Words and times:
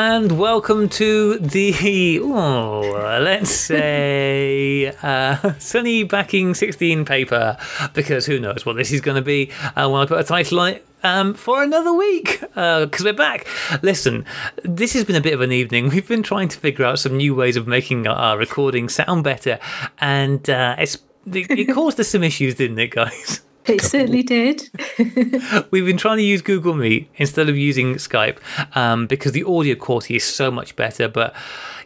And 0.00 0.38
welcome 0.38 0.88
to 0.90 1.40
the, 1.40 2.20
oh, 2.22 3.18
let's 3.20 3.50
say, 3.50 4.94
uh, 5.02 5.54
Sunny 5.58 6.04
Backing 6.04 6.54
16 6.54 7.04
paper, 7.04 7.56
because 7.94 8.24
who 8.24 8.38
knows 8.38 8.64
what 8.64 8.76
this 8.76 8.92
is 8.92 9.00
going 9.00 9.16
to 9.16 9.22
be 9.22 9.50
uh, 9.74 9.90
when 9.90 10.00
I 10.00 10.06
put 10.06 10.20
a 10.20 10.22
title 10.22 10.60
on 10.60 10.74
it. 10.74 10.86
Um, 11.02 11.34
for 11.34 11.64
another 11.64 11.92
week 11.92 12.38
because 12.38 13.00
uh, 13.00 13.04
we're 13.06 13.12
back. 13.12 13.48
Listen, 13.82 14.24
this 14.62 14.92
has 14.92 15.04
been 15.04 15.16
a 15.16 15.20
bit 15.20 15.34
of 15.34 15.40
an 15.40 15.50
evening. 15.50 15.88
We've 15.88 16.06
been 16.06 16.22
trying 16.22 16.46
to 16.46 16.58
figure 16.58 16.84
out 16.84 17.00
some 17.00 17.16
new 17.16 17.34
ways 17.34 17.56
of 17.56 17.66
making 17.66 18.06
our 18.06 18.38
recording 18.38 18.88
sound 18.88 19.24
better, 19.24 19.58
and 19.98 20.48
uh, 20.48 20.76
it's 20.78 20.98
it, 21.26 21.50
it 21.50 21.74
caused 21.74 21.98
us 21.98 22.06
some 22.06 22.22
issues, 22.22 22.54
didn't 22.54 22.78
it, 22.78 22.92
guys? 22.92 23.40
It 23.68 23.82
certainly 23.82 24.22
did. 24.22 24.68
We've 25.70 25.86
been 25.86 25.96
trying 25.96 26.18
to 26.18 26.22
use 26.22 26.42
Google 26.42 26.74
Meet 26.74 27.10
instead 27.16 27.48
of 27.48 27.56
using 27.56 27.94
Skype 27.94 28.38
um, 28.76 29.06
because 29.06 29.32
the 29.32 29.44
audio 29.44 29.74
quality 29.74 30.16
is 30.16 30.24
so 30.24 30.50
much 30.50 30.76
better. 30.76 31.08
But 31.08 31.34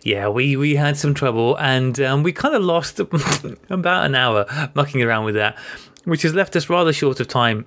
yeah, 0.02 0.28
we, 0.28 0.56
we 0.56 0.76
had 0.76 0.96
some 0.96 1.14
trouble 1.14 1.56
and 1.56 1.98
um, 2.00 2.22
we 2.22 2.32
kind 2.32 2.54
of 2.54 2.62
lost 2.62 3.00
about 3.70 4.06
an 4.06 4.14
hour 4.14 4.46
mucking 4.74 5.02
around 5.02 5.24
with 5.24 5.34
that, 5.34 5.58
which 6.04 6.22
has 6.22 6.34
left 6.34 6.56
us 6.56 6.68
rather 6.68 6.92
short 6.92 7.20
of 7.20 7.28
time 7.28 7.66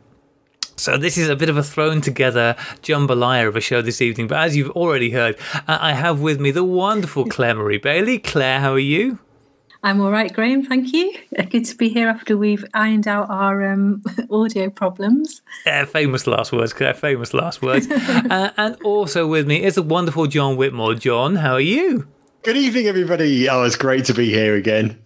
so 0.77 0.97
this 0.97 1.17
is 1.17 1.29
a 1.29 1.35
bit 1.35 1.49
of 1.49 1.57
a 1.57 1.63
thrown 1.63 2.01
together 2.01 2.55
jambalaya 2.83 3.47
of 3.47 3.55
a 3.55 3.61
show 3.61 3.81
this 3.81 4.01
evening. 4.01 4.27
But 4.27 4.39
as 4.39 4.57
you've 4.57 4.71
already 4.71 5.11
heard, 5.11 5.37
I 5.67 5.93
have 5.93 6.19
with 6.19 6.39
me 6.39 6.51
the 6.51 6.65
wonderful 6.65 7.25
Claire 7.25 7.55
Marie 7.55 7.77
Bailey. 7.77 8.19
Claire, 8.19 8.59
how 8.59 8.73
are 8.73 8.79
you? 8.79 9.19
I'm 9.85 10.01
all 10.01 10.09
right, 10.09 10.33
Graham. 10.33 10.63
Thank 10.63 10.93
you. 10.93 11.13
Good 11.51 11.65
to 11.65 11.75
be 11.75 11.89
here 11.89 12.07
after 12.07 12.35
we've 12.35 12.65
ironed 12.73 13.07
out 13.07 13.29
our 13.29 13.71
um, 13.71 14.01
audio 14.31 14.71
problems. 14.71 15.43
Uh, 15.63 15.85
famous 15.85 16.25
last 16.25 16.51
words, 16.51 16.73
Claire. 16.73 16.95
Famous 16.95 17.35
last 17.35 17.61
words. 17.61 17.87
uh, 17.91 18.49
and 18.57 18.81
also 18.83 19.27
with 19.27 19.45
me 19.45 19.63
is 19.63 19.75
the 19.75 19.83
wonderful 19.83 20.25
John 20.25 20.57
Whitmore. 20.57 20.95
John, 20.95 21.35
how 21.35 21.53
are 21.53 21.61
you? 21.61 22.07
Good 22.41 22.57
evening, 22.57 22.87
everybody. 22.87 23.47
Oh, 23.47 23.61
it's 23.61 23.75
great 23.75 24.05
to 24.05 24.15
be 24.15 24.31
here 24.31 24.55
again. 24.55 24.97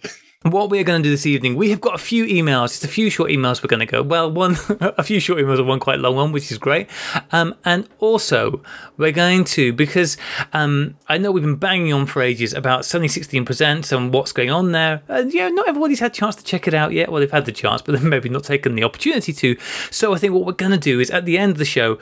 What 0.43 0.69
we're 0.69 0.85
going 0.85 1.03
to 1.03 1.07
do 1.09 1.11
this 1.11 1.25
evening, 1.25 1.57
we 1.57 1.69
have 1.69 1.81
got 1.81 1.95
a 1.95 1.97
few 1.97 2.25
emails, 2.25 2.69
just 2.69 2.85
a 2.85 2.87
few 2.87 3.09
short 3.09 3.29
emails 3.29 3.61
we're 3.61 3.67
going 3.67 3.81
to 3.81 3.85
go. 3.85 4.01
Well, 4.01 4.31
one, 4.31 4.55
a 4.79 5.03
few 5.03 5.19
short 5.19 5.41
emails 5.41 5.59
and 5.59 5.67
one 5.67 5.81
quite 5.81 5.99
long 5.99 6.15
one, 6.15 6.31
which 6.31 6.49
is 6.49 6.57
great. 6.57 6.87
Um, 7.33 7.55
and 7.65 7.89
also, 7.99 8.61
we're 8.95 9.11
going 9.11 9.43
to, 9.45 9.73
because 9.73 10.15
um, 10.53 10.95
I 11.09 11.17
know 11.17 11.33
we've 11.33 11.43
been 11.43 11.57
banging 11.57 11.91
on 11.91 12.05
for 12.05 12.21
ages 12.21 12.53
about 12.53 12.85
Sunny 12.85 13.09
16 13.09 13.43
Presents 13.43 13.91
and 13.91 14.13
what's 14.13 14.31
going 14.31 14.49
on 14.49 14.71
there. 14.71 15.01
And, 15.09 15.33
yeah, 15.33 15.49
not 15.49 15.67
everybody's 15.67 15.99
had 15.99 16.11
a 16.11 16.15
chance 16.15 16.37
to 16.37 16.43
check 16.45 16.69
it 16.69 16.73
out 16.73 16.93
yet. 16.93 17.11
Well, 17.11 17.19
they've 17.19 17.29
had 17.29 17.43
the 17.43 17.51
chance, 17.51 17.81
but 17.81 17.91
they've 17.91 18.03
maybe 18.09 18.29
not 18.29 18.45
taken 18.45 18.75
the 18.75 18.83
opportunity 18.85 19.33
to. 19.33 19.57
So 19.91 20.13
I 20.13 20.19
think 20.19 20.33
what 20.33 20.45
we're 20.45 20.53
going 20.53 20.71
to 20.71 20.77
do 20.77 21.01
is 21.01 21.11
at 21.11 21.25
the 21.25 21.37
end 21.37 21.51
of 21.51 21.57
the 21.57 21.65
show, 21.65 21.99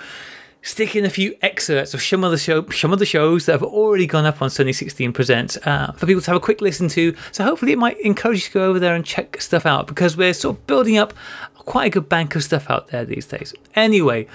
stick 0.61 0.95
in 0.95 1.05
a 1.05 1.09
few 1.09 1.35
excerpts 1.41 1.93
of 1.93 2.01
some 2.01 2.23
of 2.23 2.31
the 2.31 2.37
show, 2.37 2.67
some 2.69 2.91
of 2.93 2.99
the 2.99 3.05
shows 3.05 3.45
that 3.45 3.53
have 3.53 3.63
already 3.63 4.05
gone 4.05 4.25
up 4.25 4.41
on 4.41 4.49
Sunny 4.49 4.73
16 4.73 5.13
Presents 5.13 5.57
uh, 5.65 5.91
for 5.93 6.05
people 6.05 6.21
to 6.21 6.31
have 6.31 6.37
a 6.37 6.43
quick 6.43 6.61
listen 6.61 6.87
to. 6.89 7.15
So 7.31 7.43
hopefully 7.43 7.71
it 7.71 7.77
might 7.77 7.99
encourage 8.01 8.39
you 8.39 8.47
to 8.47 8.53
go 8.53 8.69
over 8.69 8.79
there 8.79 8.95
and 8.95 9.05
check 9.05 9.41
stuff 9.41 9.65
out 9.65 9.87
because 9.87 10.17
we're 10.17 10.33
sort 10.33 10.57
of 10.57 10.67
building 10.67 10.97
up 10.97 11.13
quite 11.55 11.85
a 11.85 11.89
good 11.89 12.09
bank 12.09 12.35
of 12.35 12.43
stuff 12.43 12.69
out 12.69 12.87
there 12.87 13.05
these 13.05 13.25
days. 13.25 13.53
Anyway, 13.75 14.27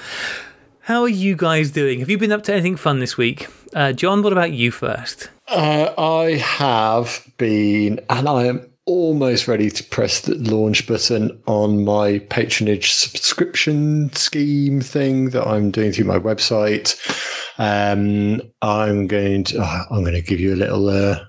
how 0.80 1.02
are 1.02 1.08
you 1.08 1.36
guys 1.36 1.70
doing? 1.70 2.00
Have 2.00 2.10
you 2.10 2.18
been 2.18 2.32
up 2.32 2.42
to 2.44 2.52
anything 2.52 2.76
fun 2.76 2.98
this 2.98 3.16
week? 3.16 3.48
Uh, 3.74 3.92
John, 3.92 4.22
what 4.22 4.32
about 4.32 4.52
you 4.52 4.70
first? 4.70 5.30
Uh, 5.48 5.92
I 5.96 6.36
have 6.36 7.26
been, 7.38 8.00
and 8.10 8.28
I 8.28 8.44
am 8.44 8.71
almost 8.84 9.46
ready 9.46 9.70
to 9.70 9.84
press 9.84 10.20
the 10.20 10.34
launch 10.34 10.86
button 10.86 11.40
on 11.46 11.84
my 11.84 12.18
patronage 12.30 12.92
subscription 12.92 14.12
scheme 14.12 14.80
thing 14.80 15.30
that 15.30 15.46
I'm 15.46 15.70
doing 15.70 15.92
through 15.92 16.06
my 16.06 16.18
website. 16.18 16.98
Um, 17.58 18.42
I'm 18.60 19.06
going 19.06 19.44
to 19.44 19.58
oh, 19.60 19.84
I'm 19.90 20.02
going 20.02 20.14
to 20.14 20.22
give 20.22 20.40
you 20.40 20.54
a 20.54 20.56
little 20.56 20.88
uh, 20.88 21.20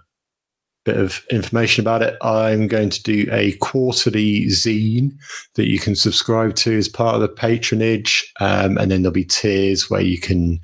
bit 0.83 0.97
of 0.97 1.23
information 1.29 1.83
about 1.83 2.01
it. 2.01 2.17
I'm 2.21 2.67
going 2.67 2.89
to 2.89 3.03
do 3.03 3.27
a 3.31 3.53
quarterly 3.53 4.45
zine 4.47 5.11
that 5.55 5.69
you 5.69 5.79
can 5.79 5.95
subscribe 5.95 6.55
to 6.55 6.77
as 6.77 6.89
part 6.89 7.15
of 7.15 7.21
the 7.21 7.29
patronage, 7.29 8.31
um, 8.39 8.77
and 8.77 8.89
then 8.89 9.03
there'll 9.03 9.13
be 9.13 9.25
tiers 9.25 9.89
where 9.89 10.01
you 10.01 10.19
can 10.19 10.59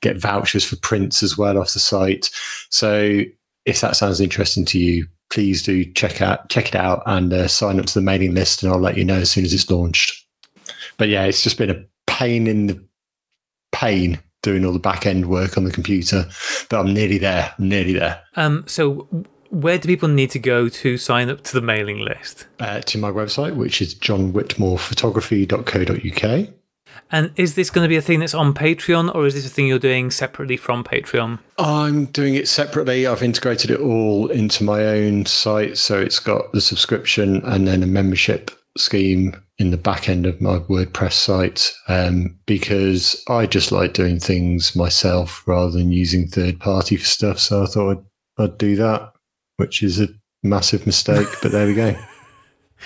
get 0.00 0.20
vouchers 0.20 0.64
for 0.64 0.76
prints 0.76 1.22
as 1.22 1.38
well 1.38 1.58
off 1.58 1.72
the 1.72 1.80
site. 1.80 2.30
So 2.70 3.22
if 3.64 3.80
that 3.80 3.96
sounds 3.96 4.20
interesting 4.20 4.64
to 4.66 4.78
you, 4.78 5.06
please 5.30 5.62
do 5.62 5.84
check 5.92 6.22
out 6.22 6.48
check 6.48 6.68
it 6.68 6.76
out 6.76 7.02
and 7.06 7.32
uh, 7.32 7.48
sign 7.48 7.78
up 7.78 7.86
to 7.86 7.94
the 7.94 8.02
mailing 8.02 8.34
list, 8.34 8.62
and 8.62 8.72
I'll 8.72 8.78
let 8.78 8.96
you 8.96 9.04
know 9.04 9.16
as 9.16 9.30
soon 9.30 9.44
as 9.44 9.52
it's 9.52 9.70
launched. 9.70 10.24
But 10.96 11.08
yeah, 11.08 11.24
it's 11.24 11.42
just 11.42 11.58
been 11.58 11.70
a 11.70 11.84
pain 12.06 12.46
in 12.46 12.68
the 12.68 12.82
pain 13.72 14.20
doing 14.42 14.64
all 14.64 14.72
the 14.72 14.78
back 14.78 15.06
end 15.06 15.28
work 15.28 15.56
on 15.56 15.64
the 15.64 15.72
computer, 15.72 16.26
but 16.68 16.78
I'm 16.78 16.92
nearly 16.92 17.18
there. 17.18 17.52
I'm 17.58 17.68
nearly 17.68 17.94
there. 17.94 18.22
Um, 18.36 18.64
so 18.66 19.08
where 19.50 19.78
do 19.78 19.88
people 19.88 20.08
need 20.08 20.30
to 20.30 20.38
go 20.38 20.68
to 20.68 20.96
sign 20.98 21.30
up 21.30 21.42
to 21.44 21.54
the 21.54 21.60
mailing 21.60 21.98
list? 21.98 22.46
Uh, 22.60 22.80
to 22.80 22.98
my 22.98 23.10
website, 23.10 23.56
which 23.56 23.80
is 23.80 23.94
johnwhitmorephotography.co.uk. 23.94 26.48
And 27.10 27.32
is 27.36 27.54
this 27.54 27.70
going 27.70 27.84
to 27.84 27.88
be 27.88 27.96
a 27.96 28.02
thing 28.02 28.20
that's 28.20 28.34
on 28.34 28.54
Patreon 28.54 29.14
or 29.14 29.26
is 29.26 29.34
this 29.34 29.46
a 29.46 29.50
thing 29.50 29.66
you're 29.66 29.78
doing 29.78 30.10
separately 30.10 30.56
from 30.56 30.84
Patreon? 30.84 31.38
I'm 31.58 32.06
doing 32.06 32.34
it 32.34 32.48
separately. 32.48 33.06
I've 33.06 33.22
integrated 33.22 33.70
it 33.70 33.80
all 33.80 34.28
into 34.28 34.64
my 34.64 34.84
own 34.84 35.26
site. 35.26 35.78
So 35.78 36.00
it's 36.00 36.18
got 36.18 36.52
the 36.52 36.60
subscription 36.60 37.42
and 37.44 37.68
then 37.68 37.82
a 37.82 37.86
membership 37.86 38.50
scheme 38.76 39.40
in 39.58 39.70
the 39.70 39.76
back 39.76 40.08
end 40.08 40.26
of 40.26 40.40
my 40.40 40.58
WordPress 40.58 41.12
site 41.12 41.72
um, 41.88 42.36
because 42.46 43.22
I 43.28 43.46
just 43.46 43.70
like 43.70 43.92
doing 43.92 44.18
things 44.18 44.74
myself 44.74 45.46
rather 45.46 45.70
than 45.70 45.92
using 45.92 46.26
third 46.26 46.58
party 46.58 46.96
for 46.96 47.04
stuff. 47.04 47.38
So 47.38 47.62
I 47.62 47.66
thought 47.66 47.98
I'd, 48.38 48.44
I'd 48.44 48.58
do 48.58 48.74
that, 48.76 49.12
which 49.56 49.82
is 49.82 50.00
a 50.00 50.08
massive 50.42 50.86
mistake, 50.86 51.28
but 51.40 51.52
there 51.52 51.66
we 51.66 51.74
go. 51.74 51.96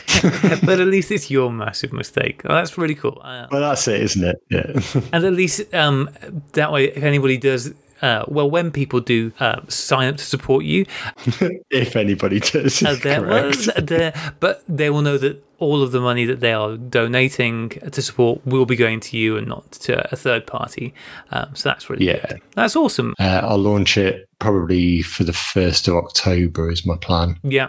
but 0.65 0.81
at 0.81 0.87
least 0.87 1.11
it's 1.11 1.31
your 1.31 1.51
massive 1.51 1.93
mistake. 1.93 2.43
Oh, 2.45 2.55
that's 2.55 2.79
really 2.79 2.95
cool. 2.95 3.21
Uh, 3.23 3.47
well, 3.51 3.61
that's 3.61 3.87
it, 3.89 4.01
isn't 4.03 4.25
it? 4.25 4.43
Yeah. 4.51 5.01
and 5.13 5.25
at 5.25 5.33
least 5.33 5.73
um, 5.75 6.11
that 6.53 6.73
way, 6.73 6.87
if 6.89 7.03
anybody 7.03 7.37
does 7.37 7.73
uh, 8.03 8.25
well, 8.29 8.49
when 8.49 8.71
people 8.71 9.01
do 9.01 9.33
uh, 9.41 9.61
sign 9.69 10.09
up 10.09 10.17
to 10.17 10.25
support 10.25 10.65
you, 10.65 10.87
if 11.71 11.97
anybody 11.97 12.41
does, 12.41 12.83
uh, 12.83 12.97
well, 13.05 14.33
but 14.41 14.63
they 14.69 14.91
will 14.91 15.03
know 15.03 15.19
that 15.19 15.45
all 15.59 15.83
of 15.83 15.91
the 15.91 16.01
money 16.01 16.25
that 16.25 16.41
they 16.41 16.53
are 16.53 16.77
donating 16.77 17.71
to 17.71 18.01
support 18.01 18.45
will 18.47 18.67
be 18.67 18.77
going 18.77 19.01
to 19.01 19.17
you 19.17 19.37
and 19.37 19.49
not 19.49 19.71
to 19.73 20.13
a 20.13 20.17
third 20.17 20.47
party. 20.47 20.95
Um, 21.33 21.55
so 21.55 21.69
that's 21.69 21.91
really 21.91 22.07
yeah, 22.07 22.25
good. 22.29 22.41
that's 22.55 22.77
awesome. 22.77 23.15
Uh, 23.19 23.41
I'll 23.43 23.59
launch 23.59 23.97
it 23.97 24.29
probably 24.39 25.03
for 25.03 25.25
the 25.25 25.33
first 25.33 25.89
of 25.89 25.97
October 25.97 26.71
is 26.71 26.87
my 26.87 26.97
plan. 26.97 27.39
Yeah. 27.43 27.69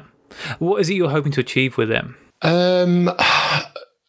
What 0.59 0.81
is 0.81 0.89
it 0.89 0.95
you're 0.95 1.09
hoping 1.09 1.31
to 1.33 1.41
achieve 1.41 1.77
with 1.77 1.89
them? 1.89 2.15
Um, 2.41 3.09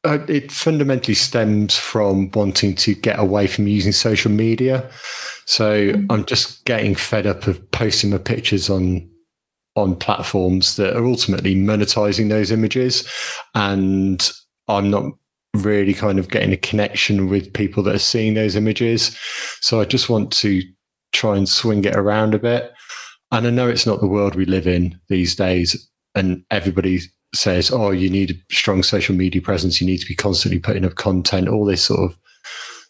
uh, 0.05 0.19
it 0.29 0.51
fundamentally 0.51 1.15
stems 1.15 1.77
from 1.77 2.31
wanting 2.33 2.75
to 2.77 2.95
get 2.95 3.19
away 3.19 3.47
from 3.47 3.67
using 3.67 3.93
social 3.93 4.31
media. 4.31 4.89
So 5.47 5.93
mm-hmm. 5.93 6.07
I'm 6.11 6.25
just 6.25 6.65
getting 6.65 6.95
fed 6.95 7.27
up 7.27 7.47
of 7.47 7.71
posting 7.73 8.11
my 8.11 8.19
pictures 8.19 8.71
on 8.71 9.09
on 9.77 9.95
platforms 9.95 10.77
that 10.77 10.97
are 10.97 11.07
ultimately 11.07 11.55
monetizing 11.55 12.29
those 12.29 12.51
images, 12.51 13.09
and 13.55 14.31
I'm 14.69 14.91
not 14.91 15.05
really 15.55 15.95
kind 15.95 16.19
of 16.19 16.29
getting 16.29 16.53
a 16.53 16.57
connection 16.57 17.29
with 17.29 17.53
people 17.53 17.83
that 17.85 17.95
are 17.95 17.99
seeing 17.99 18.35
those 18.35 18.57
images. 18.57 19.17
So 19.61 19.81
I 19.81 19.85
just 19.85 20.09
want 20.09 20.33
to 20.33 20.63
try 21.13 21.37
and 21.37 21.49
swing 21.49 21.85
it 21.85 21.97
around 21.97 22.35
a 22.35 22.39
bit. 22.39 22.73
And 23.33 23.47
I 23.47 23.51
know 23.51 23.69
it's 23.69 23.87
not 23.87 24.01
the 24.01 24.09
world 24.09 24.35
we 24.35 24.45
live 24.45 24.67
in 24.67 24.99
these 25.09 25.35
days, 25.37 25.90
and 26.15 26.45
everybody 26.51 27.01
says, 27.35 27.71
"Oh, 27.71 27.91
you 27.91 28.11
need 28.11 28.31
a 28.31 28.55
strong 28.55 28.83
social 28.83 29.15
media 29.15 29.41
presence. 29.41 29.81
You 29.81 29.87
need 29.87 30.01
to 30.01 30.07
be 30.07 30.17
constantly 30.17 30.59
putting 30.59 30.85
up 30.85 30.97
content. 30.97 31.49
All 31.49 31.65
this 31.65 31.83
sort 31.85 32.11
of 32.11 32.17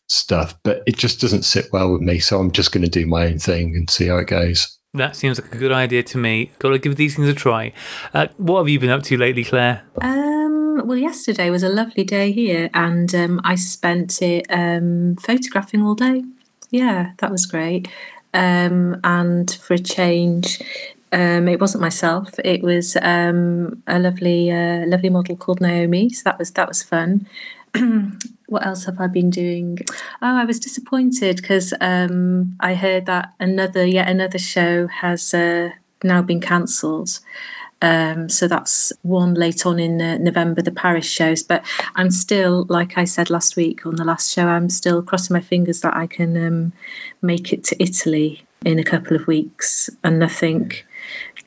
stuff." 0.09 0.57
But 0.63 0.83
it 0.87 0.97
just 0.97 1.21
doesn't 1.21 1.45
sit 1.45 1.67
well 1.73 1.93
with 1.93 2.03
me. 2.03 2.19
So 2.19 2.39
I'm 2.39 2.51
just 2.51 2.73
going 2.73 2.85
to 2.85 2.91
do 2.91 3.07
my 3.07 3.27
own 3.27 3.39
thing 3.39 3.75
and 3.77 3.89
see 3.91 4.07
how 4.07 4.19
it 4.19 4.29
goes. 4.29 4.79
That 4.95 5.15
seems 5.15 5.41
like 5.41 5.55
a 5.55 5.59
good 5.59 5.71
idea 5.71 6.03
to 6.03 6.19
me. 6.19 6.51
Got 6.59 6.71
to 6.71 6.79
give 6.79 6.97
these 6.97 7.15
things 7.15 7.29
a 7.29 7.35
try. 7.35 7.73
Uh, 8.13 8.27
what 8.39 8.59
have 8.59 8.69
you 8.69 8.81
been 8.81 8.91
up 8.91 9.05
to 9.05 9.17
lately, 9.17 9.45
Claire? 9.45 9.83
Um, 10.03 10.83
well, 10.85 10.99
yesterday 10.99 11.49
was 11.49 11.63
a 11.63 11.69
lovely 11.69 12.03
day 12.03 12.33
here, 12.33 12.71
and 12.75 13.15
um, 13.15 13.41
I 13.45 13.55
spent 13.55 14.21
it 14.21 14.47
um, 14.51 15.17
photographing 15.17 15.83
all 15.83 15.95
day. 15.95 16.25
Yeah, 16.71 17.13
that 17.19 17.31
was 17.31 17.47
great. 17.47 17.89
Um, 18.35 19.01
and 19.05 19.51
for 19.63 19.75
a 19.75 19.79
change, 19.79 20.61
um, 21.13 21.49
it 21.49 21.61
wasn't 21.61 21.83
myself. 21.83 22.31
It 22.45 22.63
was 22.63 22.97
um, 23.03 23.83
a 23.87 23.99
lovely, 23.99 24.51
uh, 24.51 24.87
lovely 24.87 25.11
model 25.11 25.37
called 25.37 25.61
Naomi. 25.61 26.11
So 26.11 26.23
that 26.25 26.39
was 26.39 26.51
that 26.53 26.69
was 26.69 26.83
fun. 26.83 27.27
what 28.47 28.67
else 28.67 28.85
have 28.85 29.01
I 29.01 29.07
been 29.07 29.31
doing? 29.31 29.79
Oh, 30.23 30.37
I 30.37 30.45
was 30.45 30.59
disappointed 30.59 31.37
because 31.37 31.73
um, 31.81 32.57
I 32.61 32.75
heard 32.75 33.07
that 33.07 33.33
another, 33.41 33.87
yet 33.87 34.09
another 34.09 34.39
show 34.39 34.87
has 34.89 35.33
uh, 35.35 35.71
now 36.03 36.23
been 36.23 36.41
cancelled. 36.41 37.21
Um, 37.83 38.29
so 38.29 38.47
that's 38.47 38.93
one 39.03 39.35
late 39.35 39.65
on 39.65 39.79
in 39.79 40.03
uh, 40.03 40.19
November, 40.19 40.63
the 40.63 40.73
Paris 40.73 41.09
shows. 41.09 41.43
But 41.43 41.65
I'm 41.95 42.11
still, 42.11 42.67
like 42.69 42.99
I 42.99 43.05
said 43.05 43.31
last 43.31 43.57
week 43.57 43.87
on 43.87 43.97
the 43.97 44.05
last 44.05 44.33
show, 44.33 44.47
I'm 44.47 44.69
still 44.69 45.03
crossing 45.03 45.35
my 45.35 45.41
fingers 45.41 45.81
that 45.81 45.97
I 45.97 46.07
can 46.07 46.37
um, 46.37 46.73
make 47.23 47.53
it 47.53 47.65
to 47.65 47.83
Italy 47.83 48.45
in 48.65 48.79
a 48.79 48.85
couple 48.85 49.17
of 49.17 49.27
weeks, 49.27 49.89
and 50.05 50.17
I 50.17 50.19
nothing 50.19 50.73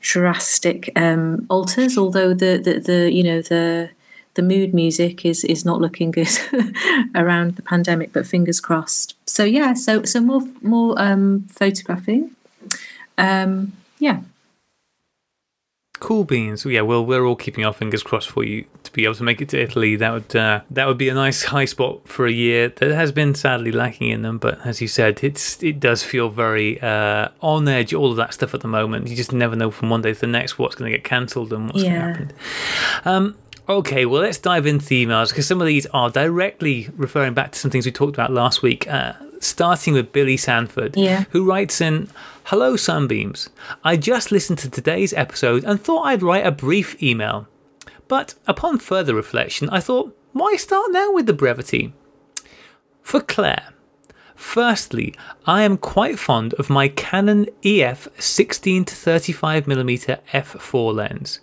drastic 0.03 0.91
um, 0.95 1.47
alters. 1.49 1.97
Although 1.97 2.35
the, 2.35 2.61
the 2.63 2.79
the 2.79 3.11
you 3.11 3.23
know 3.23 3.41
the 3.41 3.89
the 4.35 4.43
mood 4.43 4.73
music 4.73 5.25
is 5.25 5.43
is 5.43 5.65
not 5.65 5.81
looking 5.81 6.11
good 6.11 6.29
around 7.15 7.55
the 7.55 7.63
pandemic, 7.63 8.13
but 8.13 8.27
fingers 8.27 8.59
crossed. 8.59 9.15
So 9.25 9.43
yeah, 9.43 9.73
so 9.73 10.03
so 10.03 10.21
more 10.21 10.43
more 10.61 11.01
um, 11.01 11.47
photographing. 11.49 12.35
Um, 13.17 13.73
yeah. 13.97 14.19
Cool 16.03 16.25
beans. 16.25 16.65
Yeah, 16.65 16.81
well, 16.81 17.05
we're 17.05 17.23
all 17.25 17.37
keeping 17.37 17.63
our 17.63 17.71
fingers 17.71 18.03
crossed 18.03 18.29
for 18.29 18.43
you 18.43 18.65
to 18.83 18.91
be 18.91 19.05
able 19.05 19.15
to 19.15 19.23
make 19.23 19.39
it 19.39 19.47
to 19.49 19.61
Italy. 19.61 19.95
That 19.95 20.11
would 20.11 20.35
uh, 20.35 20.59
that 20.69 20.85
would 20.85 20.97
be 20.97 21.07
a 21.07 21.13
nice 21.13 21.43
high 21.45 21.63
spot 21.63 22.05
for 22.09 22.25
a 22.27 22.31
year 22.31 22.67
that 22.67 22.91
has 22.91 23.13
been 23.13 23.33
sadly 23.35 23.71
lacking 23.71 24.09
in 24.09 24.21
them. 24.21 24.37
But 24.37 24.59
as 24.65 24.81
you 24.81 24.89
said, 24.89 25.23
it's 25.23 25.63
it 25.63 25.79
does 25.79 26.03
feel 26.03 26.27
very 26.29 26.81
uh, 26.81 27.29
on 27.39 27.69
edge. 27.69 27.93
All 27.93 28.11
of 28.11 28.17
that 28.17 28.33
stuff 28.33 28.53
at 28.53 28.59
the 28.59 28.67
moment, 28.67 29.07
you 29.07 29.15
just 29.15 29.31
never 29.31 29.55
know 29.55 29.71
from 29.71 29.89
one 29.89 30.01
day 30.01 30.13
to 30.13 30.19
the 30.19 30.27
next 30.27 30.59
what's 30.59 30.75
going 30.75 30.91
to 30.91 30.97
get 30.97 31.05
cancelled 31.05 31.53
and 31.53 31.67
what's 31.67 31.81
Yeah. 31.83 32.01
going 32.13 32.13
to 32.27 32.35
happen. 32.35 32.37
Um, 33.05 33.35
Okay, 33.69 34.05
well, 34.05 34.21
let's 34.23 34.39
dive 34.39 34.65
into 34.65 34.85
the 34.85 35.05
emails 35.05 35.29
because 35.29 35.47
some 35.47 35.61
of 35.61 35.67
these 35.67 35.85
are 35.93 36.09
directly 36.09 36.89
referring 36.97 37.33
back 37.33 37.53
to 37.53 37.59
some 37.59 37.71
things 37.71 37.85
we 37.85 37.93
talked 37.93 38.13
about 38.13 38.29
last 38.29 38.61
week. 38.61 38.89
Uh, 38.91 39.13
starting 39.39 39.93
with 39.93 40.11
Billy 40.11 40.35
Sanford, 40.35 40.97
Yeah. 40.97 41.23
who 41.29 41.45
writes 41.45 41.79
in 41.79 42.09
Hello, 42.47 42.75
Sunbeams. 42.75 43.49
I 43.85 43.95
just 43.95 44.29
listened 44.29 44.59
to 44.59 44.69
today's 44.69 45.13
episode 45.13 45.63
and 45.63 45.79
thought 45.79 46.03
I'd 46.03 46.21
write 46.21 46.45
a 46.45 46.51
brief 46.51 47.01
email. 47.01 47.47
But 48.09 48.35
upon 48.45 48.79
further 48.79 49.15
reflection, 49.15 49.69
I 49.69 49.79
thought, 49.79 50.13
why 50.33 50.57
start 50.57 50.91
now 50.91 51.09
with 51.13 51.25
the 51.25 51.31
brevity? 51.31 51.93
For 53.01 53.21
Claire. 53.21 53.72
Firstly, 54.43 55.15
I 55.47 55.63
am 55.63 55.77
quite 55.77 56.19
fond 56.19 56.53
of 56.55 56.69
my 56.69 56.87
Canon 56.87 57.47
EF 57.63 58.07
16 58.19 58.85
to 58.85 58.93
35mm 58.93 60.19
f4 60.31 60.93
lens. 60.93 61.39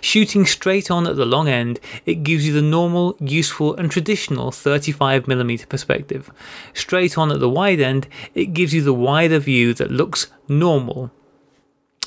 Shooting 0.00 0.46
straight 0.46 0.88
on 0.88 1.08
at 1.08 1.16
the 1.16 1.24
long 1.24 1.48
end, 1.48 1.80
it 2.06 2.22
gives 2.22 2.46
you 2.46 2.52
the 2.52 2.62
normal, 2.62 3.16
useful, 3.18 3.74
and 3.74 3.90
traditional 3.90 4.52
35mm 4.52 5.68
perspective. 5.68 6.30
Straight 6.72 7.18
on 7.18 7.32
at 7.32 7.40
the 7.40 7.48
wide 7.48 7.80
end, 7.80 8.06
it 8.34 8.52
gives 8.52 8.72
you 8.72 8.82
the 8.82 8.94
wider 8.94 9.40
view 9.40 9.74
that 9.74 9.90
looks 9.90 10.30
normal. 10.46 11.10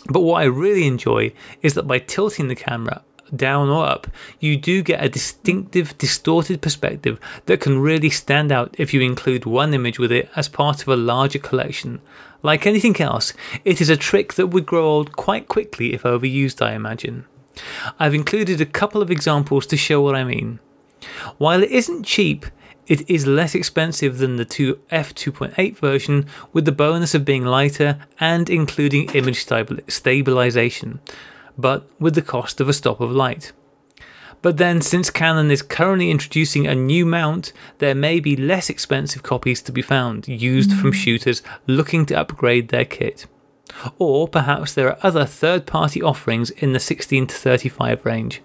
But 0.10 0.22
what 0.22 0.42
I 0.42 0.46
really 0.46 0.88
enjoy 0.88 1.34
is 1.64 1.74
that 1.74 1.88
by 1.88 2.00
tilting 2.00 2.48
the 2.48 2.56
camera 2.56 3.04
down 3.34 3.70
or 3.70 3.86
up, 3.86 4.08
you 4.40 4.58
do 4.58 4.82
get 4.82 5.04
a 5.04 5.10
distinctive, 5.10 5.98
distorted 5.98 6.62
perspective 6.62 7.20
that 7.46 7.62
can 7.62 7.80
really 7.80 8.10
stand 8.10 8.52
out 8.52 8.76
if 8.78 8.94
you 8.94 9.02
include 9.02 9.46
one 9.46 9.74
image 9.74 10.00
with 10.00 10.12
it 10.12 10.30
as 10.36 10.50
part 10.50 10.82
of 10.82 10.88
a 10.88 10.96
larger 10.96 11.40
collection. 11.40 12.02
Like 12.44 12.66
anything 12.66 13.00
else, 13.02 13.34
it 13.64 13.82
is 13.82 13.90
a 13.90 13.98
trick 13.98 14.34
that 14.36 14.48
would 14.48 14.66
grow 14.66 14.86
old 14.86 15.16
quite 15.16 15.48
quickly 15.48 15.94
if 15.94 16.04
overused, 16.04 16.62
I 16.62 16.74
imagine. 16.74 17.26
I've 18.00 18.14
included 18.14 18.60
a 18.60 18.66
couple 18.66 19.02
of 19.02 19.10
examples 19.10 19.66
to 19.68 19.78
show 19.78 20.02
what 20.02 20.16
I 20.16 20.24
mean. 20.24 20.60
While 21.38 21.64
it 21.64 21.72
isn't 21.72 22.04
cheap, 22.04 22.46
it 22.88 23.10
is 23.10 23.26
less 23.26 23.56
expensive 23.56 24.20
than 24.20 24.36
the 24.36 24.46
2 24.46 24.80
f2.8 24.92 25.78
version, 25.78 26.28
with 26.54 26.66
the 26.66 26.72
bonus 26.72 27.16
of 27.16 27.26
being 27.26 27.44
lighter 27.44 28.00
and 28.20 28.50
including 28.50 29.10
image 29.12 29.46
stabilization, 29.88 31.00
but 31.58 31.90
with 32.00 32.16
the 32.16 32.22
cost 32.22 32.60
of 32.60 32.70
a 32.70 32.74
stop 32.74 33.00
of 33.00 33.12
light. 33.12 33.52
But 34.42 34.58
then, 34.58 34.82
since 34.82 35.10
Canon 35.10 35.50
is 35.50 35.64
currently 35.64 36.12
introducing 36.12 36.68
a 36.68 36.76
new 36.76 37.06
mount, 37.06 37.52
there 37.80 37.96
may 37.96 38.20
be 38.20 38.36
less 38.36 38.70
expensive 38.70 39.24
copies 39.24 39.62
to 39.64 39.72
be 39.72 39.82
found, 39.82 40.28
used 40.28 40.72
from 40.72 40.92
hmm. 40.92 40.98
shooters 40.98 41.42
looking 41.66 42.06
to 42.08 42.20
upgrade 42.20 42.70
their 42.70 42.86
kit. 42.86 43.26
Or 43.98 44.28
perhaps 44.28 44.74
there 44.74 44.90
are 44.90 45.00
other 45.02 45.26
third 45.26 45.66
party 45.66 46.02
offerings 46.02 46.52
in 46.52 46.74
the 46.74 46.80
16 46.80 47.28
to 47.28 47.36
35 47.36 48.06
range. 48.06 48.42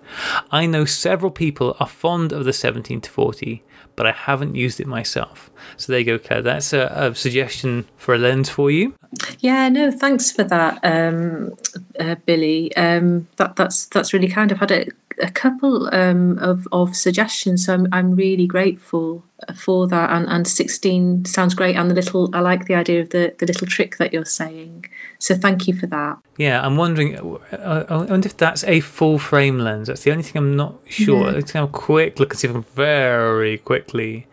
I 0.51 0.67
know 0.67 0.85
several 0.85 1.31
people 1.31 1.77
are 1.79 1.87
fond 1.87 2.33
of 2.33 2.45
the 2.45 2.53
17 2.53 3.03
to 3.03 3.11
40, 3.11 3.63
but 4.01 4.07
I 4.07 4.13
haven't 4.13 4.55
used 4.55 4.81
it 4.81 4.87
myself. 4.87 5.51
So 5.77 5.93
there 5.93 5.99
you 5.99 6.07
go, 6.07 6.19
Claire. 6.19 6.41
That's 6.41 6.73
a, 6.73 6.91
a 6.97 7.15
suggestion 7.15 7.87
for 7.99 8.15
a 8.15 8.19
lens 8.19 8.49
for 8.49 8.71
you. 8.71 8.95
Yeah, 9.41 9.69
no, 9.69 9.91
thanks 9.91 10.33
for 10.33 10.43
that, 10.43 10.79
um, 10.83 11.55
uh, 11.99 12.15
Billy. 12.25 12.75
Um, 12.77 13.29
that 13.37 13.57
that's 13.57 13.85
that's 13.89 14.15
really 14.15 14.29
kind. 14.29 14.51
I've 14.51 14.59
had 14.59 14.71
a, 14.71 14.87
a 15.21 15.31
couple 15.31 15.89
um, 15.95 16.39
of 16.39 16.67
of 16.73 16.97
suggestions, 16.97 17.67
so 17.67 17.75
I'm 17.75 17.87
I'm 17.93 18.11
really 18.13 18.47
grateful 18.47 19.23
for 19.55 19.89
that. 19.89 20.11
And 20.11 20.29
and 20.29 20.47
sixteen 20.47 21.25
sounds 21.25 21.55
great, 21.55 21.77
and 21.77 21.91
the 21.91 21.95
little 21.95 22.31
I 22.35 22.41
like 22.41 22.67
the 22.67 22.75
idea 22.75 23.01
of 23.01 23.11
the 23.11 23.35
the 23.39 23.47
little 23.47 23.67
trick 23.67 23.97
that 23.99 24.13
you're 24.13 24.25
saying. 24.25 24.87
So 25.19 25.35
thank 25.35 25.69
you 25.69 25.75
for 25.75 25.87
that. 25.87 26.19
Yeah, 26.39 26.65
I'm 26.65 26.77
wondering. 26.77 27.17
uh, 27.17 27.85
I 27.89 27.97
wonder 27.97 28.27
if 28.27 28.37
that's 28.37 28.65
a 28.65 28.81
full 28.81 29.19
frame 29.19 29.59
lens. 29.59 29.89
That's 29.89 30.03
the 30.03 30.11
only 30.13 30.23
thing 30.23 30.37
I'm 30.37 30.57
not 30.57 30.75
sure. 30.89 31.27
Yeah. 31.27 31.33
Let's 31.33 31.53
have 31.53 31.65
a 31.65 31.69
quick 31.69 32.19
look 32.19 32.33
and 32.33 32.41
see 32.41 32.49
if 32.49 32.53
I 32.53 32.55
can 32.55 32.63
very 32.75 33.59
quickly. 33.59 34.27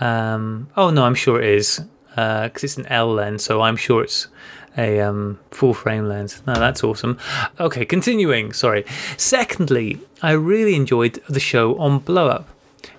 Um, 0.00 0.68
oh 0.76 0.90
no, 0.90 1.04
I'm 1.04 1.14
sure 1.14 1.40
it 1.40 1.48
is 1.48 1.80
because 2.10 2.64
it's 2.64 2.76
an 2.76 2.86
L 2.86 3.12
lens, 3.12 3.44
so 3.44 3.62
I'm 3.62 3.76
sure 3.76 4.02
it's 4.02 4.28
a 4.76 5.00
um, 5.00 5.38
full 5.50 5.74
frame 5.74 6.08
lens. 6.08 6.42
Now 6.46 6.58
that's 6.58 6.84
awesome. 6.84 7.18
Okay, 7.58 7.84
continuing. 7.84 8.52
Sorry. 8.52 8.84
Secondly, 9.16 9.98
I 10.22 10.32
really 10.32 10.74
enjoyed 10.74 11.22
the 11.28 11.40
show 11.40 11.76
on 11.78 12.00
Blow 12.00 12.28
Up. 12.28 12.48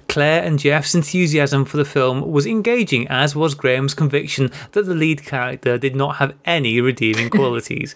Claire 0.08 0.44
and 0.44 0.58
Jeff's 0.58 0.96
enthusiasm 0.96 1.66
for 1.66 1.78
the 1.78 1.86
film 1.86 2.32
was 2.32 2.46
engaging, 2.46 3.08
as 3.08 3.36
was 3.36 3.54
Graham's 3.54 3.94
conviction 3.94 4.52
that 4.72 4.86
the 4.86 4.96
lead 4.96 5.26
character 5.26 5.78
did 5.78 5.96
not 5.96 6.16
have 6.16 6.36
any 6.46 6.80
redeeming 6.80 7.30
qualities. 7.40 7.96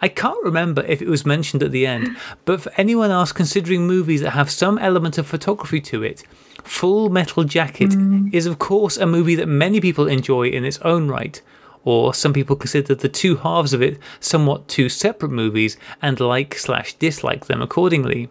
I 0.00 0.08
can't 0.08 0.42
remember 0.42 0.82
if 0.82 1.02
it 1.02 1.08
was 1.08 1.26
mentioned 1.26 1.62
at 1.62 1.70
the 1.70 1.86
end, 1.86 2.16
but 2.44 2.62
for 2.62 2.72
anyone 2.76 3.10
else 3.10 3.30
considering 3.30 3.86
movies 3.86 4.22
that 4.22 4.30
have 4.30 4.50
some 4.50 4.78
element 4.78 5.18
of 5.18 5.26
photography 5.26 5.80
to 5.82 6.02
it, 6.02 6.24
Full 6.64 7.10
Metal 7.10 7.44
Jacket 7.44 7.94
is, 8.32 8.46
of 8.46 8.58
course, 8.58 8.96
a 8.96 9.06
movie 9.06 9.34
that 9.34 9.46
many 9.46 9.80
people 9.80 10.08
enjoy 10.08 10.48
in 10.48 10.64
its 10.64 10.78
own 10.78 11.08
right. 11.08 11.40
Or 11.84 12.14
some 12.14 12.32
people 12.32 12.56
consider 12.56 12.94
the 12.94 13.08
two 13.08 13.36
halves 13.36 13.72
of 13.72 13.82
it 13.82 13.98
somewhat 14.20 14.68
two 14.68 14.88
separate 14.88 15.30
movies 15.30 15.76
and 16.00 16.18
like 16.18 16.58
slash 16.58 16.94
dislike 16.94 17.46
them 17.46 17.60
accordingly. 17.62 18.30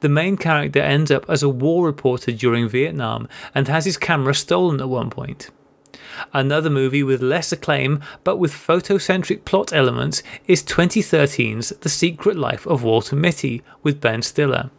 The 0.00 0.08
main 0.08 0.36
character 0.36 0.80
ends 0.80 1.10
up 1.10 1.24
as 1.28 1.42
a 1.42 1.48
war 1.48 1.86
reporter 1.86 2.32
during 2.32 2.68
Vietnam 2.68 3.28
and 3.54 3.68
has 3.68 3.86
his 3.86 3.96
camera 3.96 4.34
stolen 4.34 4.80
at 4.80 4.88
one 4.88 5.08
point. 5.10 5.50
Another 6.32 6.70
movie 6.70 7.02
with 7.02 7.22
less 7.22 7.52
acclaim 7.52 8.00
but 8.24 8.36
with 8.36 8.52
photocentric 8.52 9.44
plot 9.44 9.72
elements 9.72 10.22
is 10.46 10.62
2013's 10.62 11.70
The 11.70 11.88
Secret 11.88 12.36
Life 12.36 12.66
of 12.66 12.82
Walter 12.82 13.16
Mitty 13.16 13.62
with 13.82 14.00
Ben 14.00 14.22
Stiller. 14.22 14.70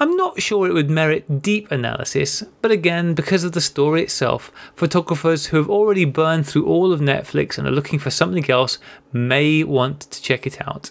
I'm 0.00 0.16
not 0.16 0.40
sure 0.40 0.66
it 0.66 0.72
would 0.72 0.90
merit 0.90 1.42
deep 1.42 1.70
analysis, 1.70 2.42
but 2.60 2.70
again, 2.70 3.14
because 3.14 3.44
of 3.44 3.52
the 3.52 3.60
story 3.60 4.02
itself, 4.02 4.52
photographers 4.74 5.46
who 5.46 5.56
have 5.56 5.70
already 5.70 6.04
burned 6.04 6.46
through 6.46 6.66
all 6.66 6.92
of 6.92 7.00
Netflix 7.00 7.58
and 7.58 7.66
are 7.66 7.72
looking 7.72 7.98
for 7.98 8.10
something 8.10 8.48
else 8.50 8.78
may 9.12 9.64
want 9.64 10.00
to 10.00 10.22
check 10.22 10.46
it 10.46 10.66
out. 10.66 10.90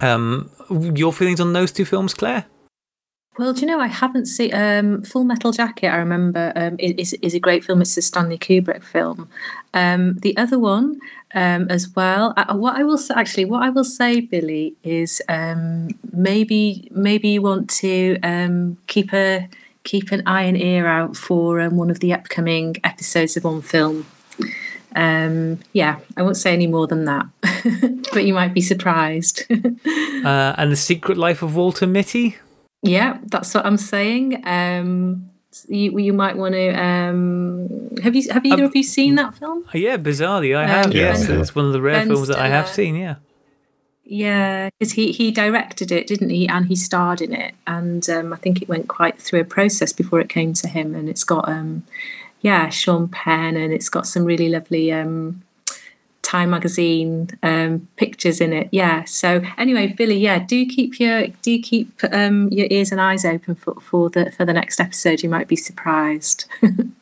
Um, 0.00 0.50
your 0.70 1.12
feelings 1.12 1.40
on 1.40 1.52
those 1.52 1.72
two 1.72 1.84
films, 1.84 2.14
Claire? 2.14 2.46
Well, 3.38 3.54
do 3.54 3.62
you 3.62 3.66
know 3.66 3.80
I 3.80 3.86
haven't 3.86 4.26
seen 4.26 4.54
um, 4.54 5.02
Full 5.02 5.24
Metal 5.24 5.52
Jacket? 5.52 5.88
I 5.88 5.96
remember 5.96 6.52
um, 6.54 6.76
is 6.78 7.14
is 7.14 7.32
a 7.32 7.40
great 7.40 7.64
film. 7.64 7.80
It's 7.80 7.96
a 7.96 8.02
Stanley 8.02 8.36
Kubrick 8.36 8.84
film. 8.84 9.30
Um, 9.72 10.18
the 10.18 10.36
other 10.36 10.58
one 10.58 11.00
um, 11.34 11.68
as 11.70 11.94
well. 11.94 12.34
Uh, 12.36 12.54
what 12.54 12.76
I 12.76 12.84
will 12.84 12.98
say, 12.98 13.14
actually, 13.16 13.44
what 13.46 13.62
I 13.62 13.70
will 13.70 13.84
say, 13.84 14.20
Billy, 14.20 14.74
is 14.82 15.22
um, 15.28 15.88
maybe 16.12 16.88
maybe 16.92 17.28
you 17.28 17.42
want 17.42 17.70
to 17.80 18.18
um, 18.22 18.78
keep 18.86 19.12
a 19.12 19.48
keep 19.84 20.12
an 20.12 20.22
eye 20.26 20.42
and 20.42 20.60
ear 20.60 20.86
out 20.86 21.16
for 21.16 21.60
um, 21.60 21.76
one 21.76 21.90
of 21.90 22.00
the 22.00 22.12
upcoming 22.12 22.76
episodes 22.84 23.36
of 23.36 23.46
On 23.46 23.62
Film. 23.62 24.06
Um, 24.94 25.58
yeah, 25.72 25.98
I 26.16 26.22
won't 26.22 26.36
say 26.36 26.52
any 26.52 26.66
more 26.66 26.86
than 26.86 27.06
that, 27.06 27.26
but 28.12 28.24
you 28.24 28.34
might 28.34 28.54
be 28.54 28.60
surprised. 28.60 29.44
Uh, 30.22 30.54
and 30.56 30.70
The 30.70 30.76
Secret 30.76 31.18
Life 31.18 31.42
of 31.42 31.56
Walter 31.56 31.84
Mitty? 31.84 32.36
Yeah, 32.84 33.18
that's 33.24 33.52
what 33.54 33.66
I'm 33.66 33.76
saying. 33.76 34.46
Um, 34.46 35.31
you 35.68 35.98
you 35.98 36.12
might 36.12 36.36
want 36.36 36.54
to. 36.54 36.68
Um, 36.70 37.96
have 38.02 38.14
you 38.14 38.30
have 38.32 38.44
either 38.44 38.64
of 38.64 38.74
you 38.76 38.82
seen 38.82 39.14
that 39.16 39.34
film? 39.34 39.64
Uh, 39.74 39.78
Yeah, 39.78 39.96
bizarrely, 39.96 40.56
I 40.56 40.62
Um, 40.64 40.68
have. 40.70 40.94
Yeah, 40.94 41.00
yes, 41.08 41.26
Ben- 41.26 41.40
it's 41.40 41.54
one 41.54 41.66
of 41.66 41.72
the 41.72 41.80
rare 41.82 42.00
Ben 42.00 42.08
films 42.08 42.28
that 42.28 42.38
I 42.38 42.48
have 42.48 42.68
seen. 42.68 42.94
Yeah. 42.96 43.16
Yeah, 44.04 44.68
because 44.78 44.92
he 44.92 45.12
he 45.12 45.30
directed 45.30 45.92
it, 45.92 46.06
didn't 46.06 46.30
he? 46.30 46.48
And 46.48 46.66
he 46.66 46.76
starred 46.76 47.20
in 47.22 47.32
it, 47.32 47.54
and 47.66 48.08
um, 48.10 48.32
I 48.32 48.36
think 48.36 48.60
it 48.60 48.68
went 48.68 48.88
quite 48.88 49.18
through 49.20 49.40
a 49.40 49.44
process 49.44 49.92
before 49.92 50.20
it 50.20 50.28
came 50.28 50.52
to 50.54 50.68
him. 50.68 50.94
And 50.94 51.08
it's 51.08 51.24
got 51.24 51.48
um, 51.48 51.84
yeah, 52.40 52.68
Sean 52.68 53.08
Penn, 53.08 53.56
and 53.56 53.72
it's 53.72 53.88
got 53.88 54.06
some 54.06 54.24
really 54.24 54.48
lovely 54.48 54.92
um, 54.92 55.42
Time 56.22 56.50
magazine 56.50 57.28
um, 57.42 57.88
pictures 57.96 58.40
in 58.40 58.52
it. 58.52 58.68
Yeah. 58.72 59.04
So 59.04 59.42
anyway, 59.58 59.88
Billy, 59.88 60.18
yeah, 60.18 60.38
do 60.38 60.64
keep 60.66 60.98
your 60.98 61.26
do 61.42 61.60
keep 61.60 61.92
um, 62.12 62.48
your 62.48 62.66
ears 62.70 62.92
and 62.92 63.00
eyes 63.00 63.24
open 63.24 63.54
for, 63.54 63.74
for 63.80 64.08
the 64.08 64.30
for 64.32 64.44
the 64.44 64.52
next 64.52 64.80
episode. 64.80 65.22
You 65.22 65.28
might 65.28 65.48
be 65.48 65.56
surprised. 65.56 66.46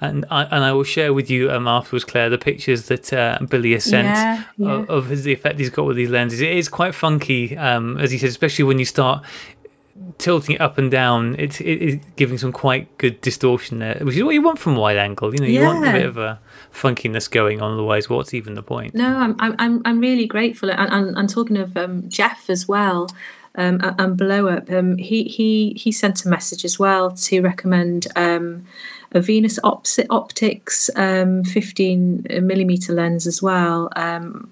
And 0.00 0.24
I 0.30 0.42
and 0.44 0.64
I 0.64 0.72
will 0.72 0.82
share 0.82 1.14
with 1.14 1.30
you 1.30 1.50
um, 1.50 1.68
afterwards, 1.68 2.04
Claire, 2.04 2.28
the 2.28 2.38
pictures 2.38 2.86
that 2.86 3.12
uh, 3.12 3.38
Billy 3.48 3.72
has 3.72 3.84
sent 3.84 4.08
Yeah, 4.08 4.42
yeah. 4.56 4.70
Of, 4.72 4.90
of 4.90 5.06
his, 5.06 5.22
the 5.22 5.32
effect 5.32 5.60
he's 5.60 5.70
got 5.70 5.86
with 5.86 5.96
these 5.96 6.10
lenses. 6.10 6.40
It 6.40 6.50
is 6.50 6.68
quite 6.68 6.92
funky, 6.92 7.56
um, 7.56 7.98
as 7.98 8.10
he 8.10 8.18
said, 8.18 8.30
especially 8.30 8.64
when 8.64 8.80
you 8.80 8.84
start 8.84 9.24
tilting 10.18 10.54
it 10.54 10.60
up 10.60 10.78
and 10.78 10.90
down. 10.90 11.36
It's 11.38 11.60
it 11.60 11.82
is 11.82 11.98
giving 12.16 12.38
some 12.38 12.52
quite 12.52 12.96
good 12.98 13.20
distortion 13.20 13.78
there, 13.78 13.98
which 14.02 14.16
is 14.16 14.22
what 14.24 14.34
you 14.34 14.42
want 14.42 14.58
from 14.58 14.76
wide 14.76 14.96
angle. 14.96 15.34
You 15.34 15.40
know, 15.40 15.46
you 15.46 15.60
want 15.62 15.86
a 15.86 15.92
bit 15.92 16.06
of 16.06 16.16
a 16.16 16.40
funkiness 16.72 17.30
going 17.30 17.60
on. 17.60 17.74
Otherwise, 17.74 18.08
what's 18.08 18.34
even 18.34 18.54
the 18.54 18.62
point? 18.62 18.94
No, 18.94 19.16
I'm 19.16 19.36
I'm 19.38 19.54
I'm, 19.58 19.82
I'm 19.84 20.00
really 20.00 20.26
grateful, 20.26 20.70
and, 20.70 20.92
and, 20.92 21.16
and 21.16 21.28
talking 21.28 21.56
of 21.56 21.76
um, 21.76 22.08
Jeff 22.08 22.48
as 22.48 22.66
well, 22.66 23.08
um, 23.56 23.80
and- 23.82 24.16
Blow 24.16 24.48
Up, 24.48 24.70
um, 24.70 24.96
he 24.96 25.24
he 25.24 25.74
he 25.76 25.92
sent 25.92 26.24
a 26.24 26.28
message 26.28 26.64
as 26.64 26.78
well 26.78 27.10
to 27.10 27.40
recommend 27.40 28.06
um, 28.16 28.64
a 29.12 29.20
Venus 29.20 29.58
Opsi- 29.60 30.06
Optics 30.08 30.88
um, 30.96 31.44
15 31.44 32.26
millimeter 32.42 32.94
lens 32.94 33.26
as 33.26 33.42
well. 33.42 33.90
Um, 33.94 34.50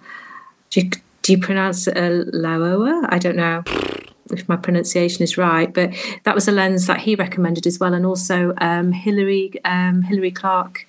do 0.68 0.80
you, 0.82 0.90
do 1.22 1.32
you 1.32 1.38
pronounce 1.38 1.88
it 1.88 1.96
uh, 1.96 2.24
Laowa? 2.36 3.06
I 3.08 3.18
don't 3.18 3.36
know 3.36 3.62
if 4.32 4.48
my 4.48 4.56
pronunciation 4.56 5.22
is 5.22 5.36
right, 5.36 5.72
but 5.72 5.90
that 6.24 6.34
was 6.34 6.48
a 6.48 6.52
lens 6.52 6.86
that 6.86 7.00
he 7.00 7.14
recommended 7.14 7.66
as 7.66 7.78
well, 7.78 7.94
and 7.94 8.06
also 8.06 8.54
um, 8.58 8.92
Hillary 8.92 9.52
um, 9.64 10.02
Hillary 10.02 10.30
Clark 10.30 10.86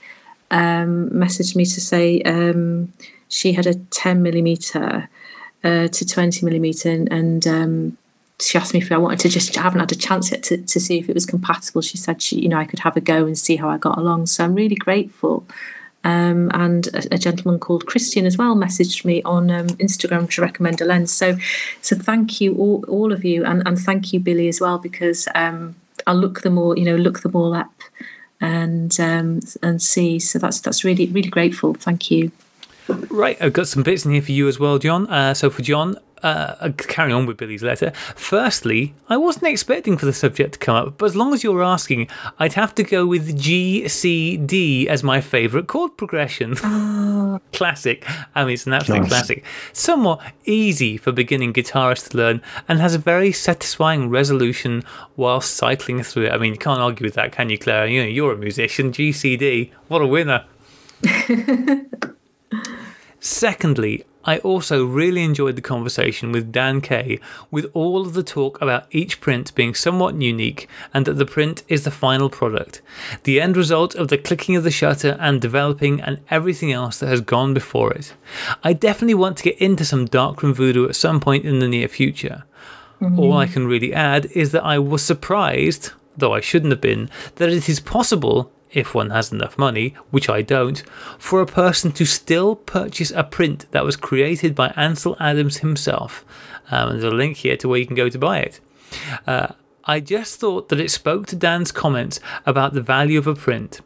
um, 0.51 1.09
messaged 1.09 1.55
me 1.55 1.65
to 1.65 1.81
say 1.81 2.21
um, 2.21 2.91
she 3.29 3.53
had 3.53 3.65
a 3.65 3.75
10 3.75 4.21
millimeter 4.21 5.09
uh, 5.63 5.87
to 5.87 6.05
20 6.05 6.45
millimeter, 6.45 6.89
and, 6.89 7.11
and 7.11 7.47
um, 7.47 7.97
she 8.39 8.57
asked 8.57 8.73
me 8.73 8.81
if 8.81 8.91
I 8.91 8.97
wanted 8.97 9.19
to 9.19 9.29
just. 9.29 9.57
I 9.57 9.61
haven't 9.61 9.79
had 9.79 9.91
a 9.91 9.95
chance 9.95 10.31
yet 10.31 10.43
to, 10.43 10.57
to 10.57 10.79
see 10.79 10.99
if 10.99 11.09
it 11.09 11.13
was 11.13 11.25
compatible. 11.25 11.81
She 11.81 11.97
said 11.97 12.21
she, 12.21 12.39
you 12.39 12.49
know, 12.49 12.57
I 12.57 12.65
could 12.65 12.79
have 12.79 12.97
a 12.97 13.01
go 13.01 13.25
and 13.25 13.37
see 13.37 13.55
how 13.55 13.69
I 13.69 13.77
got 13.77 13.97
along. 13.97 14.27
So 14.27 14.43
I'm 14.43 14.55
really 14.55 14.75
grateful. 14.75 15.45
Um, 16.03 16.49
and 16.53 16.87
a, 16.87 17.15
a 17.15 17.17
gentleman 17.19 17.59
called 17.59 17.85
Christian 17.85 18.25
as 18.25 18.35
well 18.35 18.55
messaged 18.55 19.05
me 19.05 19.21
on 19.21 19.51
um, 19.51 19.67
Instagram 19.67 20.27
to 20.31 20.41
recommend 20.41 20.81
a 20.81 20.85
lens. 20.85 21.13
So, 21.13 21.37
so 21.81 21.95
thank 21.95 22.41
you 22.41 22.55
all, 22.55 22.83
all 22.87 23.13
of 23.13 23.23
you, 23.23 23.45
and, 23.45 23.61
and 23.67 23.77
thank 23.77 24.11
you 24.11 24.19
Billy 24.19 24.47
as 24.47 24.59
well 24.59 24.79
because 24.79 25.27
um, 25.35 25.75
I'll 26.07 26.15
look 26.15 26.41
them 26.41 26.57
all, 26.57 26.77
you 26.77 26.85
know, 26.85 26.95
look 26.95 27.19
them 27.19 27.35
all 27.35 27.53
up 27.53 27.71
and 28.41 28.99
um, 28.99 29.39
and 29.61 29.81
see. 29.81 30.19
So 30.19 30.39
that's 30.39 30.59
that's 30.59 30.83
really 30.83 31.07
really 31.07 31.29
grateful. 31.29 31.75
Thank 31.75 32.11
you. 32.11 32.31
Right, 32.87 33.37
I've 33.41 33.53
got 33.53 33.67
some 33.67 33.83
bits 33.83 34.05
in 34.05 34.11
here 34.11 34.21
for 34.21 34.31
you 34.31 34.47
as 34.47 34.59
well, 34.59 34.77
John. 34.79 35.07
Uh, 35.07 35.33
so 35.33 35.49
for 35.49 35.61
John, 35.61 35.95
uh, 36.23 36.69
carrying 36.77 37.15
on 37.15 37.25
with 37.25 37.37
Billy's 37.37 37.63
letter. 37.63 37.91
Firstly, 38.15 38.93
I 39.09 39.17
wasn't 39.17 39.47
expecting 39.47 39.97
for 39.97 40.05
the 40.05 40.13
subject 40.13 40.53
to 40.53 40.59
come 40.59 40.75
up, 40.75 40.97
but 40.97 41.05
as 41.05 41.15
long 41.15 41.33
as 41.33 41.43
you're 41.43 41.63
asking, 41.63 42.07
I'd 42.39 42.53
have 42.53 42.75
to 42.75 42.83
go 42.83 43.05
with 43.05 43.39
G 43.39 43.87
C 43.87 44.37
D 44.37 44.87
as 44.87 45.03
my 45.03 45.21
favourite 45.21 45.67
chord 45.67 45.97
progression. 45.97 46.55
classic. 47.53 48.05
I 48.35 48.43
mean, 48.45 48.53
it's 48.53 48.65
an 48.67 48.73
absolute 48.73 49.01
Nice. 49.01 49.09
classic. 49.09 49.43
Somewhat 49.73 50.21
easy 50.45 50.97
for 50.97 51.11
beginning 51.11 51.53
guitarists 51.53 52.09
to 52.09 52.17
learn, 52.17 52.41
and 52.67 52.79
has 52.79 52.95
a 52.95 52.99
very 52.99 53.31
satisfying 53.31 54.09
resolution 54.09 54.83
while 55.15 55.41
cycling 55.41 56.03
through 56.03 56.25
it. 56.25 56.31
I 56.33 56.37
mean, 56.37 56.53
you 56.53 56.59
can't 56.59 56.79
argue 56.79 57.05
with 57.05 57.15
that, 57.15 57.31
can 57.31 57.49
you, 57.49 57.57
Claire? 57.57 57.87
You 57.87 58.03
know, 58.03 58.07
you're 58.09 58.33
a 58.33 58.37
musician. 58.37 58.91
G 58.91 59.11
C 59.11 59.37
D. 59.37 59.71
What 59.87 60.01
a 60.01 60.07
winner. 60.07 60.45
Secondly, 63.19 64.03
I 64.23 64.37
also 64.39 64.85
really 64.85 65.23
enjoyed 65.23 65.55
the 65.55 65.61
conversation 65.61 66.31
with 66.31 66.51
Dan 66.51 66.81
Kay, 66.81 67.19
with 67.49 67.69
all 67.73 68.01
of 68.01 68.13
the 68.13 68.23
talk 68.23 68.61
about 68.61 68.87
each 68.91 69.19
print 69.19 69.53
being 69.55 69.73
somewhat 69.73 70.21
unique 70.21 70.67
and 70.93 71.05
that 71.05 71.13
the 71.13 71.25
print 71.25 71.63
is 71.67 71.83
the 71.83 71.91
final 71.91 72.29
product, 72.29 72.81
the 73.23 73.41
end 73.41 73.57
result 73.57 73.95
of 73.95 74.09
the 74.09 74.17
clicking 74.17 74.55
of 74.55 74.63
the 74.63 74.71
shutter 74.71 75.17
and 75.19 75.41
developing 75.41 76.01
and 76.01 76.19
everything 76.29 76.71
else 76.71 76.99
that 76.99 77.07
has 77.07 77.21
gone 77.21 77.53
before 77.53 77.91
it. 77.93 78.13
I 78.63 78.73
definitely 78.73 79.15
want 79.15 79.37
to 79.37 79.43
get 79.43 79.57
into 79.59 79.85
some 79.85 80.05
darkroom 80.05 80.53
voodoo 80.53 80.87
at 80.87 80.95
some 80.95 81.19
point 81.19 81.45
in 81.45 81.59
the 81.59 81.67
near 81.67 81.87
future. 81.87 82.43
All 83.01 83.33
I 83.33 83.45
mm-hmm. 83.45 83.53
can 83.53 83.67
really 83.67 83.93
add 83.95 84.27
is 84.35 84.51
that 84.51 84.63
I 84.63 84.77
was 84.77 85.03
surprised, 85.03 85.91
though 86.15 86.35
I 86.35 86.39
shouldn't 86.39 86.71
have 86.71 86.81
been, 86.81 87.09
that 87.35 87.49
it 87.49 87.67
is 87.67 87.79
possible, 87.79 88.51
if 88.73 88.93
one 88.93 89.09
has 89.09 89.31
enough 89.31 89.57
money, 89.57 89.95
which 90.11 90.29
I 90.29 90.41
don't, 90.41 90.79
for 91.17 91.41
a 91.41 91.45
person 91.45 91.91
to 91.93 92.05
still 92.05 92.55
purchase 92.55 93.11
a 93.11 93.23
print 93.23 93.65
that 93.71 93.83
was 93.83 93.95
created 93.95 94.55
by 94.55 94.69
Ansel 94.75 95.17
Adams 95.19 95.57
himself. 95.57 96.25
Um, 96.69 96.91
there's 96.91 97.03
a 97.03 97.11
link 97.11 97.37
here 97.37 97.57
to 97.57 97.67
where 97.67 97.79
you 97.79 97.85
can 97.85 97.95
go 97.95 98.09
to 98.09 98.19
buy 98.19 98.39
it. 98.39 98.59
Uh, 99.27 99.47
I 99.85 99.99
just 99.99 100.39
thought 100.39 100.69
that 100.69 100.79
it 100.79 100.91
spoke 100.91 101.27
to 101.27 101.35
Dan's 101.35 101.71
comments 101.71 102.19
about 102.45 102.73
the 102.73 102.81
value 102.81 103.17
of 103.17 103.27
a 103.27 103.35
print. 103.35 103.81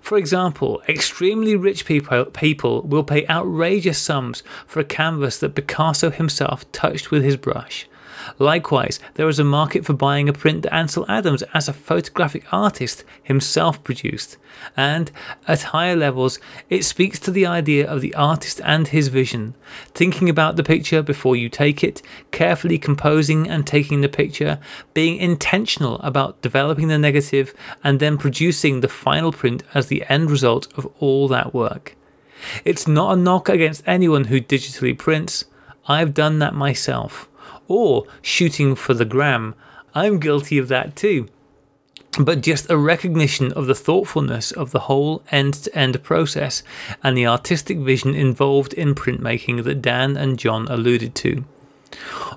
For 0.00 0.18
example, 0.18 0.82
extremely 0.88 1.56
rich 1.56 1.86
people, 1.86 2.26
people 2.26 2.82
will 2.82 3.04
pay 3.04 3.26
outrageous 3.26 3.98
sums 3.98 4.42
for 4.66 4.80
a 4.80 4.84
canvas 4.84 5.38
that 5.38 5.54
Picasso 5.54 6.10
himself 6.10 6.70
touched 6.72 7.10
with 7.10 7.24
his 7.24 7.36
brush. 7.36 7.88
Likewise, 8.38 9.00
there 9.14 9.28
is 9.28 9.38
a 9.38 9.44
market 9.44 9.84
for 9.84 9.92
buying 9.92 10.28
a 10.28 10.32
print 10.32 10.62
that 10.62 10.74
Ansel 10.74 11.06
Adams, 11.08 11.42
as 11.54 11.68
a 11.68 11.72
photographic 11.72 12.44
artist, 12.52 13.04
himself 13.22 13.82
produced. 13.84 14.36
And, 14.76 15.10
at 15.48 15.62
higher 15.62 15.96
levels, 15.96 16.38
it 16.68 16.84
speaks 16.84 17.18
to 17.20 17.30
the 17.30 17.46
idea 17.46 17.90
of 17.90 18.00
the 18.00 18.14
artist 18.14 18.60
and 18.64 18.88
his 18.88 19.08
vision. 19.08 19.54
Thinking 19.94 20.28
about 20.28 20.56
the 20.56 20.62
picture 20.62 21.02
before 21.02 21.36
you 21.36 21.48
take 21.48 21.82
it, 21.82 22.02
carefully 22.30 22.78
composing 22.78 23.48
and 23.48 23.66
taking 23.66 24.00
the 24.00 24.08
picture, 24.08 24.58
being 24.94 25.16
intentional 25.16 25.98
about 26.00 26.40
developing 26.42 26.88
the 26.88 26.98
negative, 26.98 27.54
and 27.82 28.00
then 28.00 28.18
producing 28.18 28.80
the 28.80 28.88
final 28.88 29.32
print 29.32 29.62
as 29.74 29.86
the 29.86 30.04
end 30.08 30.30
result 30.30 30.68
of 30.76 30.86
all 31.00 31.28
that 31.28 31.54
work. 31.54 31.96
It's 32.64 32.88
not 32.88 33.12
a 33.12 33.20
knock 33.20 33.48
against 33.48 33.82
anyone 33.86 34.24
who 34.24 34.40
digitally 34.40 34.96
prints. 34.96 35.44
I've 35.86 36.14
done 36.14 36.38
that 36.40 36.54
myself. 36.54 37.28
Or 37.68 38.06
shooting 38.20 38.74
for 38.74 38.94
the 38.94 39.04
gram. 39.04 39.54
I'm 39.94 40.18
guilty 40.18 40.58
of 40.58 40.68
that 40.68 40.96
too. 40.96 41.28
But 42.18 42.42
just 42.42 42.70
a 42.70 42.76
recognition 42.76 43.52
of 43.52 43.66
the 43.66 43.74
thoughtfulness 43.74 44.52
of 44.52 44.70
the 44.70 44.80
whole 44.80 45.22
end 45.30 45.54
to 45.54 45.74
end 45.74 46.02
process 46.02 46.62
and 47.02 47.16
the 47.16 47.26
artistic 47.26 47.78
vision 47.78 48.14
involved 48.14 48.74
in 48.74 48.94
printmaking 48.94 49.64
that 49.64 49.80
Dan 49.80 50.16
and 50.18 50.38
John 50.38 50.66
alluded 50.68 51.14
to. 51.16 51.44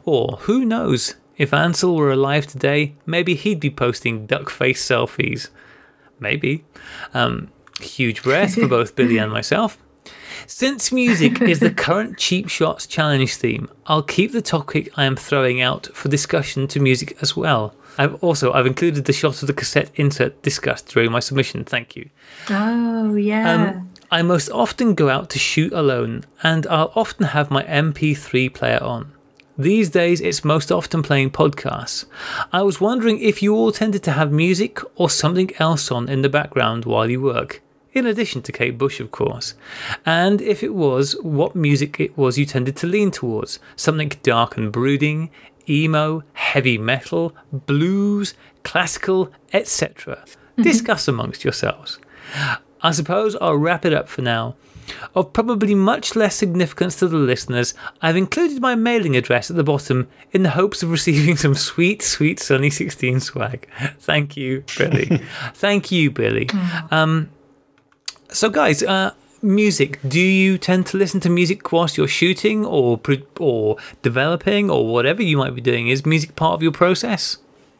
Or 0.06 0.38
who 0.42 0.64
knows, 0.64 1.16
if 1.38 1.54
Ansel 1.54 1.96
were 1.96 2.12
alive 2.12 2.48
today, 2.48 2.96
maybe 3.06 3.36
he'd 3.36 3.60
be 3.60 3.70
posting 3.70 4.26
duck 4.26 4.50
face 4.50 4.86
selfies. 4.86 5.50
Maybe. 6.20 6.64
Um, 7.14 7.50
huge 7.82 8.24
breath 8.24 8.56
for 8.56 8.68
both 8.68 8.96
Billy 8.96 9.18
and 9.18 9.32
myself. 9.40 9.78
Since 10.48 10.92
music 10.92 11.42
is 11.54 11.60
the 11.60 11.72
current 11.72 12.18
Cheap 12.18 12.50
Shots 12.50 12.86
challenge 12.86 13.36
theme, 13.36 13.70
I'll 13.88 14.04
keep 14.04 14.32
the 14.32 14.42
topic 14.42 14.90
I 14.98 15.06
am 15.06 15.16
throwing 15.16 15.62
out 15.62 15.88
for 15.94 16.10
discussion 16.10 16.68
to 16.70 16.80
music 16.80 17.18
as 17.22 17.36
well. 17.36 17.74
I've 17.98 18.22
also 18.24 18.52
I've 18.54 18.66
included 18.66 19.06
the 19.06 19.14
shot 19.14 19.42
of 19.42 19.48
the 19.48 19.54
cassette 19.54 19.92
insert 19.96 20.42
discussed 20.42 20.88
during 20.88 21.12
my 21.12 21.20
submission. 21.20 21.64
Thank 21.64 21.96
you. 21.96 22.10
Oh 22.50 23.16
yeah. 23.16 23.54
Um, 23.54 23.92
I 24.12 24.22
most 24.22 24.50
often 24.50 24.94
go 24.94 25.10
out 25.10 25.30
to 25.32 25.40
shoot 25.40 25.74
alone, 25.74 26.26
and 26.44 26.68
I'll 26.68 26.92
often 26.96 27.28
have 27.28 27.50
my 27.50 27.64
MP3 27.64 28.54
player 28.54 28.82
on. 28.82 29.12
These 29.58 29.90
days, 29.90 30.20
it's 30.20 30.44
most 30.44 30.72
often 30.72 31.02
playing 31.02 31.32
podcasts. 31.32 32.06
I 32.52 32.62
was 32.62 32.82
wondering 32.82 33.20
if 33.20 33.42
you 33.42 33.56
all 33.56 33.72
tended 33.72 34.04
to 34.04 34.12
have 34.12 34.32
music 34.32 34.80
or 34.96 35.10
something 35.10 35.52
else 35.60 35.92
on 35.92 36.10
in 36.10 36.22
the 36.22 36.30
background 36.30 36.84
while 36.84 37.10
you 37.10 37.22
work, 37.22 37.62
in 37.96 38.06
addition 38.06 38.42
to 38.44 38.52
Kate 38.52 38.78
Bush, 38.78 39.00
of 39.00 39.10
course. 39.12 39.56
And 40.06 40.42
if 40.42 40.62
it 40.62 40.76
was, 40.76 41.16
what 41.22 41.56
music 41.56 42.00
it 42.00 42.16
was 42.18 42.38
you 42.38 42.46
tended 42.46 42.76
to 42.78 42.88
lean 42.88 43.10
towards. 43.10 43.60
Something 43.78 44.12
dark 44.22 44.58
and 44.58 44.72
brooding, 44.72 45.32
emo, 45.68 46.24
heavy 46.34 46.78
metal, 46.78 47.34
blues, 47.52 48.36
classical, 48.64 49.32
etc. 49.54 50.24
Discuss 50.58 51.08
amongst 51.08 51.44
yourselves. 51.44 51.98
I 52.82 52.92
suppose 52.92 53.36
I'll 53.42 53.56
wrap 53.56 53.86
it 53.86 53.94
up 53.94 54.10
for 54.10 54.22
now. 54.22 54.56
Of 55.16 55.34
probably 55.34 55.74
much 55.74 56.16
less 56.16 56.36
significance 56.36 56.98
to 56.98 57.08
the 57.08 57.18
listeners, 57.18 57.74
I've 58.02 58.18
included 58.18 58.62
my 58.62 58.76
mailing 58.76 59.16
address 59.16 59.50
at 59.50 59.56
the 59.56 59.64
bottom 59.64 60.08
in 60.32 60.44
the 60.44 60.52
hopes 60.52 60.84
of 60.84 60.92
receiving 61.00 61.38
some 61.38 61.56
sweet, 61.56 62.02
sweet 62.02 62.40
Sunny 62.40 62.70
16 62.70 63.22
swag. 63.22 63.68
Thank 64.00 64.38
you, 64.38 64.64
Billy. 64.78 65.22
Thank 65.56 65.92
you, 65.92 66.12
Billy. 66.12 66.50
Um, 66.92 67.32
so, 68.36 68.50
guys, 68.50 68.84
uh, 68.84 69.12
music. 69.42 70.00
Do 70.08 70.20
you 70.20 70.58
tend 70.58 70.86
to 70.88 70.98
listen 70.98 71.20
to 71.22 71.30
music 71.30 71.72
whilst 71.72 71.98
you're 71.98 72.08
shooting 72.08 72.66
or 72.66 73.00
or 73.40 73.78
developing 74.02 74.70
or 74.70 74.88
whatever 74.88 75.24
you 75.24 75.38
might 75.38 75.56
be 75.56 75.62
doing? 75.62 75.88
Is 75.88 76.06
music 76.06 76.36
part 76.36 76.54
of 76.54 76.62
your 76.62 76.72
process? 76.72 77.38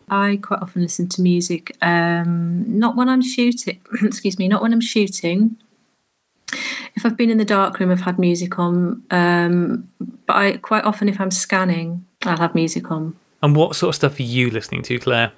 I 0.10 0.38
quite 0.42 0.62
often 0.62 0.84
listen 0.84 1.10
to 1.10 1.22
music. 1.22 1.76
Um, 1.82 2.64
not 2.80 2.96
when 2.96 3.10
I'm 3.10 3.22
shooting. 3.22 3.82
excuse 4.04 4.38
me. 4.40 4.48
Not 4.48 4.62
when 4.62 4.72
I'm 4.72 4.82
shooting. 4.82 5.58
If 6.96 7.06
I've 7.06 7.18
been 7.18 7.30
in 7.30 7.38
the 7.38 7.46
dark 7.46 7.80
room, 7.80 7.92
I've 7.92 8.02
had 8.02 8.20
music 8.20 8.58
on. 8.60 9.04
Um, 9.12 9.90
but 10.28 10.36
I 10.36 10.58
quite 10.58 10.86
often, 10.86 11.10
if 11.10 11.20
I'm 11.20 11.32
scanning, 11.32 12.06
I'll 12.24 12.38
have 12.38 12.56
music 12.56 12.92
on. 12.92 13.16
And 13.44 13.56
what 13.56 13.76
sort 13.76 13.90
of 13.90 13.96
stuff 13.96 14.20
are 14.20 14.24
you 14.24 14.50
listening 14.50 14.84
to, 14.84 15.00
Claire? 15.00 15.34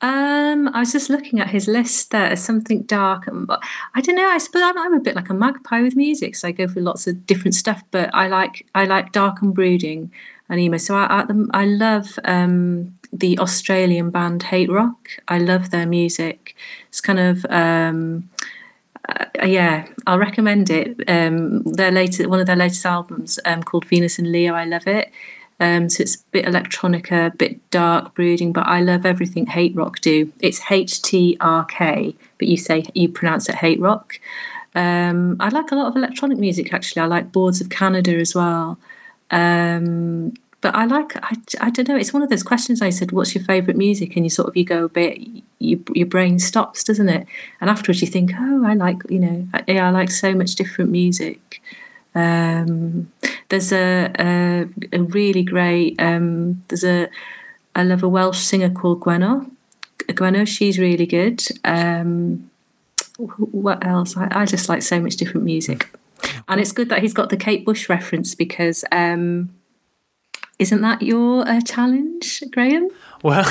Um, 0.00 0.68
I 0.68 0.80
was 0.80 0.92
just 0.92 1.08
looking 1.10 1.40
at 1.40 1.48
his 1.50 1.66
list 1.68 2.10
there. 2.10 2.34
Something 2.36 2.82
dark. 2.82 3.26
and- 3.26 3.48
I 3.94 4.00
don't 4.00 4.16
know. 4.16 4.28
I 4.28 4.38
suppose 4.38 4.62
I'm, 4.62 4.78
I'm 4.78 4.94
a 4.94 5.00
bit 5.00 5.16
like 5.16 5.30
a 5.30 5.34
magpie 5.34 5.80
with 5.82 5.96
music, 5.96 6.36
so 6.36 6.48
I 6.48 6.52
go 6.52 6.68
for 6.68 6.80
lots 6.80 7.06
of 7.06 7.26
different 7.26 7.54
stuff. 7.54 7.82
But 7.90 8.10
I 8.14 8.28
like 8.28 8.66
I 8.74 8.84
like 8.84 9.12
dark 9.12 9.42
and 9.42 9.54
brooding 9.54 10.10
and 10.48 10.60
emo. 10.60 10.76
So 10.78 10.96
I 10.96 11.22
I, 11.22 11.24
I 11.52 11.64
love 11.64 12.18
um, 12.24 12.98
the 13.12 13.38
Australian 13.38 14.10
band 14.10 14.42
Hate 14.44 14.70
Rock. 14.70 15.08
I 15.28 15.38
love 15.38 15.70
their 15.70 15.86
music. 15.86 16.54
It's 16.88 17.00
kind 17.00 17.20
of 17.20 17.46
um, 17.48 18.28
uh, 19.08 19.26
yeah, 19.44 19.86
I'll 20.06 20.18
recommend 20.18 20.70
it. 20.70 20.96
Um, 21.08 21.62
their 21.62 21.90
latest, 21.90 22.28
one 22.28 22.40
of 22.40 22.46
their 22.46 22.56
latest 22.56 22.84
albums, 22.86 23.38
um, 23.44 23.62
called 23.62 23.84
Venus 23.84 24.18
in 24.18 24.30
Leo. 24.32 24.54
I 24.54 24.64
love 24.64 24.86
it. 24.86 25.10
Um, 25.60 25.88
so 25.88 26.02
it's 26.02 26.16
a 26.16 26.18
bit 26.32 26.46
electronica, 26.46 27.28
a 27.28 27.36
bit 27.36 27.70
dark, 27.70 28.14
brooding, 28.14 28.52
but 28.52 28.66
I 28.66 28.80
love 28.80 29.06
everything 29.06 29.46
Hate 29.46 29.74
Rock 29.76 30.00
do. 30.00 30.32
It's 30.40 30.60
H 30.70 31.00
T 31.02 31.36
R 31.40 31.64
K, 31.64 32.14
but 32.38 32.48
you 32.48 32.56
say 32.56 32.84
you 32.94 33.08
pronounce 33.08 33.48
it 33.48 33.54
Hate 33.54 33.80
Rock. 33.80 34.18
Um, 34.74 35.36
I 35.38 35.50
like 35.50 35.70
a 35.70 35.76
lot 35.76 35.86
of 35.86 35.96
electronic 35.96 36.38
music 36.38 36.72
actually. 36.72 37.02
I 37.02 37.06
like 37.06 37.30
Boards 37.30 37.60
of 37.60 37.70
Canada 37.70 38.16
as 38.16 38.34
well. 38.34 38.78
Um, 39.30 40.34
but 40.60 40.74
I 40.74 40.86
like 40.86 41.14
I, 41.22 41.36
I 41.60 41.70
don't 41.70 41.88
know. 41.88 41.96
It's 41.96 42.12
one 42.12 42.22
of 42.22 42.30
those 42.30 42.42
questions. 42.42 42.80
I 42.80 42.88
said, 42.90 43.12
"What's 43.12 43.34
your 43.34 43.44
favourite 43.44 43.76
music?" 43.76 44.16
And 44.16 44.24
you 44.24 44.30
sort 44.30 44.48
of 44.48 44.56
you 44.56 44.64
go 44.64 44.86
a 44.86 44.88
bit. 44.88 45.18
You, 45.58 45.84
your 45.94 46.06
brain 46.06 46.38
stops, 46.38 46.82
doesn't 46.84 47.08
it? 47.08 47.26
And 47.60 47.68
afterwards, 47.70 48.00
you 48.00 48.08
think, 48.08 48.32
"Oh, 48.34 48.64
I 48.64 48.74
like 48.74 49.02
you 49.10 49.18
know, 49.18 49.46
yeah, 49.68 49.86
I 49.86 49.90
like 49.90 50.10
so 50.10 50.34
much 50.34 50.54
different 50.54 50.90
music." 50.90 51.60
Um, 52.14 53.12
there's 53.48 53.72
a, 53.72 54.10
a 54.18 54.68
a 54.92 55.02
really 55.02 55.42
great. 55.42 56.00
Um, 56.00 56.62
there's 56.68 56.84
a 56.84 57.08
I 57.74 57.82
love 57.82 58.02
a 58.02 58.08
Welsh 58.08 58.38
singer 58.38 58.70
called 58.70 59.00
Gwenno. 59.00 59.50
Gwenno, 60.08 60.46
she's 60.46 60.78
really 60.78 61.06
good. 61.06 61.42
Um, 61.64 62.50
what 63.16 63.84
else? 63.84 64.16
I, 64.16 64.28
I 64.30 64.44
just 64.44 64.68
like 64.68 64.82
so 64.82 65.00
much 65.00 65.16
different 65.16 65.44
music, 65.44 65.90
and 66.48 66.60
it's 66.60 66.72
good 66.72 66.88
that 66.88 67.00
he's 67.02 67.14
got 67.14 67.30
the 67.30 67.36
Kate 67.36 67.64
Bush 67.64 67.88
reference 67.88 68.34
because 68.34 68.84
um, 68.92 69.50
isn't 70.58 70.80
that 70.82 71.02
your 71.02 71.46
uh, 71.48 71.60
challenge, 71.60 72.42
Graham? 72.50 72.88
Well, 73.24 73.44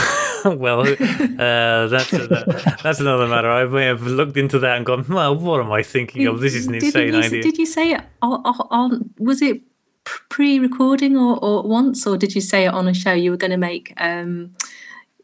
well, 0.45 0.81
uh, 0.81 1.87
that's 1.87 2.13
a, 2.13 2.77
that's 2.83 2.99
another 2.99 3.27
matter. 3.27 3.49
I 3.49 3.65
may 3.65 3.85
have 3.85 4.03
looked 4.03 4.37
into 4.37 4.59
that 4.59 4.77
and 4.77 4.85
gone, 4.85 5.03
well, 5.09 5.35
what 5.35 5.59
am 5.59 5.71
I 5.71 5.81
thinking 5.81 6.27
of? 6.27 6.41
This 6.41 6.53
is 6.53 6.67
an 6.67 6.73
Didn't 6.73 6.85
insane 6.85 7.13
you, 7.13 7.19
idea. 7.19 7.41
Did 7.41 7.57
you 7.57 7.65
say 7.65 7.93
it 7.93 8.01
on? 8.21 8.43
on 8.45 9.09
was 9.17 9.41
it 9.41 9.61
pre-recording 10.03 11.17
or, 11.17 11.43
or 11.43 11.63
once, 11.63 12.05
or 12.05 12.17
did 12.17 12.35
you 12.35 12.41
say 12.41 12.65
it 12.65 12.73
on 12.73 12.87
a 12.87 12.93
show? 12.93 13.13
You 13.13 13.31
were 13.31 13.37
going 13.37 13.49
to 13.49 13.57
make 13.57 13.93
um, 13.97 14.51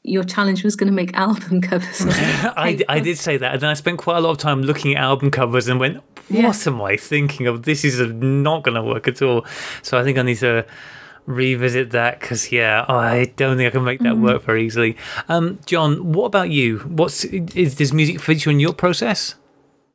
your 0.02 0.24
challenge 0.24 0.64
was 0.64 0.76
going 0.76 0.88
to 0.88 0.94
make 0.94 1.14
album 1.14 1.62
covers. 1.70 2.02
I, 2.08 2.80
I 2.90 3.00
did 3.00 3.20
say 3.20 3.38
that, 3.38 3.54
and 3.54 3.62
then 3.62 3.70
I 3.70 3.76
spent 3.76 4.00
quite 4.00 4.18
a 4.18 4.22
lot 4.22 4.32
of 4.32 4.40
time 4.40 4.64
looking 4.64 4.96
at 4.96 5.04
album 5.04 5.30
covers 5.30 5.68
and 5.68 5.80
went, 5.80 6.02
"What 6.30 6.66
am 6.66 6.82
I 6.82 6.98
thinking 6.98 7.46
of? 7.46 7.64
This 7.64 7.86
is 7.86 8.00
not 8.00 8.64
going 8.64 8.76
to 8.76 8.84
work 8.84 9.08
at 9.08 9.22
all." 9.22 9.46
So 9.84 10.00
I 10.00 10.04
think 10.04 10.18
I 10.18 10.24
need 10.24 10.40
to 10.40 10.66
revisit 11.26 11.92
that 11.92 12.20
because, 12.20 12.52
yeah, 12.52 12.86
I 12.88 13.32
don't 13.36 13.58
think 13.58 13.68
I 13.68 13.72
can 13.72 13.84
make 13.84 14.00
that 14.02 14.18
work 14.18 14.44
very 14.44 14.66
easily. 14.66 14.98
Um, 15.28 15.60
John, 15.66 16.14
what 16.14 16.26
about 16.26 16.50
you? 16.50 16.80
What's 16.80 17.26
is 17.26 17.76
does 17.76 17.94
music 17.94 18.20
feature 18.20 18.50
in 18.50 18.60
your 18.60 18.74
process? 18.74 19.36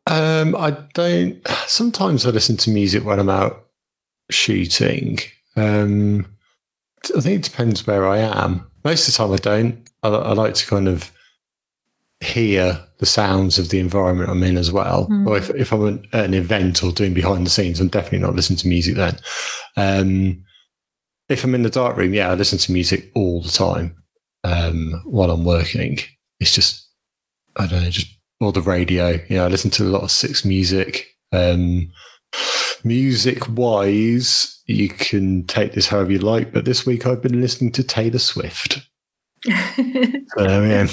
Um, 0.06 0.54
I 0.54 0.72
don't. 0.92 1.46
Sometimes 1.66 2.26
I 2.26 2.30
listen 2.30 2.56
to 2.58 2.70
music 2.70 3.04
when 3.04 3.18
I'm 3.18 3.30
out 3.30 3.66
shooting. 4.30 5.18
Um, 5.56 6.26
I 7.16 7.20
think 7.20 7.40
it 7.40 7.50
depends 7.50 7.86
where 7.86 8.06
I 8.06 8.18
am. 8.18 8.70
Most 8.84 9.08
of 9.08 9.14
the 9.14 9.18
time, 9.18 9.32
I 9.32 9.36
don't. 9.36 9.88
I, 10.02 10.08
I 10.08 10.32
like 10.32 10.54
to 10.54 10.66
kind 10.66 10.88
of 10.88 11.10
hear 12.20 12.80
the 12.98 13.06
sounds 13.06 13.58
of 13.58 13.68
the 13.68 13.78
environment 13.78 14.30
I'm 14.30 14.42
in 14.42 14.56
as 14.56 14.72
well. 14.72 15.08
Or 15.26 15.36
if, 15.36 15.50
if 15.50 15.72
I'm 15.72 16.02
at 16.12 16.24
an 16.24 16.34
event 16.34 16.82
or 16.82 16.90
doing 16.90 17.12
behind 17.12 17.44
the 17.44 17.50
scenes, 17.50 17.80
I'm 17.80 17.88
definitely 17.88 18.20
not 18.20 18.34
listening 18.34 18.58
to 18.58 18.68
music 18.68 18.96
then. 18.96 19.18
Um, 19.76 20.44
if 21.28 21.44
I'm 21.44 21.54
in 21.54 21.62
the 21.62 21.70
dark 21.70 21.96
room, 21.96 22.14
yeah, 22.14 22.30
I 22.30 22.34
listen 22.34 22.58
to 22.58 22.72
music 22.72 23.10
all 23.14 23.42
the 23.42 23.50
time 23.50 23.96
um, 24.44 25.02
while 25.04 25.30
I'm 25.30 25.44
working. 25.44 25.98
It's 26.40 26.54
just, 26.54 26.88
I 27.56 27.66
don't 27.66 27.82
know, 27.82 27.90
just 27.90 28.14
or 28.40 28.52
the 28.52 28.60
radio. 28.60 29.18
Yeah, 29.28 29.44
I 29.44 29.48
listen 29.48 29.70
to 29.72 29.84
a 29.84 29.88
lot 29.88 30.02
of 30.02 30.10
six 30.10 30.44
music. 30.44 31.06
Um, 31.32 31.92
music 32.84 33.48
wise, 33.48 34.62
you 34.66 34.88
can 34.88 35.46
take 35.46 35.72
this 35.72 35.88
however 35.88 36.12
you 36.12 36.18
like, 36.18 36.52
but 36.52 36.64
this 36.64 36.84
week 36.84 37.06
I've 37.06 37.22
been 37.22 37.40
listening 37.40 37.72
to 37.72 37.82
Taylor 37.82 38.18
Swift. 38.18 38.86
So, 40.36 40.62
yeah. 40.62 40.86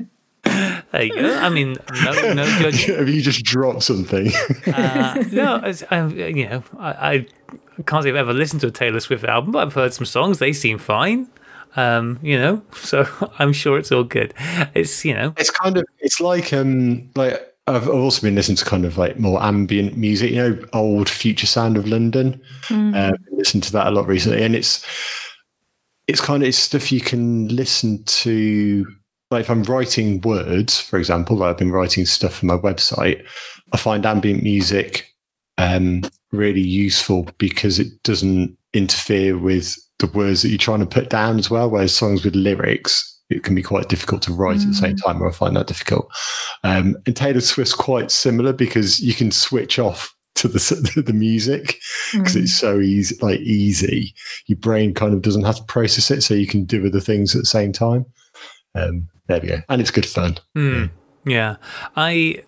There 0.92 1.02
you 1.02 1.14
go. 1.14 1.38
I 1.38 1.48
mean, 1.50 1.76
no, 2.02 2.32
no 2.32 2.44
judge. 2.60 2.84
Have 2.86 3.08
you 3.08 3.20
just 3.20 3.44
dropped 3.44 3.82
something? 3.82 4.32
Uh, 4.66 5.22
no, 5.32 5.56
it's, 5.64 5.82
I, 5.90 6.06
you 6.06 6.48
know, 6.48 6.64
I, 6.78 7.26
I 7.78 7.82
can't 7.82 8.02
say 8.02 8.10
I've 8.10 8.16
ever 8.16 8.32
listened 8.32 8.62
to 8.62 8.68
a 8.68 8.70
Taylor 8.70 9.00
Swift 9.00 9.24
album, 9.24 9.52
but 9.52 9.66
I've 9.66 9.74
heard 9.74 9.92
some 9.92 10.06
songs. 10.06 10.38
They 10.38 10.52
seem 10.52 10.78
fine. 10.78 11.28
Um, 11.76 12.18
you 12.22 12.38
know, 12.38 12.62
so 12.74 13.06
I'm 13.38 13.52
sure 13.52 13.78
it's 13.78 13.92
all 13.92 14.04
good. 14.04 14.34
It's 14.74 15.04
you 15.04 15.14
know, 15.14 15.34
it's 15.36 15.50
kind 15.50 15.76
of 15.76 15.84
it's 15.98 16.20
like 16.20 16.52
um 16.52 17.10
like 17.14 17.34
I've 17.66 17.82
I've 17.82 17.88
also 17.88 18.22
been 18.22 18.34
listening 18.34 18.56
to 18.56 18.64
kind 18.64 18.84
of 18.84 18.96
like 18.96 19.18
more 19.18 19.42
ambient 19.42 19.96
music, 19.96 20.30
you 20.30 20.36
know, 20.36 20.64
old 20.72 21.08
Future 21.08 21.46
Sound 21.46 21.76
of 21.76 21.86
London. 21.86 22.40
Uh, 22.70 23.12
listened 23.32 23.62
to 23.64 23.72
that 23.72 23.86
a 23.86 23.90
lot 23.90 24.06
recently, 24.06 24.42
and 24.42 24.56
it's 24.56 24.84
it's 26.06 26.20
kind 26.20 26.42
of 26.42 26.48
it's 26.48 26.58
stuff 26.58 26.90
you 26.90 27.00
can 27.00 27.48
listen 27.48 28.02
to. 28.04 28.86
Like 29.30 29.42
if 29.42 29.50
I'm 29.50 29.62
writing 29.64 30.20
words, 30.22 30.80
for 30.80 30.98
example, 30.98 31.36
like 31.36 31.50
I've 31.50 31.58
been 31.58 31.72
writing 31.72 32.06
stuff 32.06 32.34
for 32.34 32.46
my 32.46 32.56
website, 32.56 33.24
I 33.72 33.76
find 33.76 34.06
ambient 34.06 34.42
music 34.42 35.14
um, 35.58 36.02
really 36.32 36.62
useful 36.62 37.28
because 37.38 37.78
it 37.78 38.02
doesn't 38.04 38.56
interfere 38.72 39.36
with 39.36 39.76
the 39.98 40.06
words 40.06 40.42
that 40.42 40.48
you're 40.48 40.58
trying 40.58 40.80
to 40.80 40.86
put 40.86 41.10
down 41.10 41.38
as 41.38 41.50
well. 41.50 41.70
Whereas 41.70 41.94
songs 41.94 42.24
with 42.24 42.34
lyrics, 42.34 43.18
it 43.30 43.42
can 43.42 43.54
be 43.54 43.62
quite 43.62 43.88
difficult 43.88 44.22
to 44.22 44.32
write 44.32 44.60
at 44.60 44.68
the 44.68 44.74
same 44.74 44.96
time, 44.96 45.22
or 45.22 45.28
I 45.28 45.32
find 45.32 45.56
that 45.56 45.66
difficult. 45.66 46.08
Um, 46.64 46.96
and 47.04 47.14
Taylor 47.14 47.40
Swift's 47.40 47.74
quite 47.74 48.10
similar 48.10 48.52
because 48.52 49.00
you 49.00 49.12
can 49.12 49.30
switch 49.30 49.78
off 49.78 50.14
to 50.36 50.48
the 50.48 51.02
the 51.06 51.12
music 51.12 51.78
because 52.12 52.36
it's 52.36 52.54
so 52.54 52.80
easy, 52.80 53.16
like 53.20 53.40
easy. 53.40 54.14
Your 54.46 54.58
brain 54.58 54.94
kind 54.94 55.12
of 55.12 55.22
doesn't 55.22 55.44
have 55.44 55.56
to 55.56 55.64
process 55.64 56.10
it, 56.10 56.22
so 56.22 56.34
you 56.34 56.46
can 56.46 56.64
do 56.64 56.86
other 56.86 57.00
things 57.00 57.34
at 57.34 57.42
the 57.42 57.46
same 57.46 57.72
time. 57.72 58.06
Um, 58.74 59.08
there 59.26 59.40
we 59.40 59.48
go, 59.48 59.60
and 59.68 59.80
it's 59.80 59.90
good 59.90 60.06
fun. 60.06 60.38
Hmm. 60.54 60.86
yeah. 61.24 61.56
I, 61.96 62.42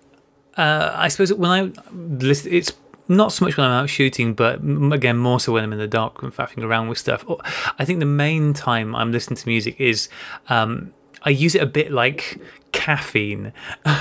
uh, 0.56 0.92
I 0.94 1.08
suppose 1.08 1.32
when 1.32 1.50
I 1.50 1.72
listen, 1.92 2.52
it's 2.52 2.72
not 3.08 3.32
so 3.32 3.44
much 3.44 3.56
when 3.56 3.66
I'm 3.66 3.82
out 3.84 3.90
shooting, 3.90 4.34
but 4.34 4.60
again, 4.92 5.18
more 5.18 5.40
so 5.40 5.52
when 5.52 5.64
I'm 5.64 5.72
in 5.72 5.78
the 5.78 5.88
dark 5.88 6.22
and 6.22 6.34
faffing 6.34 6.62
around 6.62 6.88
with 6.88 6.98
stuff. 6.98 7.24
I 7.78 7.84
think 7.84 7.98
the 7.98 8.06
main 8.06 8.54
time 8.54 8.94
I'm 8.94 9.10
listening 9.10 9.36
to 9.36 9.48
music 9.48 9.80
is 9.80 10.08
um, 10.48 10.92
I 11.22 11.30
use 11.30 11.54
it 11.54 11.62
a 11.62 11.66
bit 11.66 11.90
like 11.92 12.40
caffeine. 12.72 13.52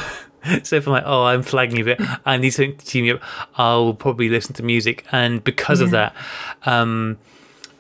So 0.64 0.78
if 0.78 0.88
I'm 0.88 0.94
like, 0.94 1.04
oh, 1.06 1.26
I'm 1.26 1.44
flagging 1.44 1.82
a 1.82 1.84
bit, 1.84 2.02
I 2.26 2.38
need 2.38 2.52
something 2.52 2.78
to 2.78 2.86
cheer 2.86 3.04
me 3.04 3.12
up, 3.12 3.22
I'll 3.56 3.94
probably 3.94 4.30
listen 4.30 4.54
to 4.54 4.64
music. 4.64 5.06
And 5.12 5.44
because 5.44 5.82
of 5.82 5.92
that, 5.92 6.16
um, 6.64 7.18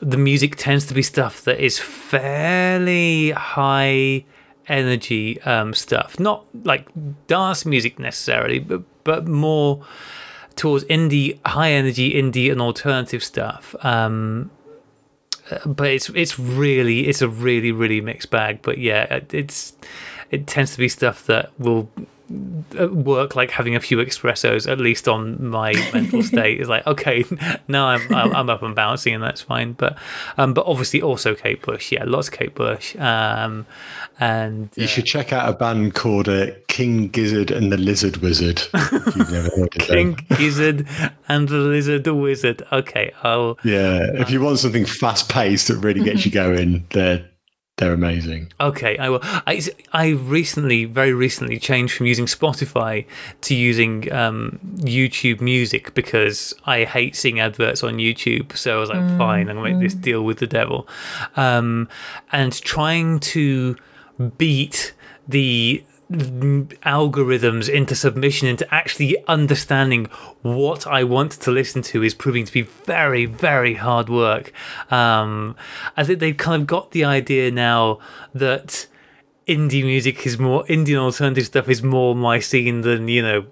the 0.01 0.17
music 0.17 0.55
tends 0.55 0.85
to 0.87 0.93
be 0.93 1.01
stuff 1.01 1.41
that 1.43 1.59
is 1.59 1.79
fairly 1.79 3.31
high 3.31 4.23
energy 4.67 5.41
um, 5.41 5.73
stuff. 5.73 6.19
Not 6.19 6.45
like 6.63 6.87
dance 7.27 7.65
music 7.65 7.99
necessarily, 7.99 8.59
but, 8.59 8.83
but 9.03 9.27
more 9.27 9.85
towards 10.55 10.83
indie, 10.85 11.39
high 11.45 11.71
energy 11.71 12.13
indie 12.13 12.51
and 12.51 12.61
alternative 12.61 13.23
stuff. 13.23 13.75
Um, 13.81 14.51
uh, 15.51 15.67
but 15.67 15.87
it's 15.87 16.09
it's 16.09 16.37
really 16.37 17.07
it's 17.07 17.21
a 17.21 17.27
really 17.29 17.71
really 17.71 18.01
mixed 18.01 18.29
bag. 18.29 18.61
But 18.61 18.77
yeah, 18.77 19.03
it- 19.15 19.33
it's 19.33 19.73
it 20.31 20.45
tends 20.47 20.73
to 20.73 20.77
be 20.77 20.87
stuff 20.89 21.25
that 21.25 21.51
will 21.57 21.89
work 22.91 23.35
like 23.35 23.51
having 23.51 23.75
a 23.75 23.79
few 23.79 23.97
espressos 23.97 24.69
at 24.69 24.79
least 24.79 25.07
on 25.07 25.43
my 25.49 25.73
mental 25.93 26.21
state 26.21 26.59
is 26.61 26.69
like 26.69 26.85
okay 26.85 27.23
now 27.67 27.87
I'm, 27.87 28.13
I'm 28.13 28.35
I'm 28.35 28.49
up 28.49 28.61
and 28.61 28.75
bouncing 28.75 29.15
and 29.15 29.23
that's 29.23 29.41
fine 29.41 29.73
but 29.73 29.97
um 30.37 30.53
but 30.53 30.65
obviously 30.65 31.01
also 31.01 31.33
Kate 31.35 31.61
Bush 31.61 31.91
yeah 31.91 32.03
lots 32.05 32.27
of 32.27 32.33
Kate 32.35 32.53
Bush 32.53 32.95
um 32.97 33.65
and 34.19 34.69
You 34.75 34.87
should 34.87 35.05
check 35.05 35.31
out 35.31 35.47
a 35.49 35.53
band 35.53 35.95
called 35.95 36.27
uh, 36.27 36.47
King 36.67 37.07
Gizzard 37.07 37.51
and 37.51 37.71
the 37.71 37.77
Lizard 37.77 38.17
Wizard. 38.17 38.61
if 38.73 39.15
you've 39.15 39.31
never 39.31 39.49
heard 39.55 39.81
of 39.81 39.87
them. 39.87 40.15
King 40.15 40.25
Gizzard 40.37 40.87
and 41.29 41.47
the 41.47 41.55
Lizard 41.55 42.03
the 42.03 42.13
Wizard 42.13 42.63
okay 42.71 43.11
I'll 43.23 43.57
Yeah, 43.63 44.01
if 44.15 44.29
you 44.29 44.41
want 44.41 44.59
something 44.59 44.85
fast 44.85 45.29
paced 45.29 45.69
that 45.69 45.77
really 45.77 46.01
gets 46.03 46.25
you 46.25 46.31
going, 46.31 46.85
they're 46.91 47.25
they're 47.79 47.93
amazing. 47.93 48.51
Okay, 48.59 48.97
I 48.97 49.07
will. 49.07 49.19
I, 49.23 49.61
I 49.93 50.09
recently, 50.09 50.83
very 50.83 51.13
recently, 51.13 51.57
changed 51.59 51.95
from 51.95 52.07
using 52.07 52.25
Spotify 52.25 53.05
to 53.41 53.55
using 53.55 54.11
um, 54.11 54.59
YouTube 54.79 55.39
Music 55.39 55.93
because 55.93 56.53
I 56.65 56.83
hate 56.83 57.15
seeing 57.15 57.39
adverts 57.39 57.81
on 57.81 57.95
YouTube. 57.95 58.57
So 58.57 58.75
I 58.75 58.79
was 58.81 58.89
like, 58.89 59.17
fine, 59.17 59.47
I'm 59.49 59.55
going 59.55 59.73
to 59.73 59.79
make 59.79 59.81
this 59.81 59.93
deal 59.93 60.25
with 60.25 60.39
the 60.39 60.47
devil. 60.47 60.89
Um, 61.37 61.87
and 62.33 62.51
trying 62.61 63.21
to 63.21 63.77
beat 64.37 64.93
the 65.25 65.81
algorithms 66.11 67.69
into 67.69 67.95
submission 67.95 68.47
into 68.47 68.73
actually 68.73 69.15
understanding 69.27 70.05
what 70.41 70.87
I 70.87 71.03
want 71.03 71.33
to 71.33 71.51
listen 71.51 71.83
to 71.83 72.01
is 72.01 72.15
proving 72.15 72.45
to 72.45 72.51
be 72.51 72.63
very, 72.63 73.25
very 73.25 73.75
hard 73.75 74.09
work. 74.09 74.51
Um, 74.91 75.55
I 75.95 76.03
think 76.03 76.19
they've 76.19 76.35
kind 76.35 76.61
of 76.61 76.67
got 76.67 76.91
the 76.91 77.03
idea 77.03 77.51
now 77.51 77.99
that 78.33 78.87
indie 79.47 79.83
music 79.83 80.25
is 80.25 80.39
more 80.39 80.65
Indian 80.67 80.99
alternative 80.99 81.45
stuff 81.45 81.69
is 81.69 81.83
more 81.83 82.15
my 82.15 82.39
scene 82.39 82.81
than 82.81 83.07
you 83.07 83.21
know 83.21 83.45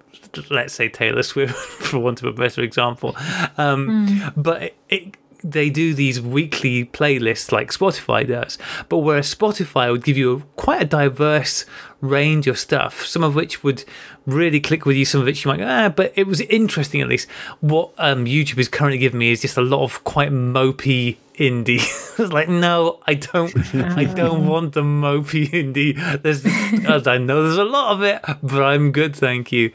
let's 0.52 0.74
say 0.74 0.88
Taylor 0.88 1.24
Swift 1.24 1.56
for 1.56 1.98
want 1.98 2.22
of 2.22 2.28
a 2.28 2.34
better 2.34 2.62
example 2.62 3.16
um, 3.58 4.08
mm. 4.08 4.34
but 4.36 4.62
it, 4.62 4.78
it 4.90 5.18
they 5.44 5.70
do 5.70 5.94
these 5.94 6.20
weekly 6.20 6.86
playlists 6.86 7.52
like 7.52 7.72
Spotify 7.72 8.28
does, 8.28 8.58
but 8.90 9.00
where 9.00 9.22
Spotify 9.22 9.92
would 9.92 10.04
give 10.04 10.18
you 10.18 10.34
a, 10.34 10.40
quite 10.60 10.82
a 10.82 10.86
diverse 10.86 11.66
range 12.02 12.48
of 12.48 12.60
stuff, 12.60 13.06
some 13.06 13.24
of 13.24 13.36
which 13.36 13.64
would 13.64 13.84
really 14.26 14.60
click 14.60 14.86
with 14.86 14.96
you, 14.96 15.06
some 15.06 15.22
of 15.22 15.26
which 15.26 15.46
you 15.46 15.52
might 15.52 15.58
go, 15.58 15.68
ah, 15.68 15.90
but 15.90 16.14
it 16.16 16.28
was 16.28 16.42
interesting 16.42 17.02
at 17.02 17.08
least. 17.08 17.28
What 17.62 17.92
um, 17.98 18.26
YouTube 18.26 18.60
is 18.60 18.68
currently 18.68 18.98
giving 18.98 19.20
me 19.20 19.32
is 19.32 19.42
just 19.42 19.58
a 19.58 19.62
lot 19.62 19.84
of 19.84 20.04
quite 20.04 20.32
mopey 20.32 21.18
indie. 21.36 21.78
it's 22.20 22.32
like, 22.32 22.50
no, 22.50 23.00
I 23.08 23.16
don't, 23.16 23.56
I 23.76 24.04
don't 24.16 24.48
want 24.48 24.74
the 24.74 24.82
mopey 24.82 25.50
indie. 25.50 26.22
There's, 26.22 26.46
as 26.86 27.08
I 27.08 27.18
know 27.18 27.44
there's 27.44 27.58
a 27.58 27.64
lot 27.64 27.94
of 27.94 28.04
it, 28.04 28.22
but 28.44 28.64
I'm 28.64 28.92
good, 28.92 29.16
thank 29.16 29.52
you. 29.52 29.72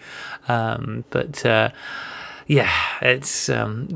Um, 0.49 1.05
but, 1.11 1.45
uh, 1.45 1.71
yeah, 2.53 2.71
it's 3.01 3.49
um, 3.49 3.89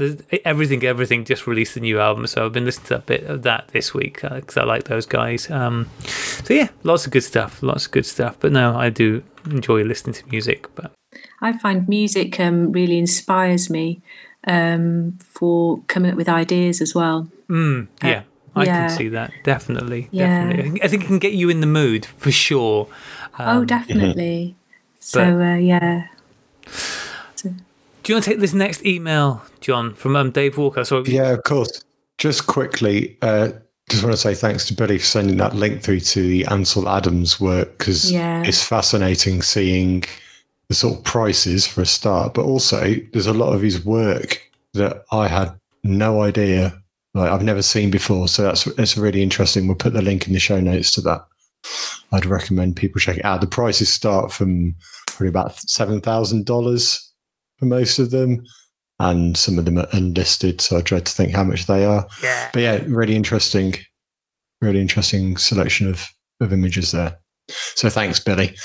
everything. 0.47 0.83
Everything 0.83 1.27
just 1.27 1.47
released 1.47 1.77
a 1.77 1.81
new 1.81 2.01
album, 2.01 2.27
so 2.27 2.47
I've 2.47 2.55
been 2.55 2.65
listening 2.65 2.87
to 2.87 2.97
a 2.97 3.01
bit 3.01 3.25
of 3.25 3.43
that 3.43 3.69
this 3.69 3.93
week 3.93 4.23
because 4.23 4.57
uh, 4.57 4.63
I 4.63 4.65
like 4.65 4.85
those 4.85 5.05
guys. 5.05 5.51
Um, 5.51 5.91
so 6.07 6.55
yeah, 6.55 6.69
lots 6.83 7.05
of 7.05 7.13
good 7.13 7.23
stuff, 7.23 7.63
lots 7.63 7.85
of 7.85 7.93
good 7.93 8.07
stuff. 8.07 8.39
But 8.41 8.53
no, 8.53 8.75
I 8.75 8.89
do 8.89 9.23
enjoy 9.45 9.83
listening 9.83 10.15
to 10.15 10.27
music. 10.29 10.75
But 10.75 10.91
I 11.43 11.53
find 11.59 11.87
music 11.87 12.41
um, 12.41 12.73
really 12.73 12.97
inspires 12.97 13.69
me 13.69 14.01
um, 14.47 15.19
for 15.21 15.83
coming 15.87 16.13
up 16.13 16.17
with 16.17 16.31
ideas 16.31 16.81
as 16.81 16.95
well. 16.95 17.29
Mm, 17.51 17.89
yeah. 18.03 18.21
Uh, 18.21 18.23
I 18.61 18.65
yeah. 18.65 18.89
can 18.89 18.97
see 18.97 19.09
that 19.09 19.33
definitely. 19.45 20.09
Yeah. 20.13 20.47
Definitely. 20.49 20.83
I 20.83 20.89
think 20.89 21.05
it 21.05 21.07
can 21.09 21.19
get 21.19 21.35
you 21.35 21.51
in 21.51 21.61
the 21.61 21.67
mood 21.67 22.07
for 22.07 22.31
sure. 22.31 22.89
oh, 23.39 23.59
um, 23.59 23.67
definitely. 23.67 24.57
so 24.99 25.43
uh, 25.43 25.57
yeah. 25.57 26.07
Do 28.07 28.13
you 28.13 28.15
want 28.15 28.25
to 28.27 28.31
take 28.31 28.39
this 28.39 28.55
next 28.55 28.87
email, 28.87 29.43
John, 29.61 29.93
from 29.93 30.15
um, 30.15 30.31
Dave 30.31 30.57
Walker? 30.57 30.85
So 30.85 31.05
yeah, 31.05 31.31
of 31.31 31.43
course. 31.43 31.83
Just 32.19 32.47
quickly, 32.47 33.19
uh, 33.21 33.49
just 33.91 34.05
want 34.05 34.15
to 34.15 34.17
say 34.17 34.33
thanks 34.33 34.65
to 34.67 34.75
Billy 34.75 34.99
for 34.99 35.05
sending 35.05 35.39
that 35.39 35.57
link 35.57 35.83
through 35.83 35.99
to 35.99 36.23
the 36.23 36.47
Ansel 36.47 36.89
Adams 36.89 37.41
work 37.41 37.77
because 37.79 38.13
yeah. 38.13 38.45
it's 38.45 38.63
fascinating 38.63 39.43
seeing 39.43 40.05
the 40.69 40.75
sort 40.75 40.99
of 40.99 41.03
prices 41.03 41.67
for 41.67 41.81
a 41.81 41.85
start, 41.85 42.35
but 42.35 42.45
also 42.45 42.95
there's 43.13 43.27
a 43.27 43.35
lot 43.35 43.53
of 43.53 43.61
his 43.61 43.85
work 43.85 44.41
that 44.75 45.05
I 45.11 45.27
had 45.27 45.59
no 45.83 46.23
idea, 46.23 46.81
like 47.15 47.33
I've 47.33 47.43
never 47.43 47.61
seen 47.61 47.91
before. 47.91 48.29
So 48.29 48.45
that's 48.45 48.69
it's 48.69 48.97
really 48.97 49.21
interesting. 49.21 49.67
We'll 49.67 49.75
put 49.75 49.95
the 49.95 50.01
link 50.01 50.29
in 50.29 50.33
the 50.33 50.39
show 50.39 50.61
notes 50.61 50.93
to 50.93 51.01
that. 51.01 51.27
I'd 52.13 52.25
recommend 52.25 52.77
people 52.77 53.01
check 53.01 53.17
it 53.17 53.25
out. 53.25 53.41
The 53.41 53.49
prices 53.49 53.89
start 53.89 54.31
from 54.31 54.77
probably 55.09 55.27
about 55.27 55.59
seven 55.59 56.01
thousand 56.01 56.47
dollars 56.47 57.06
for 57.59 57.67
most 57.67 57.99
of 57.99 58.11
them, 58.11 58.45
and 58.99 59.37
some 59.37 59.59
of 59.59 59.65
them 59.65 59.79
are 59.79 59.89
unlisted. 59.93 60.61
So 60.61 60.79
I 60.79 60.81
dread 60.83 61.07
to 61.07 61.13
think 61.13 61.35
how 61.35 61.45
much 61.45 61.67
they 61.67 61.85
are. 61.85 62.07
Yeah. 62.23 62.51
But 62.53 62.61
yeah, 62.61 62.85
really 62.87 63.17
interesting, 63.17 63.75
really 64.61 64.81
interesting 64.81 65.37
selection 65.37 65.89
of 65.89 66.07
of 66.41 66.53
images 66.53 66.93
there. 66.93 67.19
So 67.49 67.89
thanks, 67.89 68.21
Billy. 68.21 68.57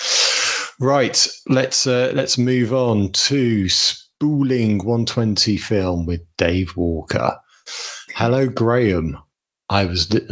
Right, 0.80 1.28
let's 1.48 1.86
uh, 1.86 2.12
let's 2.16 2.38
move 2.38 2.74
on 2.74 3.12
to 3.12 3.70
spooling 3.70 4.80
120 4.80 5.58
film 5.58 6.06
with 6.06 6.22
Dave 6.38 6.76
Walker. 6.76 7.38
Hello, 8.16 8.48
Graham. 8.48 9.18
I 9.70 9.86
was 9.86 10.12
li- 10.12 10.28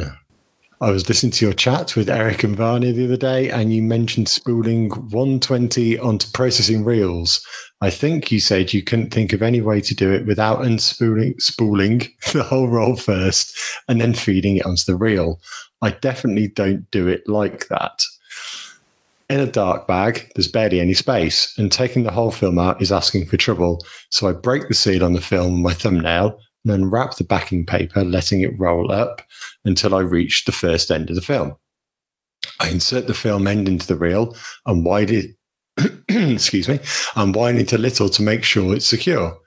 I 0.81 0.91
was 0.91 1.09
listening 1.09 1.33
to 1.33 1.45
your 1.45 1.53
chat 1.53 1.97
with 1.97 2.09
Eric 2.09 2.45
and 2.45 2.55
Vanya 2.55 2.93
the 2.93 3.03
other 3.03 3.17
day, 3.17 3.49
and 3.49 3.73
you 3.73 3.81
mentioned 3.81 4.29
spooling 4.29 4.89
120 4.89 5.99
onto 5.99 6.31
processing 6.31 6.85
reels. 6.85 7.45
I 7.81 7.89
think 7.89 8.31
you 8.31 8.39
said 8.39 8.71
you 8.71 8.81
couldn't 8.81 9.13
think 9.13 9.33
of 9.33 9.41
any 9.41 9.59
way 9.59 9.81
to 9.81 9.93
do 9.93 10.09
it 10.09 10.25
without 10.25 10.59
unspooling 10.59 11.41
spooling 11.41 12.07
the 12.31 12.43
whole 12.43 12.69
roll 12.69 12.95
first 12.95 13.59
and 13.89 13.99
then 13.99 14.13
feeding 14.13 14.55
it 14.55 14.65
onto 14.65 14.85
the 14.85 14.95
reel. 14.95 15.41
I 15.81 15.91
definitely 15.91 16.47
don't 16.47 16.89
do 16.91 17.09
it 17.09 17.27
like 17.27 17.67
that. 17.67 18.01
In 19.29 19.41
a 19.41 19.47
dark 19.47 19.85
bag, 19.85 20.31
there's 20.33 20.47
barely 20.47 20.79
any 20.79 20.93
space, 20.93 21.53
and 21.57 21.69
taking 21.69 22.03
the 22.03 22.11
whole 22.11 22.31
film 22.31 22.57
out 22.57 22.81
is 22.81 22.93
asking 22.93 23.25
for 23.25 23.35
trouble. 23.35 23.83
So 24.11 24.29
I 24.29 24.31
break 24.31 24.69
the 24.69 24.73
seal 24.73 25.03
on 25.03 25.11
the 25.11 25.19
film 25.19 25.61
with 25.61 25.61
my 25.61 25.73
thumbnail 25.73 26.39
and 26.63 26.73
then 26.73 26.89
wrap 26.89 27.15
the 27.15 27.23
backing 27.23 27.65
paper, 27.65 28.03
letting 28.03 28.41
it 28.41 28.59
roll 28.59 28.91
up 28.91 29.21
until 29.65 29.95
I 29.95 29.99
reach 29.99 30.45
the 30.45 30.51
first 30.51 30.91
end 30.91 31.09
of 31.09 31.15
the 31.15 31.21
film. 31.21 31.55
I 32.59 32.69
insert 32.69 33.07
the 33.07 33.13
film 33.13 33.47
end 33.47 33.67
into 33.67 33.87
the 33.87 33.95
reel 33.95 34.35
and 34.65 34.85
widen 34.85 35.15
it 35.15 35.35
excuse 36.09 36.67
me, 36.67 36.79
and 37.15 37.35
wind 37.35 37.59
it 37.59 37.73
a 37.73 37.77
little 37.77 38.09
to 38.09 38.21
make 38.21 38.43
sure 38.43 38.75
it's 38.75 38.85
secure. 38.85 39.37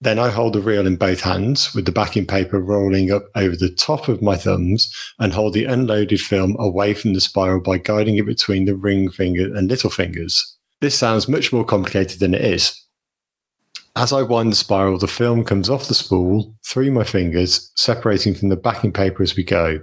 Then 0.00 0.18
I 0.18 0.28
hold 0.28 0.52
the 0.52 0.60
reel 0.60 0.86
in 0.86 0.96
both 0.96 1.20
hands 1.20 1.74
with 1.74 1.86
the 1.86 1.92
backing 1.92 2.26
paper 2.26 2.60
rolling 2.60 3.10
up 3.10 3.24
over 3.36 3.56
the 3.56 3.70
top 3.70 4.08
of 4.08 4.22
my 4.22 4.36
thumbs 4.36 4.94
and 5.18 5.32
hold 5.32 5.54
the 5.54 5.64
unloaded 5.64 6.20
film 6.20 6.56
away 6.58 6.94
from 6.94 7.14
the 7.14 7.20
spiral 7.20 7.60
by 7.60 7.78
guiding 7.78 8.16
it 8.16 8.26
between 8.26 8.66
the 8.66 8.74
ring 8.74 9.10
finger 9.10 9.54
and 9.54 9.68
little 9.68 9.90
fingers. 9.90 10.56
This 10.80 10.98
sounds 10.98 11.28
much 11.28 11.52
more 11.52 11.64
complicated 11.64 12.20
than 12.20 12.34
it 12.34 12.44
is. 12.44 12.83
As 13.96 14.12
I 14.12 14.22
wind 14.22 14.50
the 14.50 14.56
spiral, 14.56 14.98
the 14.98 15.06
film 15.06 15.44
comes 15.44 15.70
off 15.70 15.86
the 15.86 15.94
spool 15.94 16.56
through 16.66 16.90
my 16.90 17.04
fingers, 17.04 17.70
separating 17.76 18.34
from 18.34 18.48
the 18.48 18.56
backing 18.56 18.92
paper 18.92 19.22
as 19.22 19.36
we 19.36 19.44
go. 19.44 19.80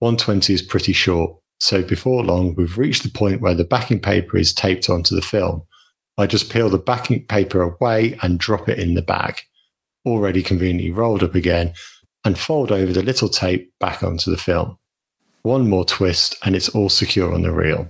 120 0.00 0.52
is 0.52 0.60
pretty 0.60 0.92
short, 0.92 1.34
so 1.58 1.82
before 1.82 2.22
long, 2.22 2.54
we've 2.54 2.76
reached 2.76 3.04
the 3.04 3.10
point 3.10 3.40
where 3.40 3.54
the 3.54 3.64
backing 3.64 4.00
paper 4.00 4.36
is 4.36 4.52
taped 4.52 4.90
onto 4.90 5.14
the 5.14 5.22
film. 5.22 5.62
I 6.18 6.26
just 6.26 6.50
peel 6.50 6.68
the 6.68 6.78
backing 6.78 7.24
paper 7.24 7.62
away 7.62 8.18
and 8.22 8.38
drop 8.38 8.68
it 8.68 8.78
in 8.78 8.94
the 8.94 9.02
bag, 9.02 9.40
already 10.04 10.42
conveniently 10.42 10.90
rolled 10.90 11.22
up 11.22 11.34
again, 11.34 11.72
and 12.24 12.38
fold 12.38 12.70
over 12.70 12.92
the 12.92 13.02
little 13.02 13.30
tape 13.30 13.72
back 13.80 14.02
onto 14.02 14.30
the 14.30 14.36
film. 14.36 14.76
One 15.42 15.70
more 15.70 15.86
twist 15.86 16.36
and 16.44 16.54
it's 16.54 16.68
all 16.68 16.90
secure 16.90 17.32
on 17.32 17.42
the 17.42 17.52
reel. 17.52 17.88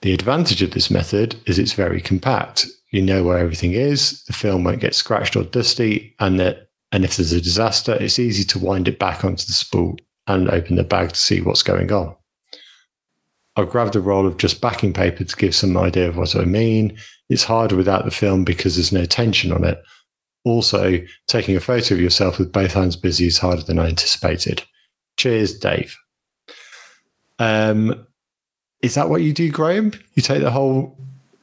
The 0.00 0.12
advantage 0.12 0.62
of 0.62 0.72
this 0.72 0.90
method 0.90 1.36
is 1.46 1.58
it's 1.58 1.72
very 1.72 2.00
compact. 2.00 2.66
You 2.90 3.02
know 3.02 3.22
where 3.22 3.38
everything 3.38 3.72
is, 3.72 4.22
the 4.24 4.32
film 4.32 4.64
won't 4.64 4.80
get 4.80 4.94
scratched 4.94 5.36
or 5.36 5.44
dusty, 5.44 6.14
and 6.20 6.40
that 6.40 6.68
and 6.92 7.04
if 7.04 7.16
there's 7.16 7.32
a 7.32 7.40
disaster, 7.40 7.96
it's 8.00 8.18
easy 8.18 8.44
to 8.44 8.58
wind 8.58 8.88
it 8.88 8.98
back 8.98 9.24
onto 9.24 9.44
the 9.44 9.52
spool 9.52 9.96
and 10.26 10.48
open 10.48 10.76
the 10.76 10.84
bag 10.84 11.10
to 11.10 11.16
see 11.16 11.40
what's 11.40 11.62
going 11.62 11.92
on. 11.92 12.14
I've 13.56 13.70
grabbed 13.70 13.96
a 13.96 14.00
roll 14.00 14.26
of 14.26 14.36
just 14.36 14.60
backing 14.60 14.92
paper 14.92 15.24
to 15.24 15.36
give 15.36 15.54
some 15.54 15.76
idea 15.76 16.08
of 16.08 16.16
what 16.16 16.36
I 16.36 16.44
mean. 16.44 16.96
It's 17.28 17.44
harder 17.44 17.76
without 17.76 18.04
the 18.04 18.10
film 18.10 18.44
because 18.44 18.76
there's 18.76 18.92
no 18.92 19.04
tension 19.04 19.52
on 19.52 19.64
it. 19.64 19.82
Also, 20.44 21.00
taking 21.26 21.56
a 21.56 21.60
photo 21.60 21.94
of 21.94 22.00
yourself 22.00 22.38
with 22.38 22.52
both 22.52 22.72
hands 22.72 22.96
busy 22.96 23.26
is 23.26 23.38
harder 23.38 23.62
than 23.62 23.78
I 23.78 23.88
anticipated. 23.88 24.62
Cheers, 25.16 25.58
Dave. 25.58 25.96
Um, 27.38 28.06
is 28.80 28.94
that 28.94 29.10
what 29.10 29.22
you 29.22 29.32
do, 29.32 29.50
Graham? 29.50 29.92
You 30.14 30.22
take 30.22 30.42
the 30.42 30.50
whole 30.50 30.96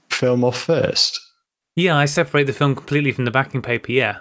film 0.10 0.44
off 0.44 0.58
first? 0.58 1.20
Yeah, 1.76 1.98
I 1.98 2.06
separate 2.06 2.46
the 2.46 2.54
film 2.54 2.76
completely 2.76 3.12
from 3.12 3.26
the 3.26 3.32
backing 3.32 3.62
paper. 3.62 3.92
Yeah. 3.92 4.20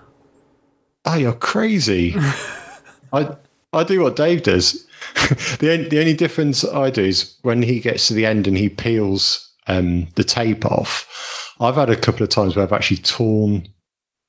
Oh, 1.04 1.14
you're 1.14 1.32
crazy. 1.32 2.14
I 3.12 3.36
I 3.72 3.84
do 3.84 4.00
what 4.00 4.16
Dave 4.16 4.42
does. 4.42 4.86
the 5.58 5.72
only, 5.72 5.88
the 5.88 6.00
only 6.00 6.14
difference 6.14 6.64
I 6.64 6.90
do 6.90 7.02
is 7.02 7.36
when 7.42 7.62
he 7.62 7.80
gets 7.80 8.08
to 8.08 8.14
the 8.14 8.26
end 8.26 8.46
and 8.46 8.56
he 8.56 8.68
peels 8.68 9.52
um, 9.66 10.06
the 10.14 10.24
tape 10.24 10.64
off. 10.64 11.54
I've 11.60 11.76
had 11.76 11.90
a 11.90 11.96
couple 11.96 12.22
of 12.22 12.30
times 12.30 12.56
where 12.56 12.64
I've 12.64 12.72
actually 12.72 12.98
torn 12.98 13.68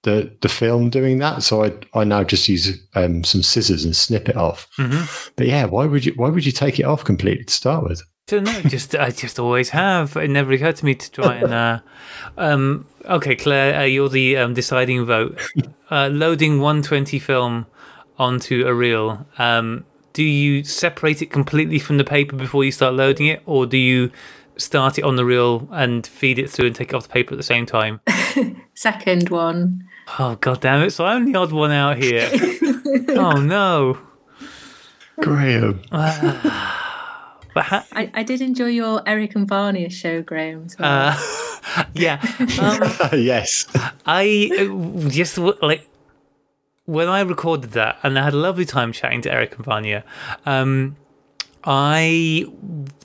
the 0.04 0.32
the 0.42 0.50
film 0.50 0.90
doing 0.90 1.18
that, 1.20 1.42
so 1.42 1.64
I 1.64 1.74
I 1.94 2.04
now 2.04 2.24
just 2.24 2.48
use 2.48 2.80
um, 2.94 3.24
some 3.24 3.42
scissors 3.42 3.84
and 3.84 3.96
snip 3.96 4.30
it 4.30 4.38
off. 4.38 4.68
Mm-hmm. 4.78 5.32
But 5.36 5.48
yeah, 5.48 5.66
why 5.66 5.86
would 5.86 6.06
you 6.06 6.14
why 6.16 6.30
would 6.30 6.46
you 6.46 6.52
take 6.52 6.80
it 6.80 6.84
off 6.86 7.04
completely 7.04 7.46
to 7.46 7.54
start 7.54 7.84
with? 7.84 8.04
I 8.28 8.32
don't 8.32 8.46
know. 8.46 8.62
Just 8.62 8.96
I 8.96 9.12
just 9.12 9.38
always 9.38 9.70
have. 9.70 10.18
It 10.18 10.30
never 10.32 10.52
occurred 10.52 10.78
to 10.78 10.86
me 10.86 10.96
to 10.96 11.12
try 11.12 11.36
and. 11.36 11.54
Uh, 11.54 11.80
um, 12.40 12.88
okay, 13.06 13.36
Claire, 13.36 13.82
uh, 13.82 13.84
you're 13.84 14.10
the 14.10 14.38
um, 14.38 14.54
deciding 14.54 15.06
vote. 15.06 15.40
Uh, 15.88 16.08
loading 16.12 16.60
120 16.60 17.20
film 17.20 17.68
onto 18.18 18.66
a 18.66 18.74
reel. 18.74 19.28
Um, 19.38 19.86
do 20.14 20.24
you 20.24 20.64
separate 20.64 21.22
it 21.22 21.28
completely 21.28 21.78
from 21.78 22.00
the 22.00 22.04
paper 22.04 22.36
before 22.36 22.64
you 22.64 22.72
start 22.72 22.96
loading 22.96 23.28
it, 23.28 23.44
or 23.46 23.68
do 23.68 23.78
you 23.78 24.10
start 24.58 24.98
it 24.98 25.04
on 25.04 25.16
the 25.16 25.24
reel 25.24 25.70
and 25.72 26.08
feed 26.08 26.40
it 26.40 26.50
through 26.50 26.66
and 26.66 26.76
take 26.76 26.90
it 26.90 26.96
off 26.96 27.04
the 27.04 27.14
paper 27.14 27.36
at 27.36 27.38
the 27.38 27.44
same 27.44 27.68
time? 27.68 28.02
Second 28.74 29.30
one. 29.30 29.88
Oh 30.18 30.38
god 30.42 30.62
damn 30.62 30.82
it! 30.82 30.90
So 30.90 31.06
I'm 31.06 31.32
the 31.32 31.38
odd 31.38 31.52
one 31.52 31.72
out 31.72 31.98
here. 31.98 32.32
oh 33.10 33.40
no, 33.40 34.00
Graham. 35.22 35.82
But 37.56 37.64
ha- 37.64 37.86
I, 37.94 38.12
I 38.14 38.24
did 38.24 38.42
enjoy 38.42 38.68
your 38.68 39.02
Eric 39.08 39.34
and 39.34 39.48
Vanya 39.48 39.90
show, 39.90 40.22
Graham. 40.22 40.66
As 40.66 40.78
well. 40.78 41.18
uh, 41.18 41.86
yeah, 41.94 42.22
um, 42.62 42.84
yes. 43.20 43.66
I 44.06 44.52
uh, 44.60 45.10
just 45.10 45.38
like 45.38 45.88
when 46.84 47.08
I 47.08 47.22
recorded 47.22 47.72
that, 47.72 47.98
and 48.04 48.20
I 48.20 48.26
had 48.26 48.34
a 48.34 48.38
lovely 48.38 48.66
time 48.66 48.92
chatting 48.92 49.22
to 49.22 49.32
Eric 49.32 49.56
and 49.56 49.64
Vanya. 49.64 50.04
Um, 50.46 50.98
I 51.64 52.46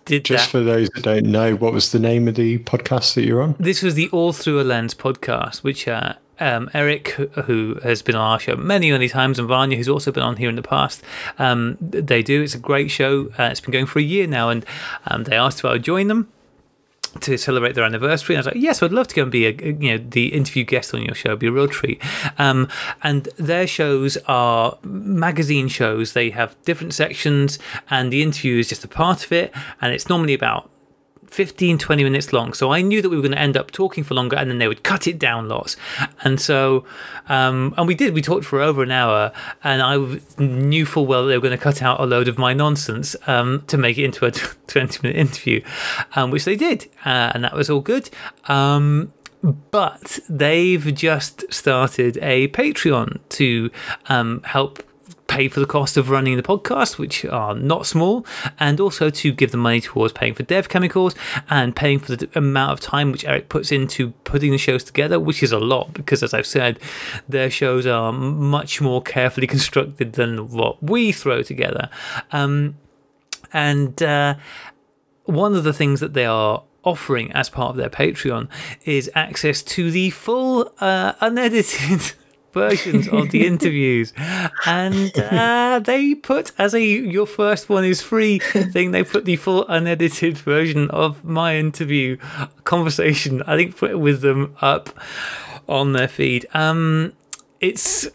did 0.04 0.24
Just 0.24 0.46
that. 0.46 0.50
for 0.50 0.64
those 0.64 0.88
that 0.90 1.04
don't 1.04 1.26
know, 1.26 1.54
what 1.54 1.72
was 1.72 1.92
the 1.92 2.00
name 2.00 2.26
of 2.26 2.34
the 2.34 2.58
podcast 2.58 3.14
that 3.14 3.24
you're 3.24 3.40
on? 3.40 3.54
This 3.60 3.82
was 3.82 3.94
the 3.94 4.08
All 4.10 4.32
Through 4.32 4.60
a 4.60 4.64
Lens 4.64 4.94
podcast, 4.94 5.62
which 5.62 5.86
uh, 5.86 6.14
um, 6.40 6.70
Eric, 6.74 7.09
who- 7.11 7.79
has 7.83 8.03
been 8.03 8.14
on 8.14 8.33
our 8.33 8.40
show 8.40 8.57
many, 8.57 8.90
many 8.90 9.09
times, 9.09 9.38
and 9.38 9.46
Vanya, 9.48 9.76
who's 9.76 9.88
also 9.88 10.11
been 10.11 10.22
on 10.22 10.37
here 10.37 10.48
in 10.48 10.57
the 10.57 10.62
past, 10.62 11.03
um, 11.38 11.76
they 11.81 12.22
do. 12.22 12.42
It's 12.42 12.55
a 12.55 12.59
great 12.59 12.90
show. 12.90 13.31
Uh, 13.38 13.44
it's 13.44 13.61
been 13.61 13.72
going 13.72 13.87
for 13.87 13.98
a 13.98 14.03
year 14.03 14.26
now, 14.26 14.48
and 14.48 14.64
um, 15.07 15.24
they 15.24 15.37
asked 15.37 15.61
if 15.61 15.64
I 15.64 15.72
would 15.72 15.83
join 15.85 16.09
them 16.09 16.29
to 17.20 17.37
celebrate 17.37 17.74
their 17.74 17.85
anniversary. 17.85 18.37
And 18.37 18.38
I 18.38 18.40
was 18.48 18.55
like, 18.55 18.62
yes, 18.62 18.83
I'd 18.83 18.92
love 18.92 19.09
to 19.09 19.14
go 19.16 19.22
and 19.22 19.33
be 19.33 19.46
a 19.46 19.50
you 19.50 19.90
know 19.90 19.98
the 19.98 20.29
interview 20.29 20.64
guest 20.64 20.94
on 20.94 21.03
your 21.03 21.14
show. 21.14 21.31
It'd 21.31 21.40
be 21.40 21.48
a 21.48 21.53
real 21.53 21.66
treat. 21.68 22.00
Um, 22.38 22.68
and 23.03 23.29
their 23.37 23.66
shows 23.66 24.16
are 24.29 24.79
magazine 24.85 25.68
shows. 25.68 26.12
They 26.12 26.31
have 26.31 26.57
different 26.64 26.94
sections, 26.94 27.59
and 27.90 28.12
the 28.12 28.22
interview 28.22 28.59
is 28.59 28.68
just 28.68 28.85
a 28.85 28.88
part 28.88 29.24
of 29.24 29.33
it. 29.33 29.53
And 29.81 29.92
it's 29.92 30.09
normally 30.09 30.35
about 30.35 30.70
15 31.30 31.78
20 31.78 32.04
minutes 32.04 32.32
long 32.32 32.52
so 32.52 32.72
i 32.72 32.82
knew 32.82 33.00
that 33.00 33.08
we 33.08 33.16
were 33.16 33.22
going 33.22 33.32
to 33.32 33.38
end 33.38 33.56
up 33.56 33.70
talking 33.70 34.04
for 34.04 34.14
longer 34.14 34.36
and 34.36 34.50
then 34.50 34.58
they 34.58 34.68
would 34.68 34.82
cut 34.82 35.06
it 35.06 35.18
down 35.18 35.48
lots. 35.48 35.76
And 36.22 36.40
so 36.40 36.84
um, 37.28 37.74
and 37.76 37.86
we 37.86 37.94
did 37.94 38.14
we 38.14 38.22
talked 38.22 38.44
for 38.44 38.60
over 38.60 38.82
an 38.82 38.90
hour 38.90 39.32
and 39.62 39.82
I 39.82 39.96
knew 40.42 40.86
full 40.86 41.06
well 41.06 41.26
they 41.26 41.36
were 41.36 41.42
going 41.42 41.56
to 41.56 41.62
cut 41.62 41.82
out 41.82 42.00
a 42.00 42.04
load 42.04 42.28
of 42.28 42.38
my 42.38 42.52
nonsense 42.52 43.14
um, 43.26 43.62
to 43.68 43.76
make 43.76 43.98
it 43.98 44.04
into 44.04 44.26
a 44.26 44.30
20 44.66 45.00
minute 45.02 45.18
interview 45.18 45.62
um, 46.16 46.30
which 46.30 46.44
they 46.44 46.56
did 46.56 46.88
uh, 47.04 47.32
and 47.34 47.44
that 47.44 47.54
was 47.54 47.70
all 47.70 47.80
good. 47.80 48.10
Um, 48.48 49.12
but 49.70 50.18
they've 50.28 50.94
just 50.94 51.50
started 51.52 52.18
a 52.20 52.48
patreon 52.48 53.20
to 53.30 53.70
um, 54.08 54.42
help 54.44 54.82
pay 55.30 55.48
for 55.48 55.60
the 55.60 55.66
cost 55.66 55.96
of 55.96 56.10
running 56.10 56.36
the 56.36 56.42
podcast, 56.42 56.98
which 56.98 57.24
are 57.24 57.54
not 57.54 57.86
small, 57.86 58.26
and 58.58 58.80
also 58.80 59.08
to 59.08 59.32
give 59.32 59.52
the 59.52 59.56
money 59.56 59.80
towards 59.80 60.12
paying 60.12 60.34
for 60.34 60.42
dev 60.42 60.68
chemicals 60.68 61.14
and 61.48 61.74
paying 61.76 62.00
for 62.00 62.16
the 62.16 62.28
amount 62.34 62.72
of 62.72 62.80
time 62.80 63.12
which 63.12 63.24
Eric 63.24 63.48
puts 63.48 63.70
into 63.70 64.10
putting 64.24 64.50
the 64.50 64.58
shows 64.58 64.82
together, 64.82 65.20
which 65.20 65.42
is 65.42 65.52
a 65.52 65.58
lot 65.58 65.94
because, 65.94 66.24
as 66.24 66.34
I've 66.34 66.46
said, 66.46 66.80
their 67.28 67.48
shows 67.48 67.86
are 67.86 68.12
much 68.12 68.80
more 68.80 69.00
carefully 69.00 69.46
constructed 69.46 70.14
than 70.14 70.48
what 70.48 70.82
we 70.82 71.12
throw 71.12 71.42
together. 71.42 71.88
Um, 72.32 72.76
and 73.52 74.02
uh, 74.02 74.34
one 75.24 75.54
of 75.54 75.62
the 75.62 75.72
things 75.72 76.00
that 76.00 76.12
they 76.14 76.26
are 76.26 76.64
offering 76.82 77.30
as 77.32 77.48
part 77.48 77.70
of 77.70 77.76
their 77.76 77.90
Patreon 77.90 78.48
is 78.84 79.08
access 79.14 79.62
to 79.62 79.90
the 79.92 80.10
full 80.10 80.72
uh, 80.80 81.12
unedited 81.20 82.14
versions 82.52 83.08
of 83.08 83.30
the 83.30 83.46
interviews. 83.52 84.12
And 84.66 85.16
uh, 85.18 85.80
they 85.84 86.14
put 86.14 86.52
as 86.58 86.74
a 86.74 86.82
your 86.82 87.26
first 87.26 87.68
one 87.68 87.84
is 87.84 88.02
free 88.02 88.38
thing 88.38 88.90
they 88.90 89.04
put 89.04 89.24
the 89.24 89.36
full 89.36 89.66
unedited 89.68 90.36
version 90.38 90.90
of 90.90 91.24
my 91.24 91.56
interview 91.56 92.16
conversation 92.64 93.42
i 93.46 93.56
think 93.56 93.76
put 93.76 93.90
it 93.90 93.98
with 94.00 94.20
them 94.20 94.54
up 94.60 94.90
on 95.68 95.92
their 95.92 96.08
feed. 96.08 96.46
Um 96.54 97.12
it's 97.60 98.08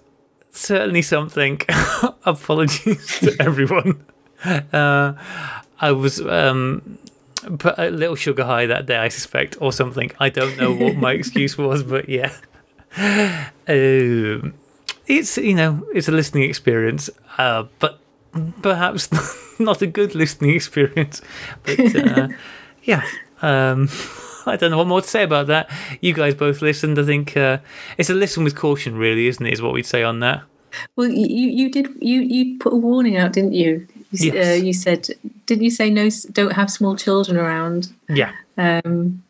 certainly 0.51 1.01
something. 1.01 1.61
Apologies 2.25 3.19
to 3.19 3.35
everyone. 3.39 4.03
Uh 4.43 5.13
i 5.79 5.91
was 5.91 6.21
um 6.21 6.97
put 7.59 7.77
a 7.77 7.89
little 7.89 8.15
sugar 8.15 8.43
high 8.43 8.65
that 8.65 8.85
day 8.85 8.97
i 8.97 9.07
suspect 9.09 9.57
or 9.61 9.71
something. 9.71 10.11
I 10.19 10.29
don't 10.29 10.57
know 10.57 10.73
what 10.73 10.95
my 10.95 11.13
excuse 11.19 11.57
was 11.57 11.83
but 11.83 12.09
yeah 12.09 12.31
um, 13.67 14.53
it's 15.07 15.37
you 15.37 15.53
know 15.55 15.85
it's 15.93 16.07
a 16.07 16.11
listening 16.11 16.49
experience, 16.49 17.09
uh, 17.37 17.65
but 17.79 17.99
perhaps 18.61 19.09
not 19.59 19.81
a 19.81 19.87
good 19.87 20.15
listening 20.15 20.55
experience. 20.55 21.21
But 21.63 21.95
uh, 21.95 22.27
yeah, 22.83 23.03
um, 23.41 23.89
I 24.45 24.55
don't 24.57 24.71
know 24.71 24.77
what 24.77 24.87
more 24.87 25.01
to 25.01 25.07
say 25.07 25.23
about 25.23 25.47
that. 25.47 25.69
You 26.01 26.13
guys 26.13 26.35
both 26.35 26.61
listened. 26.61 26.97
I 26.99 27.03
think 27.03 27.35
uh, 27.37 27.57
it's 27.97 28.09
a 28.09 28.13
listen 28.13 28.43
with 28.43 28.55
caution, 28.55 28.97
really, 28.97 29.27
isn't 29.27 29.45
it? 29.45 29.53
Is 29.53 29.61
what 29.61 29.73
we'd 29.73 29.85
say 29.85 30.03
on 30.03 30.19
that. 30.21 30.43
Well, 30.95 31.07
you 31.09 31.49
you 31.49 31.71
did 31.71 31.87
you 32.01 32.21
you 32.21 32.57
put 32.59 32.73
a 32.73 32.77
warning 32.77 33.17
out, 33.17 33.33
didn't 33.33 33.53
you? 33.53 33.87
You, 34.11 34.31
Yes. 34.31 34.47
uh, 34.47 34.63
you 34.63 34.71
said, 34.71 35.09
didn't 35.45 35.63
you 35.63 35.69
say 35.71 35.89
no? 35.89 36.09
Don't 36.31 36.53
have 36.53 36.69
small 36.69 36.95
children 36.95 37.37
around. 37.37 37.93
Yeah. 38.07 38.31
Um, 38.57 39.23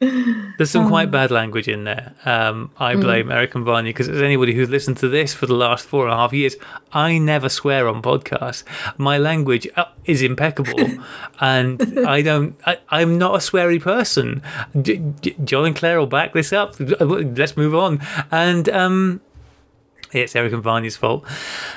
There's 0.00 0.70
some 0.70 0.88
quite 0.88 1.10
bad 1.10 1.30
language 1.30 1.68
in 1.68 1.84
there. 1.84 2.14
Um, 2.24 2.70
I 2.78 2.94
blame 2.96 3.30
Eric 3.30 3.54
and 3.54 3.64
Vanya 3.64 3.90
because 3.90 4.08
as 4.08 4.20
anybody 4.20 4.54
who's 4.54 4.68
listened 4.68 4.96
to 4.98 5.08
this 5.08 5.32
for 5.32 5.46
the 5.46 5.54
last 5.54 5.86
four 5.86 6.04
and 6.04 6.12
a 6.12 6.16
half 6.16 6.32
years, 6.32 6.56
I 6.92 7.18
never 7.18 7.48
swear 7.48 7.88
on 7.88 8.02
podcasts. 8.02 8.64
My 8.98 9.18
language 9.18 9.66
uh, 9.76 9.86
is 10.04 10.20
impeccable, 10.22 10.88
and 11.40 12.06
I 12.06 12.22
don't. 12.22 12.56
I, 12.66 12.78
I'm 12.90 13.18
not 13.18 13.34
a 13.34 13.38
sweary 13.38 13.80
person. 13.80 14.42
J- 14.80 15.02
J- 15.20 15.36
John 15.44 15.66
and 15.66 15.76
Claire 15.76 15.98
will 15.98 16.06
back 16.06 16.32
this 16.32 16.52
up. 16.52 16.74
Let's 16.78 17.56
move 17.56 17.74
on. 17.74 18.00
And 18.30 18.68
um, 18.68 19.20
it's 20.12 20.36
Eric 20.36 20.52
and 20.52 20.62
Vanya's 20.62 20.96
fault. 20.96 21.24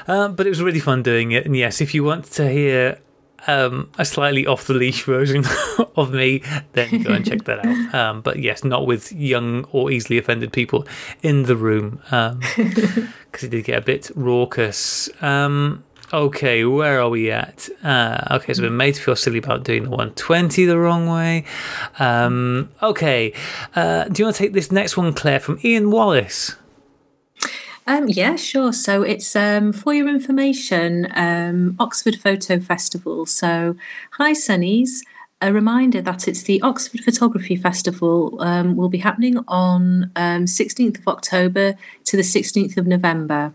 Um, 0.08 0.36
but 0.36 0.46
it 0.46 0.50
was 0.50 0.62
really 0.62 0.80
fun 0.80 1.04
doing 1.04 1.32
it. 1.32 1.46
And 1.46 1.56
yes, 1.56 1.82
if 1.82 1.94
you 1.94 2.04
want 2.04 2.26
to 2.34 2.50
hear 2.50 3.00
um, 3.46 3.90
a 3.98 4.06
slightly 4.06 4.48
off 4.48 4.66
the 4.66 4.74
leash 4.74 5.04
version 5.04 5.44
of 5.96 6.12
me, 6.12 6.42
then 6.74 7.04
go 7.04 7.12
and 7.14 7.26
check 7.26 7.44
that 7.46 7.66
out. 7.66 7.78
Um, 7.98 8.22
but 8.22 8.40
yes, 8.40 8.64
not 8.64 8.86
with 8.86 9.12
young 9.12 9.66
or 9.72 9.90
easily 9.92 10.18
offended 10.18 10.52
people 10.52 10.86
in 11.24 11.44
the 11.44 11.56
room 11.56 12.00
because 12.10 13.44
it 13.44 13.50
did 13.50 13.66
get 13.66 13.78
a 13.78 13.82
bit 13.82 14.12
raucous. 14.16 15.10
Um, 15.22 15.84
okay, 16.14 16.64
where 16.66 17.02
are 17.02 17.10
we 17.10 17.32
at? 17.32 17.70
Uh, 17.84 18.36
okay, 18.36 18.54
so 18.54 18.64
we're 18.64 18.70
made 18.70 18.96
to 18.96 19.02
feel 19.02 19.16
silly 19.16 19.40
about 19.40 19.64
doing 19.64 19.84
the 19.84 19.90
120 19.90 20.66
the 20.66 20.78
wrong 20.78 21.08
way. 21.08 21.46
Um, 21.98 22.70
okay, 22.84 23.34
uh, 23.76 24.06
do 24.06 24.22
you 24.22 24.26
want 24.26 24.36
to 24.36 24.44
take 24.44 24.54
this 24.54 24.72
next 24.72 24.98
one, 24.98 25.14
Claire, 25.14 25.40
from 25.40 25.60
Ian 25.64 25.90
Wallace? 25.90 26.56
Um, 27.90 28.10
yeah, 28.10 28.36
sure. 28.36 28.74
So 28.74 29.02
it's 29.02 29.34
um, 29.34 29.72
for 29.72 29.94
your 29.94 30.10
information, 30.10 31.08
um, 31.16 31.78
Oxford 31.80 32.18
Photo 32.18 32.60
Festival. 32.60 33.26
So, 33.26 33.78
hi, 34.12 34.34
Sunnies. 34.34 35.00
A 35.40 35.54
reminder 35.54 36.02
that 36.02 36.28
it's 36.28 36.44
the 36.44 36.62
Oxford 36.64 37.02
Photography 37.02 37.56
Festival 37.56 38.42
um, 38.42 38.76
will 38.76 38.90
be 38.90 38.98
happening 38.98 39.38
on 39.48 40.12
um, 40.18 40.46
16th 40.46 41.00
of 41.00 41.08
October 41.08 41.76
to 42.06 42.18
the 42.18 42.24
16th 42.24 42.76
of 42.76 42.88
November. 42.88 43.54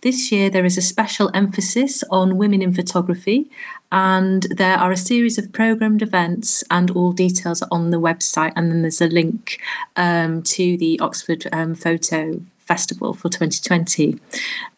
This 0.00 0.32
year, 0.32 0.48
there 0.48 0.64
is 0.64 0.78
a 0.78 0.82
special 0.82 1.30
emphasis 1.34 2.02
on 2.10 2.38
women 2.38 2.62
in 2.62 2.72
photography, 2.72 3.50
and 3.92 4.44
there 4.44 4.78
are 4.78 4.92
a 4.92 4.96
series 4.96 5.36
of 5.36 5.52
programmed 5.52 6.00
events, 6.00 6.64
and 6.70 6.90
all 6.92 7.12
details 7.12 7.60
are 7.60 7.68
on 7.70 7.90
the 7.90 8.00
website. 8.00 8.52
And 8.56 8.70
then 8.70 8.82
there's 8.82 9.02
a 9.02 9.08
link 9.08 9.60
um, 9.96 10.42
to 10.44 10.78
the 10.78 10.98
Oxford 11.00 11.46
um, 11.52 11.74
Photo 11.74 12.40
Festival 12.66 13.14
for 13.14 13.28
2020. 13.28 14.18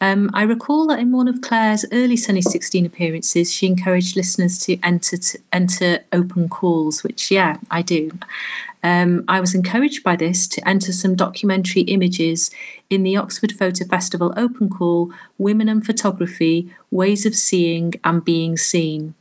Um, 0.01 0.31
I 0.35 0.43
recall 0.43 0.87
that 0.89 0.99
in 0.99 1.11
one 1.11 1.27
of 1.29 1.41
Claire's 1.41 1.85
early 1.91 2.17
Sunny 2.17 2.43
16 2.43 2.85
appearances, 2.85 3.53
she 3.53 3.67
encouraged 3.67 4.17
listeners 4.17 4.59
to 4.61 4.79
enter 4.83 5.17
to 5.17 5.39
enter 5.53 6.01
open 6.13 6.49
calls, 6.49 7.03
which 7.03 7.31
yeah, 7.31 7.57
I 7.71 7.83
do. 7.83 8.11
Um, 8.83 9.25
I 9.27 9.41
was 9.41 9.55
encouraged 9.55 10.05
by 10.05 10.17
this 10.17 10.47
to 10.49 10.69
enter 10.69 10.93
some 10.93 11.17
documentary 11.17 11.83
images 11.83 12.51
in 12.91 13.03
the 13.03 13.17
Oxford 13.17 13.53
Photo 13.53 13.85
Festival 13.85 14.33
open 14.37 14.69
call 14.71 15.13
Women 15.39 15.69
and 15.69 15.85
Photography 15.85 16.73
Ways 16.91 17.27
of 17.27 17.35
Seeing 17.35 17.95
and 18.05 18.25
Being 18.25 18.57
Seen. 18.57 19.15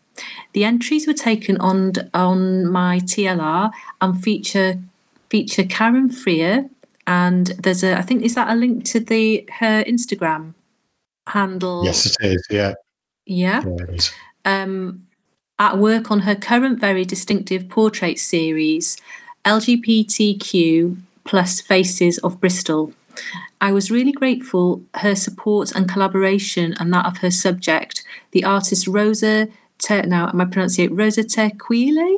The 0.53 0.63
entries 0.63 1.07
were 1.07 1.13
taken 1.13 1.57
on, 1.57 1.93
on 2.13 2.67
my 2.67 2.99
TLR 2.99 3.71
and 4.01 4.21
feature 4.21 4.79
feature 5.29 5.63
Karen 5.63 6.09
Freer 6.09 6.69
and 7.07 7.47
there's 7.47 7.83
a 7.83 7.97
I 7.97 8.01
think 8.01 8.23
is 8.23 8.35
that 8.35 8.49
a 8.49 8.55
link 8.55 8.85
to 8.85 8.99
the 8.99 9.47
her 9.59 9.83
Instagram 9.85 10.53
handle? 11.25 11.83
Yes, 11.83 12.05
it 12.05 12.15
is. 12.21 12.45
Yeah. 12.49 12.73
Yeah 13.25 13.63
yeah 13.63 13.63
is. 13.89 14.11
um, 14.45 15.05
at 15.59 15.77
work 15.77 16.11
on 16.11 16.19
her 16.21 16.35
current 16.35 16.79
very 16.79 17.03
distinctive 17.03 17.67
portrait 17.67 18.19
series, 18.19 18.97
LGBTQ 19.45 20.97
plus 21.23 21.59
Faces 21.61 22.19
of 22.19 22.39
Bristol. 22.39 22.93
I 23.59 23.71
was 23.71 23.89
really 23.89 24.11
grateful 24.11 24.83
her 24.95 25.15
support 25.15 25.71
and 25.71 25.89
collaboration 25.89 26.75
and 26.79 26.93
that 26.93 27.07
of 27.07 27.17
her 27.17 27.31
subject, 27.31 28.03
the 28.31 28.43
artist 28.43 28.87
Rosa 28.87 29.47
Te, 29.79 30.01
now 30.01 30.29
am 30.29 30.41
I 30.41 30.45
pronouncing 30.45 30.85
it 30.85 30.91
Rosa 30.91 31.23
Tequile? 31.23 32.17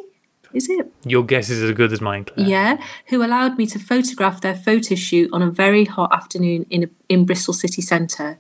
Is 0.54 0.70
it? 0.70 0.92
Your 1.06 1.24
guess 1.24 1.50
is 1.50 1.62
as 1.62 1.72
good 1.74 1.94
as 1.94 2.02
mine, 2.02 2.26
Claire. 2.26 2.48
Yeah, 2.48 2.84
who 3.08 3.24
allowed 3.24 3.58
me 3.58 3.66
to 3.68 3.80
photograph 3.80 4.42
their 4.42 4.56
photo 4.56 4.96
shoot 4.96 5.30
on 5.32 5.42
a 5.42 5.52
very 5.52 5.86
hot 5.86 6.12
afternoon 6.14 6.66
in 6.70 6.90
in 7.08 7.26
Bristol 7.26 7.54
city 7.54 7.82
centre. 7.82 8.38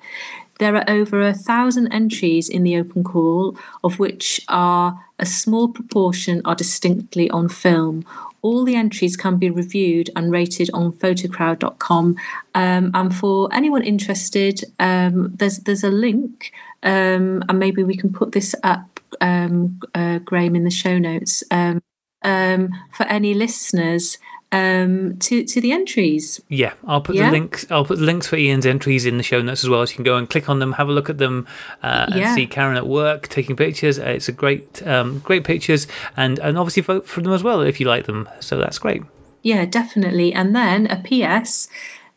There 0.59 0.75
are 0.75 0.89
over 0.89 1.21
a 1.21 1.33
thousand 1.33 1.91
entries 1.93 2.49
in 2.49 2.63
the 2.63 2.77
open 2.77 3.03
call, 3.03 3.57
of 3.81 3.97
which 3.97 4.41
are 4.49 4.99
a 5.17 5.25
small 5.25 5.69
proportion 5.69 6.41
are 6.43 6.55
distinctly 6.55 7.29
on 7.29 7.47
film. 7.47 8.05
All 8.41 8.65
the 8.65 8.75
entries 8.75 9.15
can 9.15 9.37
be 9.37 9.49
reviewed 9.49 10.09
and 10.17 10.31
rated 10.31 10.69
on 10.73 10.91
photocrowd.com. 10.93 12.17
Um, 12.55 12.91
and 12.93 13.15
for 13.15 13.53
anyone 13.53 13.83
interested, 13.83 14.63
um, 14.79 15.33
there's 15.35 15.59
there's 15.59 15.83
a 15.83 15.89
link, 15.89 16.51
um, 16.83 17.43
and 17.47 17.57
maybe 17.57 17.83
we 17.83 17.95
can 17.95 18.11
put 18.11 18.33
this 18.33 18.53
up, 18.63 18.99
um, 19.21 19.79
uh, 19.95 20.19
Graham, 20.19 20.55
in 20.57 20.65
the 20.65 20.71
show 20.71 20.97
notes 20.97 21.41
um, 21.51 21.81
um, 22.23 22.69
for 22.91 23.03
any 23.07 23.33
listeners 23.33 24.17
um, 24.51 25.17
to 25.19 25.43
to 25.43 25.61
the 25.61 25.71
entries. 25.71 26.41
Yeah, 26.49 26.73
I'll 26.87 27.01
put 27.01 27.15
Yeah? 27.15 27.25
the 27.27 27.31
links. 27.31 27.65
I'll 27.69 27.85
put 27.85 27.99
the 27.99 28.03
links 28.05 28.25
for 28.27 28.35
Ian's 28.35 28.65
entries 28.65 29.05
in 29.05 29.17
the 29.17 29.23
show 29.23 29.41
notes 29.41 29.63
as 29.63 29.69
well. 29.69 29.85
So 29.85 29.91
you 29.91 29.95
can 29.97 30.03
go 30.05 30.17
and 30.17 30.27
click 30.29 30.49
on 30.49 30.57
them, 30.59 30.73
have 30.73 30.89
a 30.89 30.91
look 30.91 31.09
at 31.09 31.19
them, 31.19 31.45
uh, 31.83 32.05
and 32.07 32.15
Yeah. 32.19 32.33
see 32.35 32.47
Karen 32.47 32.75
at 32.75 32.87
work 32.87 33.27
taking 33.27 33.55
pictures. 33.55 33.99
Uh, 33.99 34.05
It's 34.05 34.27
a 34.27 34.31
great, 34.31 34.81
um, 34.87 35.19
great 35.23 35.43
pictures, 35.43 35.85
and 36.17 36.39
and 36.39 36.57
obviously 36.57 36.81
vote 36.81 37.07
for 37.07 37.21
them 37.21 37.31
as 37.33 37.43
well 37.43 37.61
if 37.61 37.79
you 37.79 37.87
like 37.87 38.05
them. 38.07 38.27
So 38.39 38.57
that's 38.57 38.79
great. 38.79 39.03
Yeah, 39.43 39.65
definitely. 39.65 40.33
And 40.33 40.55
then 40.55 40.87
a 40.87 40.97
PS 40.97 41.69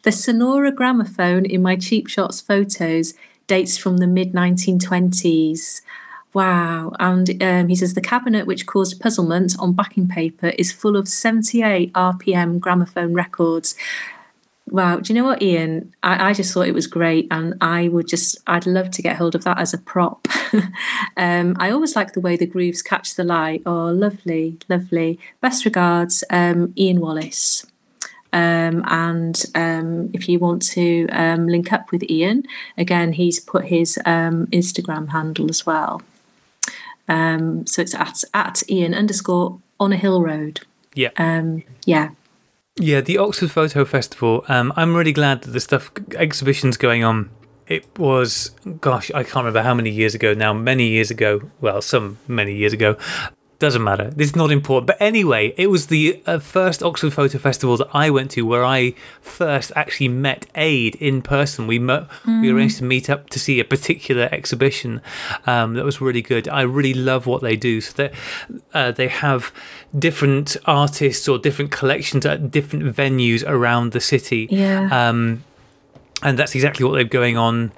the 0.04 0.10
Sonora 0.10 0.72
gramophone 0.72 1.44
in 1.44 1.62
my 1.62 1.76
cheap 1.76 2.08
shots 2.08 2.40
photos 2.40 3.14
dates 3.46 3.76
from 3.76 3.98
the 3.98 4.06
mid 4.06 4.32
1920s. 4.32 5.82
Wow. 6.34 6.92
And 6.98 7.42
um, 7.42 7.68
he 7.68 7.76
says 7.76 7.94
the 7.94 8.00
cabinet 8.00 8.46
which 8.46 8.66
caused 8.66 9.00
puzzlement 9.00 9.54
on 9.58 9.74
backing 9.74 10.08
paper 10.08 10.48
is 10.58 10.72
full 10.72 10.96
of 10.96 11.08
78 11.08 11.92
RPM 11.92 12.58
gramophone 12.58 13.12
records. 13.12 13.74
Wow. 14.68 15.00
Do 15.00 15.12
you 15.12 15.20
know 15.20 15.26
what, 15.26 15.42
Ian? 15.42 15.92
I, 16.02 16.30
I 16.30 16.32
just 16.32 16.54
thought 16.54 16.68
it 16.68 16.74
was 16.74 16.86
great. 16.86 17.28
And 17.30 17.54
I 17.60 17.88
would 17.88 18.08
just, 18.08 18.38
I'd 18.46 18.66
love 18.66 18.90
to 18.92 19.02
get 19.02 19.16
hold 19.16 19.34
of 19.34 19.44
that 19.44 19.58
as 19.58 19.74
a 19.74 19.78
prop. 19.78 20.26
um, 21.16 21.56
I 21.58 21.70
always 21.70 21.96
like 21.96 22.12
the 22.12 22.20
way 22.20 22.36
the 22.36 22.46
grooves 22.46 22.80
catch 22.80 23.14
the 23.14 23.24
light. 23.24 23.62
Oh, 23.66 23.88
lovely, 23.88 24.56
lovely. 24.68 25.18
Best 25.42 25.66
regards, 25.66 26.24
um, 26.30 26.72
Ian 26.78 27.00
Wallace. 27.00 27.66
Um, 28.32 28.82
and 28.86 29.44
um, 29.54 30.10
if 30.14 30.26
you 30.26 30.38
want 30.38 30.62
to 30.70 31.06
um, 31.08 31.48
link 31.48 31.70
up 31.70 31.92
with 31.92 32.02
Ian, 32.08 32.44
again, 32.78 33.12
he's 33.12 33.38
put 33.38 33.66
his 33.66 33.98
um, 34.06 34.46
Instagram 34.46 35.10
handle 35.10 35.50
as 35.50 35.66
well. 35.66 36.00
Um, 37.12 37.66
so 37.66 37.82
it's 37.82 37.94
at, 37.94 38.24
at 38.32 38.62
Ian 38.70 38.94
underscore 38.94 39.60
on 39.78 39.92
a 39.92 39.96
hill 39.96 40.22
road. 40.22 40.60
Yeah. 40.94 41.10
Um, 41.18 41.62
yeah. 41.84 42.10
Yeah, 42.76 43.02
the 43.02 43.18
Oxford 43.18 43.50
Photo 43.50 43.84
Festival. 43.84 44.44
Um, 44.48 44.72
I'm 44.76 44.96
really 44.96 45.12
glad 45.12 45.42
that 45.42 45.50
the 45.50 45.60
stuff 45.60 45.92
exhibitions 46.14 46.78
going 46.78 47.04
on. 47.04 47.28
It 47.66 47.86
was, 47.98 48.50
gosh, 48.80 49.10
I 49.10 49.24
can't 49.24 49.36
remember 49.36 49.62
how 49.62 49.74
many 49.74 49.90
years 49.90 50.14
ago 50.14 50.32
now. 50.32 50.54
Many 50.54 50.88
years 50.88 51.10
ago. 51.10 51.42
Well, 51.60 51.82
some 51.82 52.16
many 52.28 52.54
years 52.54 52.72
ago. 52.72 52.96
Doesn't 53.62 53.84
matter. 53.84 54.10
This 54.10 54.30
is 54.30 54.34
not 54.34 54.50
important. 54.50 54.88
But 54.88 54.96
anyway, 54.98 55.54
it 55.56 55.68
was 55.68 55.86
the 55.86 56.20
uh, 56.26 56.40
first 56.40 56.82
Oxford 56.82 57.12
Photo 57.12 57.38
Festival 57.38 57.76
that 57.76 57.86
I 57.94 58.10
went 58.10 58.32
to 58.32 58.42
where 58.42 58.64
I 58.64 58.94
first 59.20 59.70
actually 59.76 60.08
met 60.08 60.46
Aid 60.56 60.96
in 60.96 61.22
person. 61.22 61.68
We 61.68 61.78
met, 61.78 62.08
we 62.26 62.50
arranged 62.50 62.78
to 62.78 62.84
meet 62.84 63.08
up 63.08 63.30
to 63.30 63.38
see 63.38 63.60
a 63.60 63.64
particular 63.64 64.28
exhibition 64.32 65.00
um, 65.46 65.74
that 65.74 65.84
was 65.84 66.00
really 66.00 66.22
good. 66.22 66.48
I 66.48 66.62
really 66.62 66.92
love 66.92 67.28
what 67.28 67.40
they 67.40 67.54
do. 67.54 67.80
So 67.80 67.92
that 67.98 68.14
uh, 68.74 68.90
they 68.90 69.06
have 69.06 69.52
different 69.96 70.56
artists 70.64 71.28
or 71.28 71.38
different 71.38 71.70
collections 71.70 72.26
at 72.26 72.50
different 72.50 72.96
venues 72.96 73.44
around 73.46 73.92
the 73.92 74.00
city. 74.00 74.48
Yeah. 74.50 74.88
Um, 74.90 75.44
and 76.24 76.36
that's 76.36 76.56
exactly 76.56 76.84
what 76.84 76.94
they're 76.94 77.04
going 77.04 77.36
on 77.36 77.70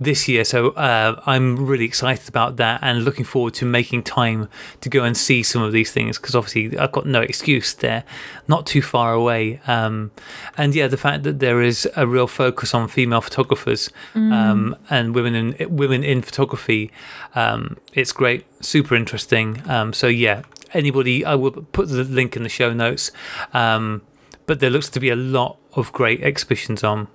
this 0.00 0.28
year. 0.28 0.44
So 0.44 0.70
uh, 0.70 1.20
I'm 1.26 1.66
really 1.66 1.84
excited 1.84 2.28
about 2.28 2.56
that 2.56 2.80
and 2.82 3.04
looking 3.04 3.24
forward 3.24 3.54
to 3.54 3.64
making 3.64 4.02
time 4.02 4.48
to 4.80 4.88
go 4.88 5.04
and 5.04 5.16
see 5.16 5.42
some 5.42 5.62
of 5.62 5.72
these 5.72 5.92
things 5.92 6.18
because 6.18 6.34
obviously 6.34 6.76
I've 6.78 6.92
got 6.92 7.06
no 7.06 7.20
excuse. 7.20 7.72
They're 7.74 8.04
not 8.48 8.66
too 8.66 8.82
far 8.82 9.12
away. 9.12 9.60
Um, 9.66 10.10
and 10.56 10.74
yeah, 10.74 10.88
the 10.88 10.96
fact 10.96 11.22
that 11.24 11.38
there 11.38 11.62
is 11.62 11.88
a 11.96 12.06
real 12.06 12.26
focus 12.26 12.74
on 12.74 12.88
female 12.88 13.20
photographers 13.20 13.90
um, 14.14 14.76
and 14.90 15.14
women 15.14 15.34
in 15.34 15.76
women 15.76 16.02
in 16.02 16.22
photography, 16.22 16.90
um, 17.34 17.76
it's 17.92 18.12
great, 18.12 18.44
super 18.64 18.94
interesting. 18.94 19.62
Um, 19.68 19.92
so 19.92 20.06
yeah, 20.08 20.42
anybody, 20.72 21.24
I 21.24 21.34
will 21.34 21.52
put 21.52 21.88
the 21.88 22.04
link 22.04 22.36
in 22.36 22.42
the 22.42 22.48
show 22.48 22.72
notes. 22.72 23.10
Um, 23.52 24.02
but 24.46 24.60
there 24.60 24.70
looks 24.70 24.90
to 24.90 25.00
be 25.00 25.08
a 25.08 25.16
lot 25.16 25.58
of 25.74 25.92
great 25.92 26.22
exhibitions 26.22 26.84
on. 26.84 27.08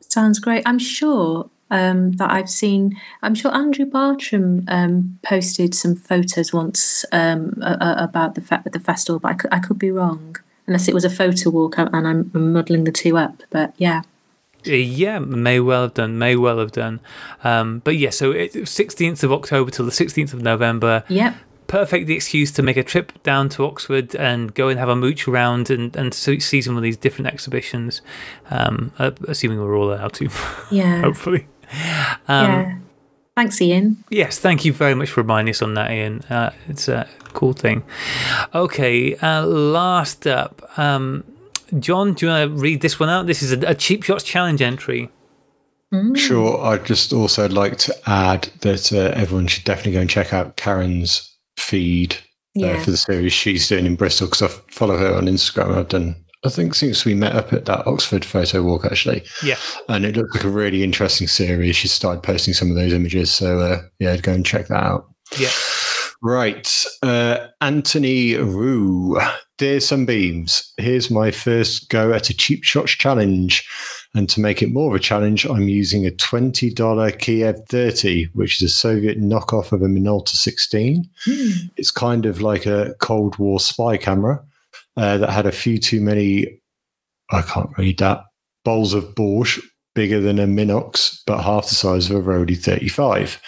Sounds 0.00 0.38
great. 0.38 0.62
I'm 0.66 0.78
sure 0.78 1.50
um, 1.70 2.12
that 2.12 2.30
I've 2.30 2.50
seen. 2.50 2.98
I'm 3.22 3.34
sure 3.34 3.54
Andrew 3.54 3.86
Bartram 3.86 4.64
um, 4.68 5.18
posted 5.22 5.74
some 5.74 5.94
photos 5.96 6.52
once 6.52 7.04
um, 7.12 7.58
a- 7.62 7.76
a- 7.80 8.04
about 8.04 8.34
the 8.34 8.40
fe- 8.40 8.58
the 8.72 8.80
festival, 8.80 9.18
but 9.18 9.28
I 9.30 9.34
could, 9.34 9.52
I 9.52 9.58
could 9.58 9.78
be 9.78 9.90
wrong. 9.90 10.36
Unless 10.68 10.88
it 10.88 10.94
was 10.94 11.04
a 11.04 11.10
photo 11.10 11.50
walk 11.50 11.78
and 11.78 11.94
I'm 12.06 12.30
muddling 12.32 12.84
the 12.84 12.90
two 12.92 13.16
up. 13.16 13.42
But 13.50 13.72
yeah, 13.78 14.02
Uh, 14.66 14.72
Yeah, 14.72 15.20
may 15.20 15.60
well 15.60 15.82
have 15.82 15.94
done. 15.94 16.18
May 16.18 16.34
well 16.34 16.58
have 16.58 16.72
done. 16.72 16.98
Um, 17.44 17.82
but 17.84 17.96
yeah, 17.96 18.10
so 18.10 18.32
it's 18.32 18.56
16th 18.56 19.22
of 19.22 19.32
October 19.32 19.70
till 19.70 19.84
the 19.84 19.92
16th 19.92 20.34
of 20.34 20.42
November. 20.42 21.04
yep, 21.08 21.34
Perfect 21.68 22.08
excuse 22.10 22.50
to 22.52 22.62
make 22.62 22.76
a 22.76 22.82
trip 22.84 23.12
down 23.24 23.48
to 23.50 23.64
Oxford 23.64 24.14
and 24.16 24.54
go 24.54 24.68
and 24.68 24.78
have 24.78 24.88
a 24.88 24.94
mooch 24.96 25.26
around 25.28 25.68
and, 25.70 25.94
and 25.96 26.14
see 26.14 26.38
see 26.40 26.62
some 26.62 26.76
of 26.76 26.82
these 26.84 26.96
different 26.96 27.26
exhibitions. 27.32 28.02
Um, 28.50 28.92
uh, 29.00 29.10
assuming 29.28 29.58
we're 29.60 29.76
all 29.76 29.92
allowed 29.92 30.12
to, 30.14 30.28
yeah, 30.70 31.00
hopefully. 31.06 31.46
Um, 32.28 32.50
yeah. 32.50 32.78
Thanks, 33.36 33.60
Ian. 33.60 34.02
Yes, 34.10 34.38
thank 34.38 34.64
you 34.64 34.72
very 34.72 34.94
much 34.94 35.10
for 35.10 35.20
reminding 35.22 35.52
us 35.52 35.60
on 35.62 35.74
that, 35.74 35.90
Ian. 35.90 36.22
Uh, 36.30 36.50
it's 36.68 36.88
a 36.88 37.06
cool 37.34 37.52
thing. 37.52 37.84
Okay, 38.54 39.14
uh, 39.16 39.44
last 39.46 40.26
up, 40.26 40.68
um, 40.78 41.22
John, 41.78 42.14
do 42.14 42.26
you 42.26 42.32
want 42.32 42.50
to 42.50 42.56
read 42.58 42.80
this 42.80 42.98
one 42.98 43.08
out? 43.10 43.26
This 43.26 43.42
is 43.42 43.52
a, 43.52 43.58
a 43.70 43.74
cheap 43.74 44.02
shots 44.04 44.24
challenge 44.24 44.62
entry. 44.62 45.10
Sure. 46.14 46.62
I'd 46.64 46.84
just 46.84 47.12
also 47.12 47.48
like 47.48 47.78
to 47.78 47.94
add 48.06 48.48
that 48.60 48.92
uh, 48.92 49.12
everyone 49.18 49.46
should 49.46 49.64
definitely 49.64 49.92
go 49.92 50.00
and 50.00 50.10
check 50.10 50.32
out 50.34 50.56
Karen's 50.56 51.34
feed 51.58 52.16
Yeah. 52.54 52.72
uh, 52.72 52.80
for 52.82 52.90
the 52.90 52.96
series 52.98 53.32
she's 53.32 53.66
doing 53.68 53.86
in 53.86 53.96
Bristol 53.96 54.26
because 54.26 54.42
I 54.42 54.48
follow 54.70 54.98
her 54.98 55.14
on 55.14 55.24
Instagram. 55.26 55.74
I've 55.76 55.88
done, 55.88 56.16
I 56.46 56.48
think, 56.48 56.74
since 56.74 57.04
we 57.04 57.14
met 57.14 57.34
up 57.34 57.52
at 57.52 57.64
that 57.66 57.86
Oxford 57.86 58.24
photo 58.24 58.62
walk 58.62 58.84
actually, 58.84 59.24
Yeah. 59.42 59.56
and 59.88 60.04
it 60.06 60.16
looked 60.16 60.34
like 60.36 60.44
a 60.44 60.48
really 60.48 60.82
interesting 60.82 61.26
series. 61.28 61.76
She 61.76 61.88
started 61.88 62.22
posting 62.22 62.54
some 62.54 62.70
of 62.70 62.76
those 62.76 62.92
images, 62.92 63.30
so 63.30 63.58
uh, 63.60 63.82
yeah, 63.98 64.16
go 64.16 64.32
and 64.32 64.46
check 64.46 64.68
that 64.68 64.82
out. 64.82 65.10
Yeah. 65.38 65.50
Right. 66.22 66.84
Uh, 67.02 67.48
Anthony 67.60 68.34
Rue. 68.36 69.20
Dear 69.58 69.80
Sunbeams, 69.80 70.72
here's 70.76 71.10
my 71.10 71.30
first 71.30 71.88
go 71.88 72.12
at 72.12 72.28
a 72.30 72.34
cheap 72.34 72.62
shots 72.62 72.92
challenge. 72.92 73.66
And 74.14 74.28
to 74.30 74.40
make 74.40 74.62
it 74.62 74.72
more 74.72 74.90
of 74.94 75.00
a 75.00 75.02
challenge, 75.02 75.44
I'm 75.46 75.68
using 75.68 76.06
a 76.06 76.10
$20 76.10 77.18
Kiev 77.18 77.56
30, 77.68 78.24
which 78.34 78.62
is 78.62 78.70
a 78.70 78.74
Soviet 78.74 79.20
knockoff 79.20 79.72
of 79.72 79.82
a 79.82 79.86
Minolta 79.86 80.28
16. 80.30 81.08
It's 81.76 81.90
kind 81.90 82.24
of 82.26 82.40
like 82.40 82.66
a 82.66 82.94
Cold 83.00 83.38
War 83.38 83.58
spy 83.60 83.96
camera 83.96 84.42
uh, 84.96 85.18
that 85.18 85.30
had 85.30 85.46
a 85.46 85.52
few 85.52 85.78
too 85.78 86.00
many, 86.00 86.60
I 87.30 87.42
can't 87.42 87.76
read 87.76 87.98
that, 87.98 88.22
bowls 88.64 88.94
of 88.94 89.14
Borscht, 89.14 89.60
bigger 89.94 90.20
than 90.20 90.38
a 90.38 90.46
Minox, 90.46 91.20
but 91.26 91.42
half 91.42 91.68
the 91.68 91.74
size 91.74 92.08
of 92.10 92.16
a 92.16 92.22
Rollei 92.22 92.56
35. 92.56 93.40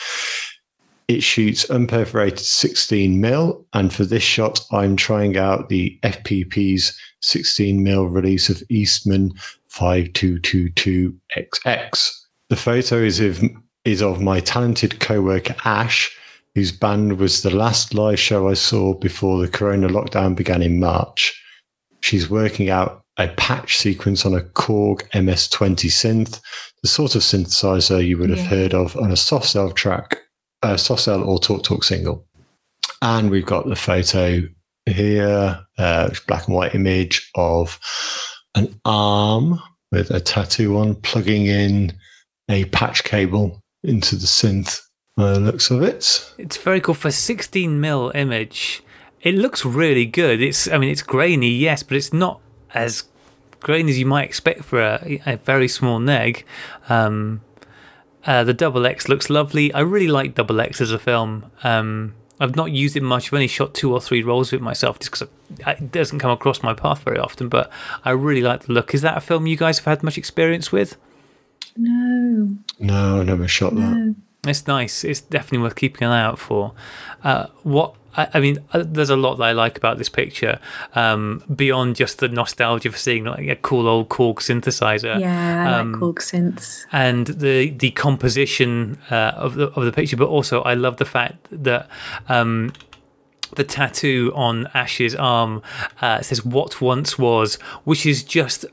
It 1.09 1.22
shoots 1.22 1.64
unperforated 1.66 2.41
16 2.41 3.20
mil, 3.20 3.66
and 3.72 3.93
for 3.93 4.05
this 4.05 4.22
shot, 4.22 4.61
I'm 4.72 4.97
trying 4.97 5.37
out 5.39 5.68
the 5.68 5.99
FPP's 6.03 6.99
16 7.22 7.83
mil 7.83 8.07
release 8.07 8.49
of 8.51 8.62
Eastman 8.68 9.33
5222XX. 9.70 12.11
The 12.51 12.57
photo 12.57 12.97
is 12.97 13.20
of 13.20 13.43
is 13.85 14.03
of 14.03 14.20
my 14.20 14.41
talented 14.41 14.99
co-worker 15.01 15.55
Ash, 15.64 16.14
whose 16.55 16.72
band 16.72 17.18
was 17.18 17.43
the 17.43 17.55
last 17.55 17.95
live 17.95 18.20
show 18.20 18.49
I 18.49 18.55
saw 18.55 18.95
before 18.95 19.41
the 19.41 19.49
Corona 19.49 19.89
lockdown 19.89 20.35
began 20.35 20.62
in 20.62 20.79
March. 20.79 21.43
She's 22.01 22.30
working 22.30 22.70
out 22.70 23.03
a 23.16 23.28
patch 23.28 23.76
sequence 23.78 24.24
on 24.24 24.34
a 24.34 24.40
Korg 24.40 25.09
MS20 25.11 25.88
synth, 25.90 26.40
the 26.82 26.88
sort 26.88 27.14
of 27.16 27.22
synthesizer 27.22 28.07
you 28.07 28.16
would 28.18 28.30
have 28.30 28.38
Yeah. 28.38 28.44
heard 28.46 28.74
of 28.74 28.96
on 28.96 29.11
a 29.11 29.16
soft 29.16 29.46
cell 29.49 29.72
track, 29.72 30.18
a 30.62 30.78
soft 30.78 31.03
cell 31.03 31.22
or 31.24 31.38
talk 31.40 31.64
talk 31.64 31.82
single. 31.84 32.24
And 33.03 33.30
we've 33.30 33.46
got 33.46 33.68
the 33.68 33.76
photo 33.76 34.42
here, 34.86 35.61
uh, 35.76 36.11
black 36.26 36.46
and 36.46 36.55
white 36.57 36.74
image 36.74 37.28
of 37.34 37.78
an 38.55 38.78
arm 38.84 39.61
with 39.92 40.11
a 40.11 40.20
tattoo 40.20 40.78
on, 40.78 40.94
plugging 40.96 41.46
in 41.46 41.92
a 42.49 42.64
patch 42.66 43.05
cable 43.05 43.61
into 43.82 44.16
the 44.16 44.26
synth. 44.26 44.80
By 45.16 45.32
the 45.32 45.40
looks 45.40 45.70
of 45.72 45.82
it, 45.82 46.32
It's 46.38 46.57
very 46.57 46.80
cool 46.80 46.94
for 46.94 47.11
16 47.11 47.80
mil 47.80 48.12
image. 48.14 48.82
It 49.23 49.35
looks 49.35 49.64
really 49.64 50.07
good. 50.07 50.41
It's, 50.41 50.69
I 50.69 50.79
mean, 50.79 50.91
it's 50.91 51.03
grainy, 51.03 51.51
yes, 51.51 51.83
but 51.83 51.97
it's 51.97 52.12
not 52.12 52.41
as 52.75 53.05
grainy 53.61 53.91
as 53.91 53.99
you 53.99 54.07
might 54.07 54.25
expect 54.25 54.64
for 54.64 54.81
a, 54.81 55.21
a 55.27 55.37
very 55.39 55.69
small 55.69 55.99
neg. 55.99 56.45
Um, 56.89 57.41
Uh, 58.27 58.45
the 58.45 58.53
Double 58.53 58.85
X 58.85 59.09
looks 59.09 59.31
lovely. 59.31 59.73
I 59.73 59.81
really 59.81 60.09
like 60.09 60.35
Double 60.35 60.61
X 60.61 60.81
as 60.81 60.93
a 60.93 60.99
film. 60.99 61.51
Um, 61.64 62.14
I've 62.41 62.57
not 62.57 62.71
used 62.71 62.95
it 62.97 63.03
much. 63.03 63.29
I've 63.29 63.35
only 63.35 63.49
shot 63.49 63.73
two 63.75 63.93
or 63.93 64.01
three 64.01 64.23
rolls 64.23 64.53
of 64.53 64.59
it 64.61 64.62
myself 64.62 64.99
just 64.99 65.11
because 65.11 65.29
it 65.66 65.91
doesn't 65.91 66.19
come 66.19 66.31
across 66.31 66.62
my 66.62 66.75
path 66.75 67.03
very 67.05 67.19
often. 67.19 67.49
But 67.49 67.71
I 68.05 68.11
really 68.11 68.43
like 68.43 68.64
the 68.64 68.73
look. 68.73 68.93
Is 68.93 69.01
that 69.03 69.16
a 69.16 69.21
film 69.21 69.47
you 69.47 69.57
guys 69.57 69.79
have 69.79 69.87
had 69.87 70.03
much 70.03 70.19
experience 70.19 70.71
with? 70.71 70.97
No. 71.77 72.59
No, 72.79 73.21
I 73.21 73.25
never 73.25 73.49
shot 73.49 73.75
that. 73.77 74.14
It's 74.47 74.66
nice. 74.66 75.05
It's 75.05 75.21
definitely 75.21 75.59
worth 75.64 75.77
keeping 75.77 76.05
an 76.07 76.12
eye 76.12 76.23
out 76.23 76.39
for. 76.39 76.75
Uh, 77.25 77.47
what 77.62 77.95
I, 78.19 78.29
I 78.35 78.41
mean, 78.41 78.59
uh, 78.73 78.83
there's 78.87 79.11
a 79.11 79.16
lot 79.16 79.37
that 79.37 79.45
I 79.45 79.53
like 79.53 79.79
about 79.79 79.97
this 79.99 80.09
picture 80.09 80.59
um, 80.95 81.43
beyond 81.55 81.97
just 81.97 82.19
the 82.19 82.29
nostalgia 82.29 82.91
for 82.91 82.99
seeing 82.99 83.25
like 83.25 83.49
a 83.49 83.57
cool 83.57 83.87
old 83.89 84.09
Korg 84.09 84.37
synthesizer. 84.49 85.19
Yeah, 85.21 85.66
I 85.69 85.79
Um, 85.81 85.93
like 85.93 86.01
Korg 86.03 86.19
synths. 86.19 86.85
and 86.93 87.27
the 87.29 87.71
the 87.71 87.91
composition 87.93 88.99
uh, 89.11 89.33
of 89.37 89.55
the 89.55 89.66
of 89.77 89.85
the 89.85 89.93
picture, 89.93 90.16
but 90.16 90.29
also 90.29 90.62
I 90.62 90.75
love 90.75 90.97
the 90.99 91.05
fact 91.16 91.37
that 91.51 91.89
um, 92.29 92.73
the 93.57 93.64
tattoo 93.64 94.33
on 94.35 94.66
Ash's 94.75 95.14
arm 95.14 95.62
uh, 96.03 96.21
says 96.21 96.45
"What 96.45 96.81
once 96.81 97.19
was," 97.19 97.55
which 97.85 98.05
is 98.05 98.23
just 98.23 98.66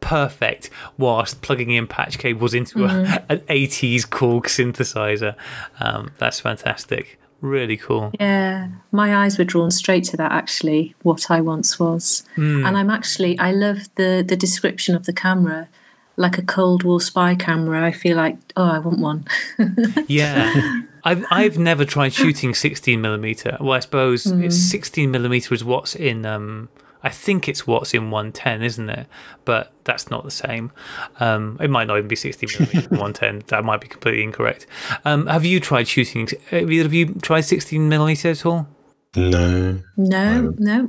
perfect 0.00 0.70
whilst 0.96 1.42
plugging 1.42 1.70
in 1.70 1.86
patch 1.86 2.18
cables 2.18 2.54
into 2.54 2.84
a, 2.86 2.88
an 3.28 3.40
80s 3.40 4.02
Korg 4.08 4.44
synthesizer. 4.44 5.34
Um, 5.78 6.12
that's 6.18 6.40
fantastic. 6.40 7.18
Really 7.40 7.76
cool. 7.76 8.12
Yeah, 8.20 8.68
my 8.92 9.16
eyes 9.24 9.38
were 9.38 9.44
drawn 9.44 9.70
straight 9.70 10.04
to 10.04 10.16
that. 10.18 10.32
Actually, 10.32 10.94
what 11.02 11.30
I 11.30 11.40
once 11.40 11.78
was, 11.78 12.24
Hmm. 12.34 12.66
and 12.66 12.76
I'm 12.76 12.90
actually 12.90 13.38
I 13.38 13.52
love 13.52 13.88
the 13.94 14.24
the 14.26 14.36
description 14.36 14.94
of 14.94 15.06
the 15.06 15.12
camera, 15.12 15.68
like 16.16 16.36
a 16.38 16.42
Cold 16.42 16.82
War 16.82 17.00
spy 17.00 17.34
camera. 17.34 17.84
I 17.86 17.92
feel 17.92 18.16
like 18.16 18.36
oh, 18.56 18.64
I 18.70 18.78
want 18.78 18.98
one. 19.00 19.24
Yeah. 20.06 20.82
I've 21.02 21.24
I've 21.30 21.56
never 21.58 21.86
tried 21.86 22.12
shooting 22.12 22.52
16 22.54 23.00
millimeter. 23.00 23.56
Well, 23.58 23.72
I 23.72 23.80
suppose 23.80 24.26
it's 24.26 24.56
16 24.56 25.10
millimeter 25.10 25.54
is 25.54 25.64
what's 25.64 25.94
in. 25.96 26.26
Um, 26.26 26.68
I 27.02 27.08
think 27.08 27.48
it's 27.48 27.66
what's 27.66 27.94
in 27.94 28.10
110, 28.10 28.62
isn't 28.62 28.90
it? 28.90 29.06
But 29.44 29.72
that's 29.84 30.10
not 30.10 30.24
the 30.24 30.30
same. 30.30 30.72
Um, 31.18 31.56
it 31.60 31.70
might 31.70 31.86
not 31.86 31.96
even 31.96 32.08
be 32.08 32.16
16 32.16 32.48
millimeter 32.58 32.88
in 32.88 32.98
110. 32.98 33.44
That 33.48 33.64
might 33.64 33.80
be 33.80 33.88
completely 33.88 34.22
incorrect. 34.22 34.66
Um, 35.04 35.26
have 35.26 35.44
you 35.44 35.60
tried 35.60 35.88
shooting? 35.88 36.28
Have 36.50 36.70
you 36.70 37.14
tried 37.22 37.42
16 37.42 37.88
millimeter 37.88 38.30
at 38.30 38.44
all? 38.44 38.68
No. 39.16 39.80
No, 39.96 40.54
no. 40.58 40.88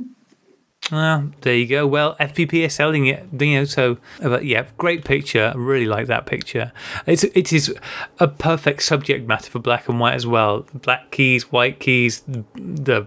Ah, 0.90 1.24
there 1.42 1.54
you 1.54 1.66
go. 1.66 1.86
Well, 1.86 2.16
FPP 2.18 2.64
is 2.64 2.74
selling 2.74 3.06
it, 3.06 3.24
you 3.38 3.54
know. 3.54 3.64
So, 3.64 3.98
but 4.20 4.44
yeah, 4.44 4.66
great 4.78 5.04
picture. 5.04 5.52
I 5.54 5.56
really 5.56 5.86
like 5.86 6.08
that 6.08 6.26
picture. 6.26 6.72
It's 7.06 7.22
it 7.22 7.52
is 7.52 7.72
a 8.18 8.26
perfect 8.26 8.82
subject 8.82 9.28
matter 9.28 9.48
for 9.48 9.60
black 9.60 9.88
and 9.88 10.00
white 10.00 10.14
as 10.14 10.26
well. 10.26 10.66
Black 10.74 11.12
keys, 11.12 11.52
white 11.52 11.78
keys, 11.78 12.22
the 12.26 13.06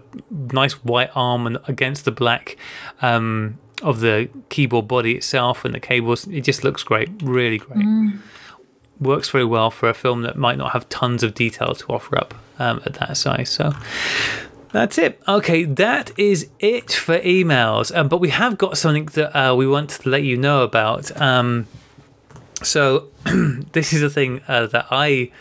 nice 0.52 0.72
white 0.84 1.10
arm 1.14 1.46
and 1.46 1.58
against 1.68 2.06
the 2.06 2.12
black 2.12 2.56
um, 3.02 3.58
of 3.82 4.00
the 4.00 4.30
keyboard 4.48 4.88
body 4.88 5.14
itself 5.14 5.64
and 5.64 5.74
the 5.74 5.80
cables. 5.80 6.26
It 6.28 6.40
just 6.40 6.64
looks 6.64 6.82
great. 6.82 7.10
Really 7.22 7.58
great. 7.58 7.84
Works 8.98 9.28
very 9.28 9.44
well 9.44 9.70
for 9.70 9.90
a 9.90 9.94
film 9.94 10.22
that 10.22 10.36
might 10.36 10.56
not 10.56 10.72
have 10.72 10.88
tons 10.88 11.22
of 11.22 11.34
detail 11.34 11.74
to 11.74 11.86
offer 11.92 12.16
up 12.16 12.34
um, 12.58 12.80
at 12.86 12.94
that 12.94 13.18
size. 13.18 13.50
So. 13.50 13.72
That's 14.76 14.98
it. 14.98 15.18
Okay, 15.26 15.64
that 15.64 16.12
is 16.18 16.50
it 16.58 16.92
for 16.92 17.18
emails. 17.20 17.96
Um, 17.96 18.08
but 18.08 18.20
we 18.20 18.28
have 18.28 18.58
got 18.58 18.76
something 18.76 19.06
that 19.14 19.34
uh, 19.34 19.54
we 19.54 19.66
want 19.66 19.88
to 19.88 20.06
let 20.06 20.22
you 20.22 20.36
know 20.36 20.64
about. 20.64 21.18
Um, 21.18 21.66
so 22.62 23.08
this 23.72 23.94
is 23.94 24.02
a 24.02 24.10
thing 24.10 24.42
uh, 24.46 24.66
that 24.66 24.88
I, 24.90 25.32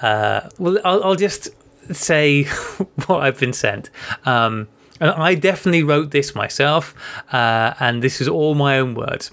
uh, 0.00 0.50
well, 0.60 0.78
I'll, 0.84 1.02
I'll 1.02 1.16
just 1.16 1.48
say 1.92 2.44
what 3.06 3.20
I've 3.22 3.40
been 3.40 3.52
sent. 3.52 3.90
Um, 4.24 4.68
and 5.00 5.10
I 5.10 5.34
definitely 5.34 5.82
wrote 5.82 6.12
this 6.12 6.36
myself, 6.36 6.94
uh, 7.32 7.74
and 7.80 8.00
this 8.00 8.20
is 8.20 8.28
all 8.28 8.54
my 8.54 8.78
own 8.78 8.94
words. 8.94 9.32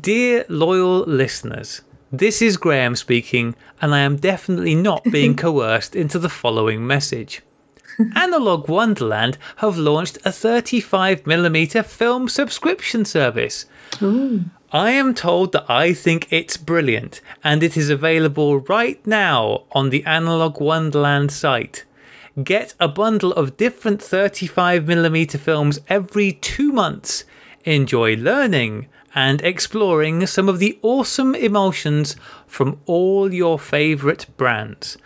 Dear 0.00 0.44
loyal 0.48 1.00
listeners, 1.00 1.80
this 2.12 2.40
is 2.40 2.58
Graham 2.58 2.94
speaking, 2.94 3.56
and 3.82 3.92
I 3.92 3.98
am 3.98 4.14
definitely 4.14 4.76
not 4.76 5.02
being 5.02 5.34
coerced 5.44 5.96
into 5.96 6.20
the 6.20 6.28
following 6.28 6.86
message. 6.86 7.42
Analog 8.14 8.68
Wonderland 8.68 9.38
have 9.56 9.76
launched 9.76 10.16
a 10.18 10.30
35mm 10.30 11.84
film 11.84 12.28
subscription 12.28 13.04
service. 13.04 13.66
I 14.72 14.90
am 14.92 15.14
told 15.14 15.52
that 15.52 15.68
I 15.68 15.92
think 15.92 16.28
it's 16.30 16.56
brilliant, 16.56 17.20
and 17.42 17.62
it 17.62 17.76
is 17.76 17.90
available 17.90 18.60
right 18.60 19.04
now 19.06 19.64
on 19.72 19.90
the 19.90 20.04
Analog 20.04 20.60
Wonderland 20.60 21.32
site. 21.32 21.84
Get 22.42 22.74
a 22.78 22.86
bundle 22.86 23.32
of 23.32 23.56
different 23.56 24.00
35mm 24.00 25.38
films 25.38 25.80
every 25.88 26.32
two 26.32 26.72
months. 26.72 27.24
Enjoy 27.64 28.14
learning 28.16 28.86
and 29.14 29.42
exploring 29.42 30.26
some 30.26 30.48
of 30.48 30.60
the 30.60 30.78
awesome 30.82 31.34
emulsions 31.34 32.14
from 32.46 32.78
all 32.86 33.34
your 33.34 33.58
favourite 33.58 34.26
brands, 34.36 34.96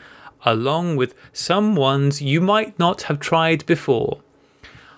along 0.45 0.97
with 0.97 1.15
some 1.33 1.75
ones 1.75 2.23
you 2.23 2.41
might 2.41 2.79
not 2.79 3.03
have 3.03 3.21
tried 3.21 3.67
before. 3.67 4.21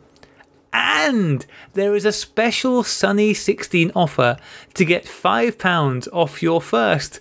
And 0.71 1.45
there 1.73 1.95
is 1.95 2.05
a 2.05 2.11
special 2.11 2.83
Sunny 2.83 3.33
16 3.35 3.91
offer 3.95 4.37
to 4.73 4.85
get 4.85 5.05
£5 5.05 6.07
off 6.11 6.41
your 6.41 6.61
first 6.61 7.19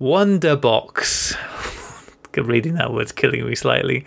Wonder 0.00 0.56
Box. 0.56 1.36
Reading 2.36 2.74
that 2.74 2.92
word's 2.92 3.12
killing 3.12 3.46
me 3.46 3.54
slightly. 3.54 4.04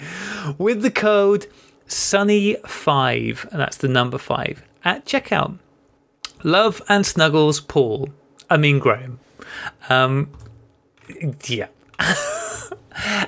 With 0.57 0.81
the 0.81 0.91
code 0.91 1.47
Sunny5, 1.87 3.51
and 3.51 3.59
that's 3.59 3.77
the 3.77 3.87
number 3.87 4.17
5, 4.17 4.63
at 4.83 5.05
checkout. 5.05 5.57
Love 6.43 6.81
and 6.89 7.05
snuggles, 7.05 7.59
Paul. 7.59 8.09
I 8.49 8.57
mean, 8.57 8.79
Graham. 8.79 9.19
Um, 9.89 10.29
yeah. 11.45 11.67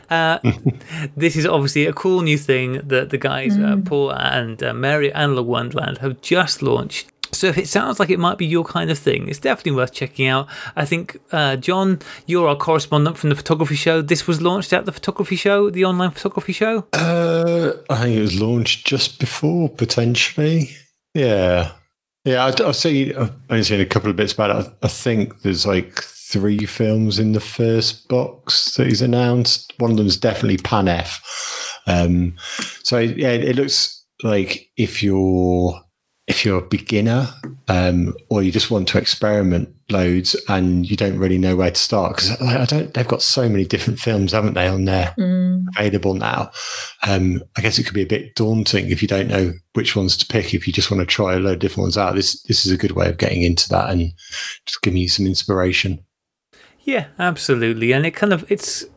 uh, 0.09 0.39
this 1.15 1.35
is 1.35 1.45
obviously 1.45 1.85
a 1.85 1.93
cool 1.93 2.21
new 2.21 2.37
thing 2.37 2.81
that 2.87 3.09
the 3.09 3.17
guys, 3.17 3.57
uh, 3.57 3.77
Paul 3.83 4.11
and 4.11 4.61
uh, 4.61 4.73
Mary 4.73 5.11
Analog 5.13 5.47
Wonderland, 5.47 5.99
have 5.99 6.21
just 6.21 6.61
launched. 6.61 7.11
So 7.31 7.47
if 7.47 7.57
it 7.57 7.67
sounds 7.67 7.99
like 7.99 8.09
it 8.09 8.19
might 8.19 8.37
be 8.37 8.45
your 8.45 8.63
kind 8.63 8.89
of 8.89 8.97
thing, 8.97 9.27
it's 9.27 9.39
definitely 9.39 9.73
worth 9.73 9.93
checking 9.93 10.27
out. 10.27 10.47
I 10.75 10.85
think, 10.85 11.17
uh, 11.31 11.55
John, 11.57 11.99
you're 12.25 12.47
our 12.47 12.55
correspondent 12.55 13.17
from 13.17 13.29
the 13.29 13.35
photography 13.35 13.75
show. 13.75 14.01
This 14.01 14.27
was 14.27 14.41
launched 14.41 14.73
at 14.73 14.85
the 14.85 14.91
photography 14.91 15.35
show, 15.35 15.69
the 15.69 15.85
online 15.85 16.11
photography 16.11 16.53
show. 16.53 16.85
Uh, 16.93 17.73
I 17.89 18.01
think 18.03 18.15
it 18.17 18.21
was 18.21 18.39
launched 18.39 18.87
just 18.87 19.19
before, 19.19 19.69
potentially. 19.69 20.69
Yeah. 21.13 21.71
Yeah, 22.25 22.45
I- 22.45 22.67
I've 22.67 22.75
seen, 22.75 23.15
I've 23.15 23.31
only 23.49 23.63
seen 23.63 23.79
a 23.79 23.85
couple 23.85 24.09
of 24.09 24.15
bits 24.15 24.33
about 24.33 24.49
it. 24.49 24.73
I 24.81 24.85
I 24.85 24.89
think 24.89 25.41
there's 25.43 25.65
like 25.65 26.01
three 26.03 26.65
films 26.65 27.19
in 27.19 27.31
the 27.31 27.39
first 27.39 28.07
box 28.09 28.75
that 28.75 28.87
he's 28.87 29.01
announced. 29.01 29.73
One 29.77 29.91
of 29.91 29.97
them 29.97 30.07
is 30.07 30.17
definitely 30.17 30.57
Pan 30.57 30.87
F. 30.89 31.21
Um, 31.87 32.35
so 32.83 32.97
yeah, 32.99 33.29
it 33.29 33.55
looks 33.55 34.03
like 34.23 34.67
if 34.75 35.01
you're 35.01 35.79
if 36.27 36.43
you're 36.43 36.59
a 36.59 36.67
beginner 36.67 37.29
um, 37.69 38.13
or 38.29 38.43
you 38.43 38.51
just 38.51 38.69
want 38.69 38.87
to 38.89 38.97
experiment 38.97 39.73
loads 39.89 40.35
and 40.49 40.89
you 40.89 40.97
don't 40.97 41.17
really 41.17 41.37
know 41.37 41.55
where 41.55 41.71
to 41.71 41.79
start 41.79 42.15
because 42.15 42.41
I 42.41 42.65
don't 42.65 42.93
they've 42.93 43.07
got 43.07 43.21
so 43.21 43.47
many 43.47 43.63
different 43.63 43.99
films 43.99 44.33
haven't 44.33 44.53
they 44.53 44.67
on 44.67 44.85
there 44.85 45.13
available 45.75 46.13
now. 46.13 46.51
Um, 47.07 47.41
I 47.57 47.61
guess 47.61 47.79
it 47.79 47.83
could 47.83 47.93
be 47.93 48.01
a 48.01 48.07
bit 48.07 48.35
daunting 48.35 48.89
if 48.89 49.01
you 49.01 49.07
don't 49.07 49.29
know 49.29 49.53
which 49.73 49.95
ones 49.95 50.17
to 50.17 50.25
pick 50.25 50.53
if 50.53 50.67
you 50.67 50.73
just 50.73 50.91
want 50.91 51.01
to 51.01 51.05
try 51.05 51.33
a 51.33 51.39
load 51.39 51.53
of 51.53 51.59
different 51.59 51.85
ones 51.85 51.97
out. 51.97 52.15
This 52.15 52.41
this 52.43 52.65
is 52.65 52.71
a 52.71 52.77
good 52.77 52.91
way 52.91 53.07
of 53.09 53.17
getting 53.17 53.41
into 53.41 53.69
that 53.69 53.89
and 53.89 54.11
just 54.65 54.81
giving 54.81 55.01
you 55.01 55.09
some 55.09 55.25
inspiration. 55.25 56.03
Yeah, 56.81 57.07
absolutely, 57.19 57.91
and 57.93 58.05
it 58.05 58.11
kind 58.11 58.33
of 58.33 58.49
it's 58.51 58.83
it 58.83 58.91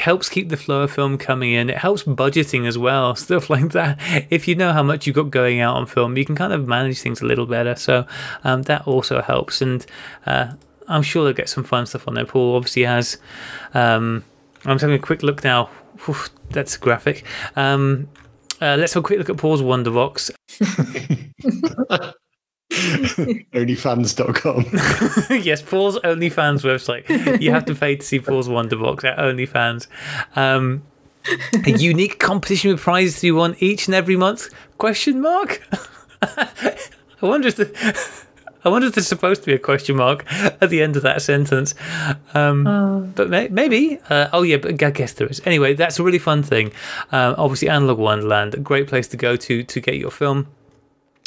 helps 0.00 0.28
keep 0.28 0.48
the 0.48 0.56
flow 0.56 0.82
of 0.82 0.90
film 0.92 1.18
coming 1.18 1.52
in. 1.52 1.70
It 1.70 1.78
helps 1.78 2.02
budgeting 2.02 2.66
as 2.66 2.78
well, 2.78 3.14
stuff 3.16 3.50
like 3.50 3.72
that. 3.72 3.98
If 4.30 4.48
you 4.48 4.54
know 4.54 4.72
how 4.72 4.82
much 4.82 5.06
you've 5.06 5.16
got 5.16 5.30
going 5.30 5.60
out 5.60 5.76
on 5.76 5.86
film, 5.86 6.16
you 6.16 6.24
can 6.24 6.34
kind 6.34 6.52
of 6.52 6.66
manage 6.66 7.00
things 7.00 7.20
a 7.20 7.26
little 7.26 7.46
better. 7.46 7.74
So 7.74 8.06
um, 8.44 8.62
that 8.62 8.86
also 8.86 9.22
helps, 9.22 9.62
and 9.62 9.84
uh, 10.26 10.52
I'm 10.88 11.02
sure 11.02 11.24
they'll 11.24 11.32
get 11.32 11.48
some 11.48 11.64
fun 11.64 11.86
stuff 11.86 12.06
on 12.08 12.14
there. 12.14 12.26
Paul 12.26 12.56
obviously 12.56 12.82
has. 12.82 13.18
Um, 13.74 14.24
I'm 14.64 14.74
just 14.74 14.82
having 14.82 14.96
a 14.96 15.00
quick 15.00 15.22
look 15.22 15.42
now. 15.42 15.66
Whew, 16.04 16.16
that's 16.50 16.76
graphic. 16.76 17.24
Um, 17.56 18.08
uh, 18.60 18.76
let's 18.78 18.92
have 18.94 19.02
a 19.02 19.06
quick 19.06 19.18
look 19.18 19.28
at 19.28 19.36
Paul's 19.36 19.62
Wonderbox. 19.62 20.30
onlyfans.com 23.52 24.64
yes, 25.42 25.62
Paul's 25.62 25.98
OnlyFans 26.00 26.62
website. 26.62 27.40
You 27.40 27.50
have 27.52 27.64
to 27.66 27.74
pay 27.74 27.96
to 27.96 28.02
see 28.04 28.18
Paul's 28.20 28.48
Wonderbox 28.48 29.04
at 29.04 29.18
OnlyFans. 29.18 29.86
Um, 30.36 30.82
a 31.66 31.70
unique 31.78 32.18
competition 32.18 32.70
with 32.70 32.80
prizes 32.80 33.16
to 33.16 33.22
be 33.22 33.32
won 33.32 33.56
each 33.60 33.86
and 33.86 33.94
every 33.94 34.16
month? 34.16 34.48
Question 34.78 35.20
mark. 35.20 35.62
I 36.22 36.76
wonder 37.20 37.48
if 37.48 37.56
the. 37.56 38.20
I 38.64 38.68
wonder 38.68 38.86
if 38.86 38.94
there's 38.94 39.08
supposed 39.08 39.42
to 39.42 39.46
be 39.46 39.54
a 39.54 39.58
question 39.58 39.96
mark 39.96 40.24
at 40.32 40.70
the 40.70 40.82
end 40.82 40.96
of 40.96 41.02
that 41.02 41.20
sentence. 41.20 41.74
Um, 42.32 43.12
But 43.16 43.28
may- 43.28 43.48
maybe. 43.48 43.98
Uh, 44.08 44.28
oh, 44.32 44.42
yeah, 44.42 44.56
but 44.58 44.80
I 44.84 44.90
guess 44.90 45.14
there 45.14 45.26
is. 45.26 45.40
Anyway, 45.44 45.74
that's 45.74 45.98
a 45.98 46.04
really 46.04 46.20
fun 46.20 46.44
thing. 46.44 46.70
Um, 47.10 47.34
obviously, 47.38 47.68
Analog 47.68 47.98
Wonderland, 47.98 48.54
a 48.54 48.60
great 48.60 48.86
place 48.86 49.08
to 49.08 49.16
go 49.16 49.34
to 49.36 49.64
to 49.64 49.80
get 49.80 49.96
your 49.96 50.12
film. 50.12 50.46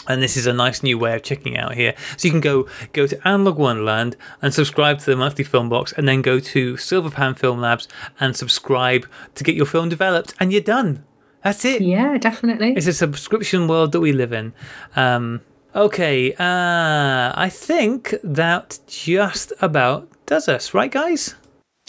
And 0.08 0.22
this 0.22 0.38
is 0.38 0.48
a 0.48 0.54
nice 0.54 0.84
new 0.84 0.98
way 0.98 1.16
of 1.16 1.24
checking 1.24 1.58
out 1.58 1.74
here. 1.74 1.94
So 2.18 2.28
you 2.28 2.32
can 2.32 2.42
go 2.42 2.68
go 2.94 3.08
to 3.08 3.28
Analog 3.28 3.58
Wonderland 3.58 4.16
and 4.42 4.54
subscribe 4.54 5.00
to 5.00 5.06
the 5.06 5.16
monthly 5.16 5.44
film 5.44 5.70
box, 5.70 5.94
and 5.94 6.08
then 6.08 6.22
go 6.22 6.40
to 6.40 6.74
Silverpan 6.76 7.38
Film 7.38 7.60
Labs 7.60 7.88
and 8.20 8.36
subscribe 8.36 9.08
to 9.36 9.44
get 9.44 9.56
your 9.56 9.66
film 9.66 9.90
developed, 9.90 10.34
and 10.40 10.52
you're 10.52 10.62
done. 10.62 11.04
That's 11.44 11.64
it. 11.64 11.82
Yeah, 11.82 12.18
definitely. 12.18 12.74
It's 12.76 12.88
a 12.88 12.94
subscription 12.94 13.68
world 13.68 13.92
that 13.92 14.00
we 14.00 14.12
live 14.14 14.34
in. 14.34 14.54
Um, 14.96 15.42
okay, 15.76 16.34
uh, 16.34 17.34
I 17.36 17.50
think 17.52 18.16
that 18.24 18.80
just 18.88 19.54
about 19.62 20.10
does 20.26 20.48
us, 20.50 20.74
right, 20.74 20.92
guys? 20.92 21.36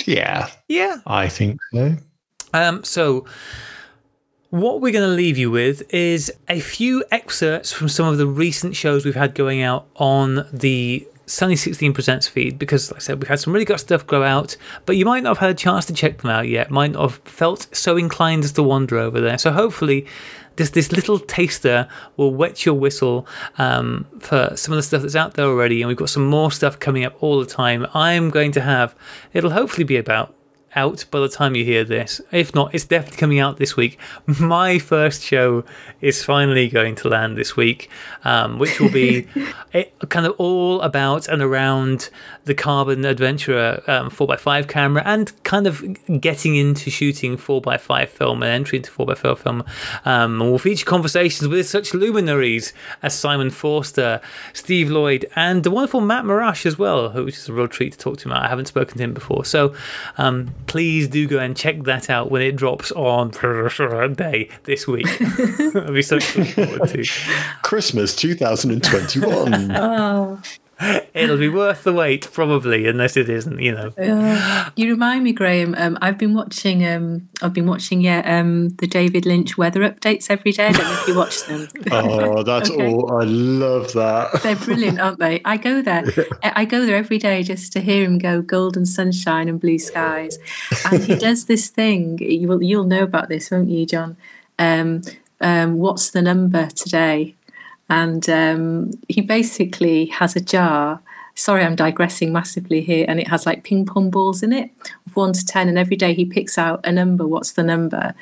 Yeah, 0.05 0.49
Yeah. 0.69 0.99
I 1.07 1.29
think 1.29 1.59
so. 1.73 1.97
Um, 2.53 2.85
so, 2.85 3.25
what 4.51 4.81
we're 4.81 4.93
going 4.93 5.09
to 5.09 5.15
leave 5.15 5.37
you 5.37 5.51
with 5.51 5.83
is 5.93 6.33
a 6.49 6.61
few 6.61 7.05
excerpts 7.11 7.73
from 7.73 7.89
some 7.89 8.07
of 8.07 8.19
the 8.19 8.27
recent 8.27 8.77
shows 8.77 9.05
we've 9.05 9.15
had 9.15 9.35
going 9.35 9.63
out 9.63 9.87
on 9.97 10.47
the 10.53 11.07
Sunny 11.27 11.57
16 11.57 11.93
Presents 11.93 12.29
feed 12.29 12.57
because, 12.57 12.91
like 12.91 12.99
I 12.99 13.01
said, 13.01 13.19
we've 13.19 13.29
had 13.29 13.41
some 13.41 13.53
really 13.53 13.65
good 13.65 13.81
stuff 13.81 14.07
go 14.07 14.23
out, 14.23 14.57
but 14.85 14.97
you 14.97 15.05
might 15.05 15.25
not 15.25 15.31
have 15.31 15.39
had 15.39 15.51
a 15.51 15.55
chance 15.55 15.85
to 15.87 15.93
check 15.93 16.19
them 16.19 16.31
out 16.31 16.47
yet, 16.47 16.71
might 16.71 16.93
not 16.93 17.11
have 17.11 17.21
felt 17.25 17.67
so 17.75 17.97
inclined 17.97 18.45
as 18.45 18.53
to 18.53 18.63
wander 18.63 18.97
over 18.99 19.21
there. 19.21 19.37
So, 19.37 19.51
hopefully, 19.51 20.07
this, 20.55 20.71
this 20.71 20.93
little 20.93 21.19
taster 21.19 21.89
will 22.17 22.33
wet 22.33 22.65
your 22.65 22.77
whistle 22.77 23.27
um, 23.59 24.07
for 24.21 24.53
some 24.55 24.73
of 24.73 24.77
the 24.77 24.83
stuff 24.85 25.03
that's 25.03 25.17
out 25.17 25.35
there 25.35 25.47
already, 25.47 25.83
and 25.83 25.89
we've 25.89 25.97
got 25.97 26.11
some 26.11 26.27
more 26.27 26.53
stuff 26.53 26.79
coming 26.79 27.05
up 27.05 27.21
all 27.21 27.41
the 27.41 27.47
time. 27.47 27.87
I'm 27.93 28.31
going 28.31 28.53
to 28.53 28.61
have, 28.61 28.95
it'll 29.33 29.51
hopefully 29.51 29.85
be 29.85 29.97
about 29.97 30.33
out 30.77 31.05
by 31.11 31.19
the 31.21 31.29
time 31.29 31.57
you 31.57 31.65
hear 31.65 31.83
this. 31.83 32.21
If 32.31 32.55
not, 32.55 32.75
it's 32.75 32.85
definitely 32.85 33.17
coming 33.17 33.39
out 33.41 33.57
this 33.57 33.77
week. 33.77 33.99
My 34.27 34.79
first 34.79 35.23
show 35.23 35.65
is 36.01 36.23
finally 36.23 36.69
going 36.69 36.95
to 36.97 37.09
land 37.09 37.37
this 37.37 37.57
week, 37.57 37.91
um, 38.25 38.59
which 38.59 38.79
will 38.79 38.91
be 38.91 39.27
it, 39.73 39.93
kind 40.09 40.27
of 40.27 40.35
all 40.39 40.81
about 40.83 41.29
and 41.29 41.43
around 41.43 42.11
the 42.45 42.55
Carbon 42.55 43.05
Adventurer 43.05 43.83
um, 43.87 44.11
4x5 44.11 44.69
camera 44.69 45.03
and 45.05 45.33
kind 45.43 45.67
of 45.67 45.83
getting 46.21 46.55
into 46.55 46.91
shooting 46.91 47.37
4x5 47.37 48.09
film 48.09 48.43
and 48.43 48.53
entry 48.53 48.79
into 48.79 48.91
4x5 48.91 49.39
film. 49.39 49.65
Um, 50.05 50.39
we'll 50.39 50.59
feature 50.59 50.87
conversations 50.87 51.49
with 51.49 51.67
such 51.67 51.95
luminaries 51.95 52.73
as 53.03 53.19
Simon 53.19 53.51
Forster, 53.51 54.21
Steve 54.53 54.91
Lloyd, 54.91 55.27
and 55.35 55.65
the 55.65 55.71
wonderful 55.71 56.01
Matt 56.01 56.25
Marrash 56.25 56.67
as 56.67 56.79
well, 56.79 57.11
which 57.25 57.37
is 57.37 57.49
a 57.49 57.53
real 57.53 57.69
treat 57.69 57.93
to 57.95 57.99
talk 57.99 58.19
to 58.19 58.29
him. 58.29 58.33
I 58.33 58.49
haven't 58.49 58.67
spoken 58.67 58.99
to 58.99 59.05
him 59.05 59.15
before. 59.15 59.45
So 59.45 59.75
um, 60.19 60.55
please 60.67 61.09
do 61.09 61.27
go 61.27 61.39
and 61.39 61.57
check 61.57 61.83
that 61.85 62.11
out 62.11 62.31
when 62.31 62.43
it 62.43 62.57
drops 62.57 62.93
on 62.93 63.31
day 64.15 64.49
this 64.65 64.87
week. 64.87 65.07
I'll 65.75 65.93
be 65.93 66.03
so 66.03 66.17
looking 66.17 66.45
forward 66.45 66.89
to. 66.89 67.05
Christmas 67.63 68.15
2021. 68.17 69.73
Oh, 69.77 70.41
It'll 71.15 71.39
be 71.39 71.49
worth 71.49 71.85
the 71.85 71.93
wait, 71.93 72.29
probably, 72.33 72.87
unless 72.87 73.17
it 73.17 73.31
isn't, 73.31 73.61
you 73.61 73.73
know. 73.73 73.93
uh, 73.97 74.71
you 74.77 74.91
remind 74.91 75.25
me, 75.25 75.33
Graham. 75.33 75.75
Um, 75.79 75.97
I've 76.03 76.19
been 76.19 76.35
watching. 76.35 76.87
Um, 76.87 77.29
I've 77.41 77.55
been 77.55 77.67
watching. 77.67 78.03
Yeah, 78.03 78.21
um, 78.25 78.69
the 78.71 78.87
David 78.87 79.25
Lynch 79.25 79.57
weather 79.57 79.81
updates 79.81 80.29
every 80.29 80.53
day. 80.53 80.67
I 80.67 80.73
don't 80.73 80.85
know 80.85 80.93
if 81.01 81.09
you 81.09 81.15
watch 81.17 81.47
them. 81.47 81.69
oh, 81.93 82.43
that's 82.43 82.71
Okay. 82.71 82.87
all. 82.93 83.19
I 83.21 83.25
love 83.25 83.93
that. 83.95 84.43
They're 84.43 84.57
brilliant, 84.57 85.01
aren't 85.01 85.19
they? 85.19 85.41
I 85.45 85.57
go 85.57 85.81
there. 85.81 86.05
I 86.43 86.65
go 86.67 86.85
there 86.85 86.97
every 86.97 87.19
day 87.19 87.43
just 87.43 87.73
to 87.75 87.81
hear 87.81 88.05
him 88.05 88.19
go 88.19 88.43
golden 88.43 88.85
sunshine 88.85 89.49
and 89.49 89.61
blue 89.61 89.79
skies. 89.79 90.39
And 90.85 91.03
he 91.03 91.17
does 91.17 91.47
this 91.47 91.69
thing. 91.69 92.19
You 92.19 92.49
will, 92.49 92.63
you'll 92.63 92.85
know 92.85 93.05
about 93.05 93.29
this, 93.31 93.51
won't 93.51 93.71
you, 93.71 93.87
John? 93.87 94.17
Um, 94.59 95.03
um, 95.41 95.79
what's 95.79 96.11
the 96.11 96.23
number 96.23 96.67
today? 96.67 97.36
And 97.89 98.29
um, 98.29 98.91
he 99.09 99.21
basically 99.21 100.07
has 100.07 100.37
a 100.37 100.41
jar. 100.41 101.01
Sorry, 101.35 101.63
I'm 101.63 101.77
digressing 101.77 102.33
massively 102.33 102.81
here. 102.81 103.05
And 103.09 103.21
it 103.21 103.29
has 103.29 103.47
like 103.47 103.65
ping 103.65 103.87
pong 103.87 104.11
balls 104.11 104.43
in 104.43 104.53
it, 104.53 104.71
one 105.15 105.33
to 105.33 105.45
10. 105.45 105.69
And 105.69 105.79
every 105.79 105.97
day 105.97 106.15
he 106.15 106.25
picks 106.25 106.59
out 106.59 106.81
a 106.85 106.93
number. 106.93 107.27
What's 107.27 107.53
the 107.53 107.63
number? 107.63 108.15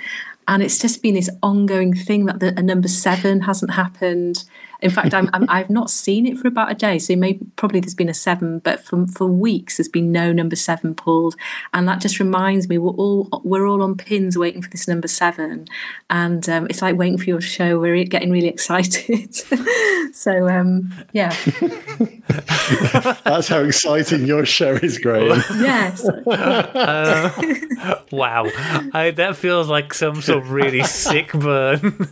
And 0.46 0.62
it's 0.62 0.78
just 0.78 1.02
been 1.02 1.14
this 1.14 1.30
ongoing 1.42 1.94
thing 1.94 2.26
that 2.26 2.40
the, 2.40 2.58
a 2.58 2.62
number 2.62 2.88
seven 2.88 3.40
hasn't 3.40 3.72
happened. 3.72 4.44
In 4.84 4.90
fact, 4.90 5.14
I'm, 5.14 5.30
I'm, 5.32 5.46
I've 5.48 5.70
not 5.70 5.90
seen 5.90 6.26
it 6.26 6.38
for 6.38 6.46
about 6.46 6.70
a 6.70 6.74
day. 6.74 6.98
So 6.98 7.16
maybe 7.16 7.40
probably 7.56 7.80
there's 7.80 7.94
been 7.94 8.10
a 8.10 8.14
seven, 8.14 8.58
but 8.58 8.84
for, 8.84 9.06
for 9.06 9.26
weeks 9.26 9.78
there's 9.78 9.88
been 9.88 10.12
no 10.12 10.30
number 10.32 10.56
seven 10.56 10.94
pulled. 10.94 11.36
And 11.72 11.88
that 11.88 12.00
just 12.00 12.20
reminds 12.20 12.68
me 12.68 12.76
we're 12.76 12.90
all 12.90 13.40
we're 13.44 13.66
all 13.66 13.82
on 13.82 13.96
pins 13.96 14.36
waiting 14.36 14.60
for 14.60 14.68
this 14.68 14.86
number 14.86 15.08
seven. 15.08 15.66
And 16.10 16.46
um, 16.48 16.66
it's 16.68 16.82
like 16.82 16.96
waiting 16.96 17.16
for 17.16 17.24
your 17.24 17.40
show. 17.40 17.80
We're 17.80 18.04
getting 18.04 18.30
really 18.30 18.48
excited. 18.48 19.34
so 20.14 20.48
um, 20.48 20.92
yeah, 21.12 21.34
That's 23.24 23.48
how 23.48 23.60
exciting 23.60 24.26
your 24.26 24.44
show 24.44 24.74
is, 24.74 24.98
Graham. 24.98 25.42
yes. 25.60 26.06
Wow. 28.10 28.44
I, 28.92 29.12
that 29.16 29.36
feels 29.36 29.68
like 29.68 29.92
some 29.94 30.22
sort 30.22 30.38
of 30.38 30.50
really 30.50 30.82
sick 30.84 31.32
burn. 31.32 32.08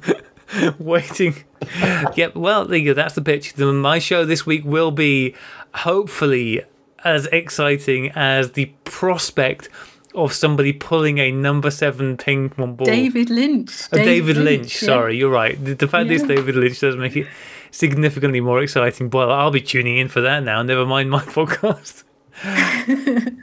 Waiting. 0.79 1.45
Yep. 2.17 2.35
Well, 2.35 2.67
there 2.67 2.79
you 2.79 2.87
go. 2.87 2.95
That's 2.95 3.15
the 3.15 3.23
pitch. 3.23 3.57
My 3.57 3.99
show 3.99 4.25
this 4.25 4.45
week 4.47 4.65
will 4.65 4.91
be 4.91 5.35
hopefully 5.75 6.63
as 7.05 7.27
exciting 7.27 8.11
as 8.15 8.53
the 8.53 8.67
prospect 8.85 9.69
of 10.15 10.33
somebody 10.33 10.73
pulling 10.73 11.19
a 11.19 11.33
number 11.33 11.71
seven 11.71 12.17
ping 12.17 12.51
pong 12.51 12.75
ball. 12.77 12.85
David 12.85 13.31
Lynch. 13.31 13.89
Oh, 13.93 13.97
David, 13.97 14.37
Lynch. 14.37 14.83
yeah. 14.83 14.87
Sorry, 14.87 15.17
you're 15.17 15.31
right. 15.31 15.63
The, 15.65 15.75
the 15.75 15.89
fact 15.89 16.09
that 16.09 16.15
it's 16.15 16.25
David 16.25 16.55
Lynch 16.55 16.81
does 16.81 16.97
make 16.97 17.17
it 17.17 17.27
significantly 17.71 18.41
more 18.41 18.63
exciting. 18.63 19.09
Well, 19.11 19.31
I'll 19.33 19.51
be 19.51 19.63
tuning 19.63 19.97
in 19.99 20.09
for 20.09 20.21
that 20.21 20.43
now. 20.43 20.63
Never 20.63 20.85
mind 20.85 21.11
my 21.11 21.23
podcast. 21.25 22.05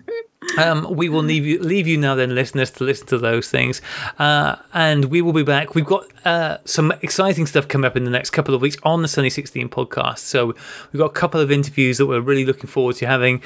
um, 0.57 0.87
we 0.95 1.09
will 1.09 1.23
leave 1.23 1.45
you 1.45 1.59
leave 1.59 1.87
you 1.87 1.97
now, 1.97 2.15
then, 2.15 2.33
listeners, 2.33 2.71
to 2.71 2.83
listen 2.83 3.07
to 3.07 3.17
those 3.17 3.49
things, 3.49 3.81
uh, 4.17 4.55
and 4.73 5.05
we 5.05 5.21
will 5.21 5.33
be 5.33 5.43
back. 5.43 5.75
We've 5.75 5.85
got 5.85 6.05
uh, 6.25 6.57
some 6.65 6.91
exciting 7.01 7.45
stuff 7.45 7.67
coming 7.67 7.85
up 7.85 7.95
in 7.95 8.03
the 8.03 8.09
next 8.09 8.31
couple 8.31 8.55
of 8.55 8.61
weeks 8.61 8.77
on 8.83 9.01
the 9.01 9.07
Sunny 9.07 9.29
Sixteen 9.29 9.69
podcast. 9.69 10.19
So 10.19 10.47
we've 10.91 10.99
got 10.99 11.05
a 11.05 11.13
couple 11.13 11.39
of 11.39 11.51
interviews 11.51 11.97
that 11.97 12.07
we're 12.07 12.21
really 12.21 12.45
looking 12.45 12.67
forward 12.67 12.95
to 12.97 13.07
having. 13.07 13.41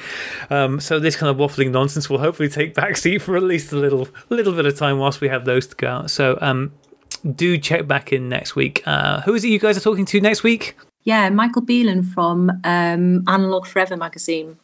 Um, 0.50 0.80
so 0.80 0.98
this 0.98 1.16
kind 1.16 1.30
of 1.30 1.36
waffling 1.36 1.70
nonsense 1.70 2.08
will 2.08 2.18
hopefully 2.18 2.48
take 2.48 2.74
backseat 2.74 3.20
for 3.20 3.36
at 3.36 3.42
least 3.42 3.72
a 3.72 3.76
little 3.76 4.08
little 4.30 4.52
bit 4.52 4.66
of 4.66 4.76
time 4.78 4.98
whilst 4.98 5.20
we 5.20 5.28
have 5.28 5.44
those 5.44 5.66
to 5.68 5.76
go 5.76 5.88
out. 5.88 6.10
So 6.10 6.38
um, 6.40 6.72
do 7.34 7.58
check 7.58 7.86
back 7.86 8.12
in 8.12 8.28
next 8.28 8.56
week. 8.56 8.82
Uh, 8.86 9.20
who 9.22 9.34
is 9.34 9.44
it 9.44 9.48
you 9.48 9.58
guys 9.58 9.76
are 9.76 9.80
talking 9.80 10.04
to 10.06 10.20
next 10.20 10.42
week? 10.42 10.76
Yeah, 11.04 11.28
Michael 11.28 11.60
Behlen 11.60 12.02
from 12.14 12.50
um, 12.64 13.24
Analog 13.28 13.66
Forever 13.66 13.94
magazine. 13.94 14.56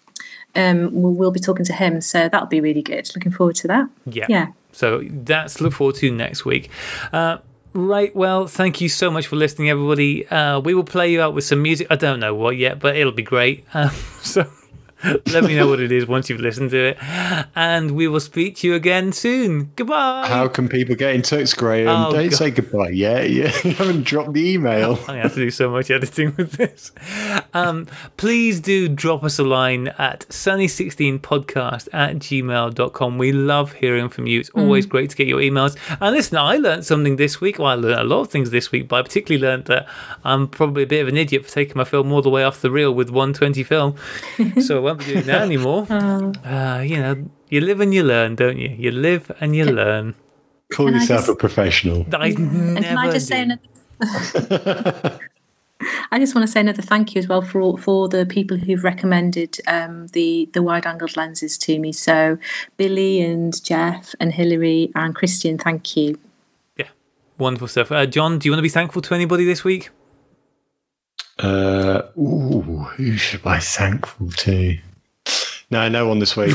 Um, 0.54 0.90
we'll, 0.92 1.12
we'll 1.12 1.30
be 1.30 1.40
talking 1.40 1.64
to 1.66 1.72
him, 1.72 2.00
so 2.00 2.28
that'll 2.28 2.48
be 2.48 2.60
really 2.60 2.82
good. 2.82 3.10
Looking 3.14 3.32
forward 3.32 3.56
to 3.56 3.68
that. 3.68 3.88
Yeah. 4.06 4.26
Yeah. 4.28 4.46
So 4.72 5.02
that's 5.04 5.60
look 5.60 5.72
forward 5.72 5.96
to 5.96 6.10
next 6.10 6.44
week. 6.44 6.70
Uh, 7.12 7.38
right. 7.72 8.14
Well, 8.14 8.46
thank 8.46 8.80
you 8.80 8.88
so 8.88 9.10
much 9.10 9.26
for 9.26 9.36
listening, 9.36 9.70
everybody. 9.70 10.26
Uh, 10.28 10.60
we 10.60 10.74
will 10.74 10.84
play 10.84 11.10
you 11.12 11.20
out 11.20 11.34
with 11.34 11.44
some 11.44 11.62
music. 11.62 11.86
I 11.90 11.96
don't 11.96 12.20
know 12.20 12.34
what 12.34 12.56
yet, 12.56 12.78
but 12.78 12.96
it'll 12.96 13.12
be 13.12 13.22
great. 13.22 13.64
Um, 13.74 13.90
so 14.22 14.44
let 15.32 15.44
me 15.44 15.56
know 15.56 15.68
what 15.68 15.80
it 15.80 15.92
is 15.92 16.06
once 16.06 16.28
you've 16.28 16.40
listened 16.40 16.70
to 16.70 16.88
it. 16.88 16.98
And 17.54 17.92
we 17.92 18.08
will 18.08 18.20
speak 18.20 18.56
to 18.56 18.66
you 18.66 18.74
again 18.74 19.12
soon. 19.12 19.72
Goodbye. 19.76 20.26
How 20.28 20.48
can 20.48 20.68
people 20.68 20.94
get 20.94 21.14
in 21.14 21.22
touch, 21.22 21.56
Graham? 21.56 21.88
Oh, 21.88 22.12
Don't 22.12 22.30
God. 22.30 22.36
say 22.36 22.50
goodbye 22.50 22.90
yet. 22.90 23.30
Yeah, 23.30 23.52
you 23.64 23.72
haven't 23.74 24.04
dropped 24.04 24.32
the 24.34 24.50
email. 24.50 24.98
I 25.08 25.16
have 25.16 25.34
to 25.34 25.40
do 25.40 25.50
so 25.50 25.70
much 25.70 25.90
editing 25.90 26.34
with 26.36 26.52
this. 26.52 26.92
Um, 27.54 27.86
please 28.16 28.60
do 28.60 28.88
drop 28.88 29.24
us 29.24 29.38
a 29.38 29.44
line 29.44 29.88
at 29.98 30.20
sunny16podcast 30.28 31.88
at 31.92 32.16
gmail.com. 32.16 33.18
We 33.18 33.32
love 33.32 33.72
hearing 33.74 34.08
from 34.08 34.26
you. 34.26 34.40
It's 34.40 34.50
always 34.50 34.86
great 34.86 35.10
to 35.10 35.16
get 35.16 35.26
your 35.26 35.40
emails. 35.40 35.76
And 36.00 36.14
listen, 36.14 36.36
I 36.38 36.56
learned 36.56 36.84
something 36.84 37.16
this 37.16 37.40
week. 37.40 37.58
Well, 37.58 37.68
I 37.68 37.74
learned 37.74 38.00
a 38.00 38.04
lot 38.04 38.20
of 38.20 38.30
things 38.30 38.50
this 38.50 38.70
week, 38.72 38.88
but 38.88 38.96
I 38.96 39.02
particularly 39.02 39.46
learned 39.46 39.64
that 39.66 39.88
I'm 40.24 40.48
probably 40.48 40.82
a 40.82 40.86
bit 40.86 41.02
of 41.02 41.08
an 41.08 41.16
idiot 41.16 41.44
for 41.44 41.50
taking 41.50 41.76
my 41.76 41.84
film 41.84 42.12
all 42.12 42.22
the 42.22 42.30
way 42.30 42.44
off 42.44 42.60
the 42.60 42.70
reel 42.70 42.92
with 42.92 43.10
120 43.10 43.62
film. 43.62 43.94
so 44.62 44.86
I 44.86 44.89
won't 44.90 44.98
be 45.06 45.12
doing 45.12 45.26
that 45.26 45.42
anymore. 45.42 45.86
Uh, 45.90 46.80
you 46.80 46.96
know, 46.98 47.28
you 47.48 47.60
live 47.60 47.80
and 47.80 47.92
you 47.94 48.02
learn, 48.04 48.34
don't 48.36 48.58
you? 48.58 48.68
You 48.68 48.90
live 48.90 49.30
and 49.40 49.54
you 49.56 49.64
learn. 49.64 50.14
Call 50.72 50.86
Can 50.86 50.94
I 50.94 51.00
yourself 51.00 51.20
just- 51.22 51.30
a 51.30 51.34
professional. 51.34 52.06
I 52.14 52.28
And 52.28 52.36
can 52.36 52.96
I 52.98 53.06
never 53.06 53.12
just 53.12 53.26
say 53.28 53.42
another 53.42 53.60
I 56.12 56.18
just 56.18 56.34
want 56.34 56.46
to 56.46 56.52
say 56.52 56.60
another 56.60 56.82
thank 56.82 57.14
you 57.14 57.18
as 57.20 57.26
well 57.28 57.40
for 57.40 57.60
all, 57.60 57.76
for 57.78 58.06
the 58.08 58.26
people 58.26 58.56
who've 58.58 58.84
recommended 58.84 59.58
um, 59.66 60.08
the 60.08 60.48
the 60.52 60.62
wide 60.62 60.84
angled 60.86 61.16
lenses 61.16 61.56
to 61.58 61.78
me. 61.78 61.92
So 61.92 62.36
Billy 62.76 63.22
and 63.22 63.62
Jeff 63.64 64.14
and 64.20 64.32
Hillary 64.32 64.92
and 64.94 65.14
Christian, 65.14 65.56
thank 65.56 65.96
you. 65.96 66.18
Yeah, 66.76 66.88
wonderful 67.38 67.68
stuff. 67.68 67.90
Uh, 67.90 68.04
John, 68.06 68.38
do 68.38 68.46
you 68.46 68.52
want 68.52 68.58
to 68.58 68.62
be 68.62 68.68
thankful 68.68 69.00
to 69.02 69.14
anybody 69.14 69.44
this 69.46 69.64
week? 69.64 69.90
Uh, 71.40 72.02
ooh, 72.18 72.60
who 72.96 73.16
should 73.16 73.46
I 73.46 73.56
be 73.56 73.62
thankful 73.62 74.30
to? 74.30 74.78
No, 75.70 75.88
no 75.88 76.06
one 76.06 76.18
this 76.18 76.36
week. 76.36 76.54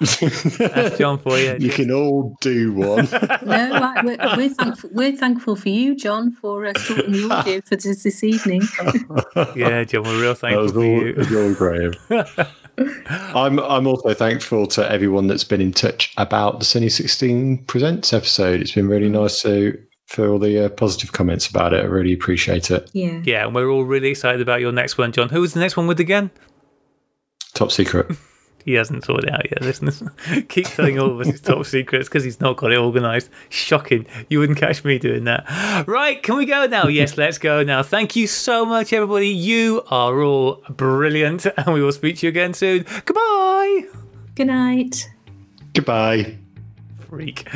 That's 0.00 0.98
John 0.98 1.18
for 1.18 1.38
you. 1.38 1.56
you 1.58 1.70
can 1.70 1.90
all 1.90 2.36
do 2.40 2.72
one. 2.72 3.08
no, 3.12 3.70
I, 3.72 4.02
we're, 4.04 4.36
we're, 4.36 4.48
thankful. 4.50 4.90
We're 4.92 5.16
thankful 5.16 5.56
for 5.56 5.68
you, 5.68 5.94
John, 5.94 6.32
for 6.32 6.66
uh, 6.66 6.74
sorting 6.76 7.12
the 7.12 7.28
audio 7.30 7.60
for 7.62 7.76
this, 7.76 8.02
this 8.02 8.22
evening. 8.22 8.62
yeah, 9.56 9.84
John, 9.84 10.02
we're 10.02 10.20
real 10.20 10.34
thankful 10.34 10.68
for 10.68 10.78
all, 10.78 10.84
you. 10.84 11.06
It 11.08 11.16
was 11.16 11.34
all 11.34 11.54
Graham. 11.54 11.94
I'm 13.34 13.58
I'm 13.58 13.86
also 13.86 14.12
thankful 14.12 14.66
to 14.68 14.90
everyone 14.90 15.28
that's 15.28 15.44
been 15.44 15.62
in 15.62 15.72
touch 15.72 16.12
about 16.18 16.58
the 16.58 16.66
Sunny 16.66 16.90
16 16.90 17.64
Presents 17.64 18.12
episode. 18.12 18.60
It's 18.60 18.72
been 18.72 18.88
really 18.88 19.08
nice 19.08 19.40
to 19.42 19.82
for 20.06 20.28
all 20.28 20.38
the 20.38 20.64
uh, 20.64 20.68
positive 20.70 21.12
comments 21.12 21.46
about 21.46 21.72
it. 21.72 21.80
I 21.84 21.86
really 21.86 22.12
appreciate 22.12 22.70
it. 22.70 22.90
Yeah. 22.92 23.20
Yeah, 23.24 23.44
and 23.46 23.54
we're 23.54 23.68
all 23.68 23.84
really 23.84 24.08
excited 24.08 24.40
about 24.40 24.60
your 24.60 24.72
next 24.72 24.96
one, 24.98 25.12
John. 25.12 25.28
Who 25.28 25.40
was 25.40 25.52
the 25.52 25.60
next 25.60 25.76
one 25.76 25.86
with 25.86 26.00
again? 26.00 26.30
Top 27.54 27.70
secret. 27.72 28.16
He 28.66 28.74
hasn't 28.74 29.04
sorted 29.04 29.30
it 29.30 29.32
out 29.32 29.48
yet, 29.48 29.62
listeners. 29.62 30.02
Keep 30.48 30.66
telling 30.66 30.98
all 30.98 31.12
of 31.12 31.20
us 31.20 31.28
it's 31.28 31.40
top 31.40 31.64
secrets 31.66 32.08
because 32.08 32.24
he's 32.24 32.40
not 32.40 32.56
got 32.56 32.72
it 32.72 32.78
organised. 32.78 33.30
Shocking. 33.48 34.06
You 34.28 34.40
wouldn't 34.40 34.58
catch 34.58 34.84
me 34.84 34.98
doing 34.98 35.22
that. 35.22 35.84
Right, 35.86 36.20
can 36.20 36.36
we 36.36 36.46
go 36.46 36.66
now? 36.66 36.88
Yes, 36.88 37.16
let's 37.16 37.38
go 37.38 37.62
now. 37.62 37.84
Thank 37.84 38.16
you 38.16 38.26
so 38.26 38.66
much, 38.66 38.92
everybody. 38.92 39.28
You 39.28 39.84
are 39.88 40.20
all 40.20 40.64
brilliant, 40.68 41.46
and 41.46 41.74
we 41.74 41.80
will 41.80 41.92
speak 41.92 42.16
to 42.18 42.26
you 42.26 42.30
again 42.30 42.54
soon. 42.54 42.84
Goodbye. 43.04 43.82
Good 44.34 44.48
night. 44.48 45.10
Goodbye. 45.72 46.36
Freak. 47.08 47.48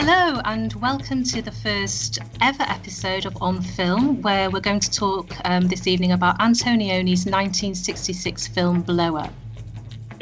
Hello, 0.00 0.40
and 0.44 0.72
welcome 0.74 1.24
to 1.24 1.42
the 1.42 1.50
first 1.50 2.20
ever 2.40 2.62
episode 2.62 3.26
of 3.26 3.36
On 3.42 3.60
Film, 3.60 4.22
where 4.22 4.48
we're 4.48 4.60
going 4.60 4.78
to 4.78 4.90
talk 4.92 5.34
um, 5.44 5.66
this 5.66 5.88
evening 5.88 6.12
about 6.12 6.38
Antonioni's 6.38 7.26
1966 7.26 8.46
film 8.46 8.82
Blow-Up. 8.82 9.32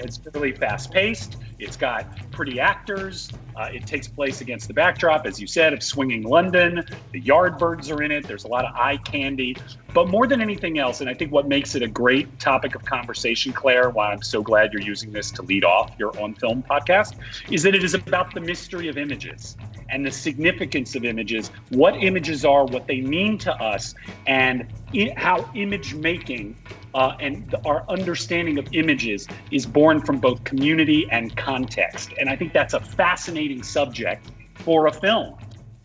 It's 0.06 0.20
really 0.34 0.52
fast 0.52 0.92
paced. 0.92 1.36
It's 1.58 1.76
got 1.76 2.06
pretty 2.30 2.60
actors. 2.60 3.28
Uh, 3.56 3.70
it 3.72 3.84
takes 3.86 4.06
place 4.06 4.40
against 4.40 4.68
the 4.68 4.74
backdrop, 4.74 5.26
as 5.26 5.40
you 5.40 5.48
said, 5.48 5.72
of 5.72 5.82
swinging 5.82 6.22
London. 6.22 6.84
The 7.10 7.20
Yardbirds 7.20 7.90
are 7.90 8.04
in 8.04 8.12
it. 8.12 8.24
There's 8.24 8.44
a 8.44 8.48
lot 8.48 8.64
of 8.64 8.72
eye 8.76 8.98
candy. 8.98 9.56
But 9.92 10.08
more 10.08 10.28
than 10.28 10.40
anything 10.40 10.78
else, 10.78 11.00
and 11.00 11.10
I 11.10 11.14
think 11.14 11.32
what 11.32 11.48
makes 11.48 11.74
it 11.74 11.82
a 11.82 11.88
great 11.88 12.38
topic 12.38 12.76
of 12.76 12.84
conversation, 12.84 13.52
Claire, 13.52 13.90
why 13.90 14.12
I'm 14.12 14.22
so 14.22 14.42
glad 14.42 14.72
you're 14.72 14.82
using 14.82 15.10
this 15.10 15.32
to 15.32 15.42
lead 15.42 15.64
off 15.64 15.92
your 15.98 16.16
on 16.20 16.34
film 16.34 16.62
podcast, 16.62 17.16
is 17.50 17.64
that 17.64 17.74
it 17.74 17.82
is 17.82 17.94
about 17.94 18.32
the 18.32 18.40
mystery 18.40 18.86
of 18.86 18.96
images 18.96 19.56
and 19.90 20.04
the 20.04 20.10
significance 20.10 20.94
of 20.94 21.04
images, 21.04 21.50
what 21.70 22.02
images 22.02 22.44
are, 22.44 22.64
what 22.64 22.86
they 22.86 23.00
mean 23.00 23.38
to 23.38 23.52
us, 23.54 23.94
and 24.26 24.66
how 25.16 25.48
image 25.54 25.94
making 25.94 26.56
uh, 26.94 27.14
and 27.20 27.54
our 27.66 27.84
understanding 27.90 28.58
of 28.58 28.66
images 28.72 29.28
is 29.50 29.66
born 29.66 30.00
from 30.00 30.18
both 30.18 30.42
community 30.44 31.06
and 31.10 31.36
context. 31.36 32.10
And 32.18 32.30
I 32.30 32.36
think 32.36 32.54
that's 32.54 32.72
a 32.72 32.80
fascinating 32.80 33.62
subject 33.62 34.26
for 34.54 34.86
a 34.86 34.92
film. 34.92 35.36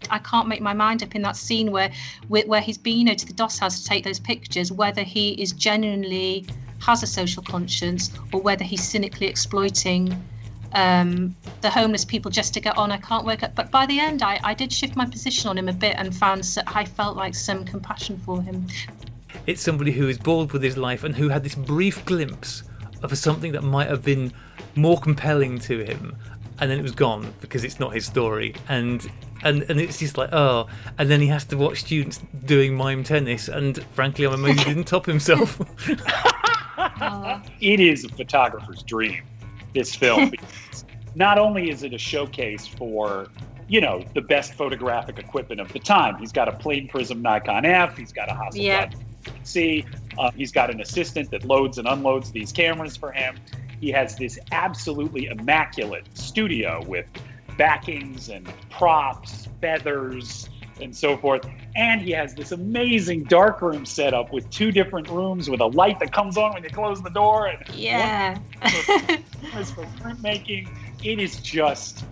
I 0.10 0.20
can't 0.20 0.47
make 0.47 0.62
my 0.62 0.74
mind 0.74 1.04
up 1.04 1.14
in 1.14 1.22
that 1.22 1.36
scene 1.36 1.72
where 1.72 1.91
where 2.28 2.62
he's 2.62 2.78
been 2.78 3.06
know, 3.06 3.14
to 3.14 3.26
the 3.26 3.34
Doss 3.34 3.60
House 3.60 3.82
to 3.82 3.88
take 3.88 4.04
those 4.04 4.20
pictures, 4.20 4.72
whether 4.72 5.04
he 5.04 5.34
is 5.34 5.52
genuinely 5.52 6.45
has 6.80 7.04
a 7.04 7.08
social 7.08 7.43
conscience 7.43 8.10
or 8.34 8.41
whether 8.41 8.64
he's 8.64 8.84
cynically 8.84 9.28
exploiting 9.28 10.18
um, 10.74 11.36
the 11.62 11.70
homeless 11.70 12.06
people 12.06 12.32
just 12.32 12.54
to 12.54 12.60
get 12.60 12.78
on. 12.78 12.92
I 12.92 12.98
can't 12.98 13.26
work 13.26 13.44
up. 13.44 13.56
But 13.56 13.72
by 13.72 13.86
the 13.86 14.00
end, 14.00 14.22
I, 14.22 14.40
I 14.44 14.54
did 14.54 14.72
shift 14.72 14.96
my 14.96 15.06
position 15.06 15.50
on 15.50 15.58
him 15.58 15.70
a 15.70 15.74
bit 15.74 15.96
and 15.98 16.16
found 16.16 16.58
I 16.68 16.86
felt 16.86 17.18
like 17.18 17.36
some 17.36 17.66
compassion 17.66 18.18
for 18.26 18.42
him. 18.42 18.68
It's 19.48 19.62
somebody 19.62 19.92
who 19.92 20.08
is 20.08 20.18
bored 20.18 20.52
with 20.52 20.64
his 20.64 20.78
life 20.78 21.04
and 21.04 21.16
who 21.16 21.30
had 21.30 21.44
this 21.44 21.56
brief 21.56 22.04
glimpse 22.06 22.64
of 23.02 23.18
something 23.18 23.52
that 23.54 23.64
might 23.64 23.88
have 23.88 24.04
been 24.04 24.32
more 24.76 25.00
compelling 25.00 25.60
to 25.60 25.84
him 25.84 26.16
and 26.60 26.70
then 26.70 26.78
it 26.78 26.84
was 26.84 26.92
gone 26.94 27.34
because 27.42 27.64
it's 27.64 27.80
not 27.80 27.94
his 27.94 28.06
story 28.06 28.54
and 28.70 29.12
and 29.44 29.64
and 29.64 29.82
it's 29.82 29.98
just 29.98 30.18
like 30.18 30.30
oh 30.32 30.68
and 30.98 31.10
then 31.10 31.20
he 31.20 31.28
has 31.28 31.44
to 31.44 31.58
watch 31.58 31.82
students 31.82 32.22
doing 32.46 32.76
mime 32.76 33.04
tennis 33.04 33.48
and 33.48 33.84
frankly 33.94 34.26
i'm 34.26 34.34
amazed 34.34 34.60
he 34.60 34.66
didn't 34.66 34.86
top 34.86 35.06
himself 35.06 35.60
it 37.60 37.80
is 37.80 38.06
a 38.06 38.10
photographer's 38.10 38.84
dream 38.84 39.24
this 39.74 39.96
film 39.96 40.32
not 41.16 41.38
only 41.38 41.70
is 41.70 41.84
it 41.84 41.94
a 41.94 41.98
showcase 41.98 42.68
for 42.68 43.28
you 43.68 43.82
know 43.82 44.04
the 44.14 44.22
best 44.22 44.54
photographic 44.54 45.20
equipment 45.20 45.62
of 45.62 45.72
the 45.74 45.80
time 45.80 46.16
he's 46.18 46.32
got 46.32 46.48
a 46.48 46.52
plain 46.52 46.88
prism 46.88 47.22
nikon 47.22 47.66
f 47.66 47.98
he's 47.98 48.12
got 48.12 48.30
a 48.30 48.34
hasselblad 48.34 48.56
yeah. 48.56 48.90
c 49.44 49.86
uh, 50.18 50.32
he's 50.32 50.52
got 50.52 50.70
an 50.70 50.82
assistant 50.82 51.30
that 51.32 51.44
loads 51.46 51.78
and 51.78 51.88
unloads 51.88 52.32
these 52.32 52.52
cameras 52.52 52.96
for 52.96 53.12
him 53.12 53.36
he 53.80 53.90
has 53.90 54.16
this 54.16 54.38
absolutely 54.52 55.26
immaculate 55.26 56.06
studio 56.16 56.84
with 56.88 57.08
backings 57.58 58.30
and 58.30 58.52
props, 58.70 59.48
feathers, 59.60 60.50
and 60.82 60.96
so 60.96 61.18
forth. 61.18 61.48
And 61.76 62.02
he 62.02 62.12
has 62.12 62.34
this 62.34 62.52
amazing 62.52 63.24
darkroom 63.26 63.86
setup 63.86 64.32
with 64.34 64.50
two 64.50 64.72
different 64.72 65.10
rooms 65.10 65.50
with 65.50 65.62
a 65.62 65.68
light 65.68 66.00
that 66.00 66.12
comes 66.12 66.38
on 66.38 66.54
when 66.54 66.64
you 66.64 66.70
close 66.70 67.02
the 67.02 67.10
door. 67.10 67.48
And 67.48 67.64
yeah. 67.76 68.38
for, 69.52 69.64
for 69.64 69.84
printmaking. 70.00 70.70
It 71.04 71.20
is 71.20 71.38
just, 71.38 72.06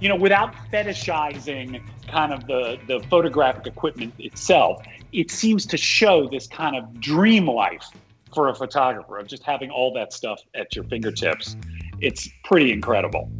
you 0.00 0.08
know, 0.08 0.16
without 0.16 0.54
fetishizing 0.72 1.82
kind 2.06 2.32
of 2.32 2.46
the, 2.46 2.78
the 2.86 3.00
photographic 3.08 3.66
equipment 3.66 4.14
itself, 4.18 4.82
it 5.12 5.30
seems 5.30 5.64
to 5.66 5.76
show 5.76 6.28
this 6.28 6.46
kind 6.46 6.76
of 6.76 7.00
dream 7.00 7.46
life 7.48 7.86
for 8.34 8.48
a 8.48 8.54
photographer 8.54 9.18
of 9.18 9.26
just 9.26 9.42
having 9.42 9.70
all 9.70 9.92
that 9.94 10.12
stuff 10.12 10.40
at 10.54 10.74
your 10.76 10.84
fingertips. 10.84 11.56
It's 12.00 12.28
pretty 12.44 12.72
incredible. 12.72 13.30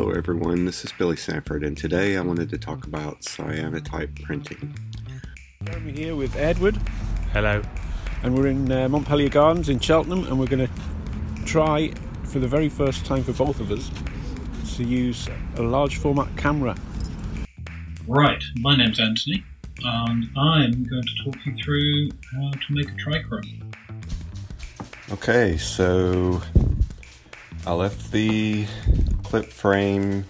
Hello, 0.00 0.12
everyone. 0.12 0.64
This 0.64 0.82
is 0.82 0.92
Billy 0.92 1.14
Sanford, 1.14 1.62
and 1.62 1.76
today 1.76 2.16
I 2.16 2.22
wanted 2.22 2.48
to 2.48 2.56
talk 2.56 2.86
about 2.86 3.20
cyanotype 3.20 4.22
printing. 4.22 4.74
Jeremy 5.62 5.92
here 5.92 6.16
with 6.16 6.34
Edward. 6.36 6.78
Hello. 7.34 7.60
And 8.22 8.34
we're 8.34 8.46
in 8.46 8.72
uh, 8.72 8.88
Montpellier 8.88 9.28
Gardens 9.28 9.68
in 9.68 9.78
Cheltenham, 9.78 10.24
and 10.24 10.40
we're 10.40 10.46
going 10.46 10.66
to 10.66 11.44
try 11.44 11.92
for 12.24 12.38
the 12.38 12.48
very 12.48 12.70
first 12.70 13.04
time 13.04 13.22
for 13.22 13.34
both 13.34 13.60
of 13.60 13.70
us 13.70 13.90
to 14.76 14.84
use 14.84 15.28
a 15.56 15.62
large 15.62 15.98
format 15.98 16.34
camera 16.34 16.74
Right, 18.08 18.42
my 18.56 18.74
name's 18.74 18.98
Anthony, 18.98 19.44
and 19.84 20.30
I'm 20.34 20.82
going 20.84 21.02
to 21.02 21.24
talk 21.24 21.36
you 21.44 21.54
through 21.62 22.08
how 22.32 22.52
to 22.52 22.72
make 22.72 22.88
a 22.88 22.94
trichrome. 22.94 23.74
Okay, 25.12 25.58
so 25.58 26.40
I 27.66 27.74
left 27.74 28.10
the 28.10 28.66
clip 29.22 29.46
frame 29.46 30.24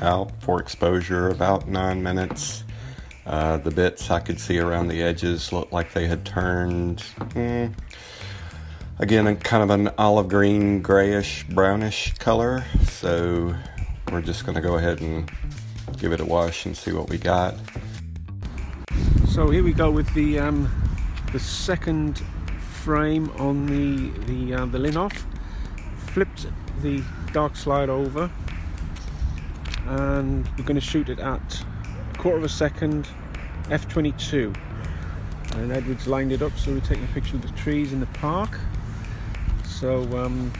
out 0.00 0.32
for 0.42 0.60
exposure 0.60 1.28
about 1.28 1.68
nine 1.68 2.02
minutes. 2.02 2.64
Uh, 3.26 3.58
the 3.58 3.70
bits 3.70 4.10
I 4.10 4.20
could 4.20 4.40
see 4.40 4.58
around 4.58 4.88
the 4.88 5.02
edges 5.02 5.52
looked 5.52 5.72
like 5.74 5.92
they 5.92 6.06
had 6.06 6.24
turned, 6.24 7.04
mm, 7.18 7.74
again, 8.98 9.26
a 9.26 9.36
kind 9.36 9.62
of 9.62 9.68
an 9.68 9.90
olive 9.98 10.28
green, 10.28 10.80
grayish, 10.80 11.44
brownish 11.48 12.14
color. 12.14 12.64
So 12.84 13.54
we're 14.10 14.22
just 14.22 14.46
going 14.46 14.54
to 14.54 14.62
go 14.62 14.76
ahead 14.76 15.02
and 15.02 15.30
give 15.98 16.12
it 16.12 16.20
a 16.20 16.24
wash 16.24 16.64
and 16.64 16.74
see 16.74 16.92
what 16.92 17.10
we 17.10 17.18
got. 17.18 17.54
So 19.28 19.50
here 19.50 19.62
we 19.62 19.74
go 19.74 19.90
with 19.90 20.12
the 20.14 20.38
um, 20.38 20.70
the 21.32 21.38
second 21.38 22.18
frame 22.82 23.30
on 23.38 23.66
the 23.66 24.08
the 24.24 24.62
uh, 24.62 24.66
the 24.66 24.78
Linhof. 24.78 25.26
Flipped 26.18 26.46
the 26.82 27.00
dark 27.32 27.54
slide 27.54 27.88
over, 27.88 28.28
and 29.86 30.44
we're 30.58 30.64
going 30.64 30.74
to 30.74 30.80
shoot 30.80 31.08
it 31.08 31.20
at 31.20 31.64
a 32.12 32.18
quarter 32.18 32.38
of 32.38 32.42
a 32.42 32.48
second, 32.48 33.06
f22. 33.66 34.52
And 35.54 35.70
Edward's 35.70 36.08
lined 36.08 36.32
it 36.32 36.42
up, 36.42 36.58
so 36.58 36.72
we're 36.72 36.80
taking 36.80 37.04
a 37.04 37.12
picture 37.14 37.36
of 37.36 37.42
the 37.42 37.52
trees 37.56 37.92
in 37.92 38.00
the 38.00 38.06
park. 38.06 38.58
So, 39.64 40.02
um, 40.18 40.52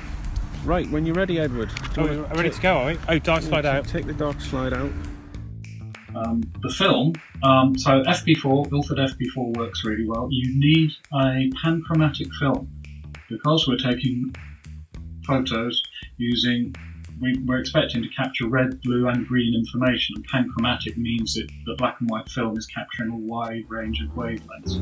right, 0.64 0.88
when 0.92 1.04
you're 1.04 1.16
ready, 1.16 1.40
Edward. 1.40 1.72
Oh, 1.96 2.06
I'm 2.06 2.36
ready 2.36 2.50
to 2.50 2.60
go, 2.60 2.74
are 2.76 2.86
we? 2.92 2.98
Oh, 3.08 3.18
dark 3.18 3.42
slide 3.42 3.66
out. 3.66 3.84
Take 3.88 4.06
the 4.06 4.12
dark 4.12 4.40
slide 4.40 4.72
out 4.72 4.92
um, 6.14 6.42
the 6.62 6.70
film. 6.70 7.14
Um, 7.42 7.76
so 7.76 8.04
FP4, 8.04 8.70
Ilford 8.70 8.98
FP4 8.98 9.56
works 9.56 9.84
really 9.84 10.06
well. 10.06 10.28
You 10.30 10.56
need 10.56 10.92
a 11.12 11.50
panchromatic 11.60 12.32
film 12.38 12.70
because 13.28 13.66
we're 13.66 13.76
taking 13.76 14.32
photos 15.28 15.82
using 16.16 16.74
we, 17.20 17.36
we're 17.44 17.58
expecting 17.58 18.02
to 18.02 18.08
capture 18.08 18.48
red, 18.48 18.80
blue, 18.80 19.08
and 19.08 19.26
green 19.26 19.54
information, 19.54 20.16
and 20.16 20.26
panchromatic 20.28 20.96
means 20.96 21.34
that 21.34 21.48
the 21.66 21.74
black 21.74 22.00
and 22.00 22.08
white 22.08 22.28
film 22.30 22.56
is 22.56 22.66
capturing 22.66 23.10
a 23.10 23.16
wide 23.16 23.64
range 23.68 24.00
of 24.00 24.08
wavelengths. 24.10 24.78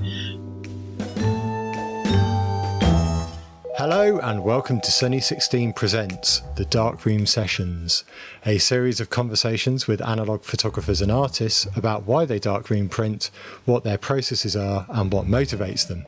Hello 3.76 4.18
and 4.18 4.44
welcome 4.44 4.80
to 4.80 4.90
Sunny 4.90 5.20
16 5.20 5.72
Presents 5.72 6.42
the 6.56 6.64
Dark 6.66 6.96
Darkroom 6.96 7.26
Sessions, 7.26 8.04
a 8.44 8.58
series 8.58 9.00
of 9.00 9.10
conversations 9.10 9.86
with 9.86 10.00
analog 10.00 10.44
photographers 10.44 11.02
and 11.02 11.10
artists 11.10 11.66
about 11.74 12.06
why 12.06 12.24
they 12.24 12.38
darkroom 12.38 12.88
print, 12.88 13.30
what 13.64 13.82
their 13.82 13.98
processes 13.98 14.54
are, 14.54 14.86
and 14.90 15.12
what 15.12 15.26
motivates 15.26 15.88
them. 15.88 16.06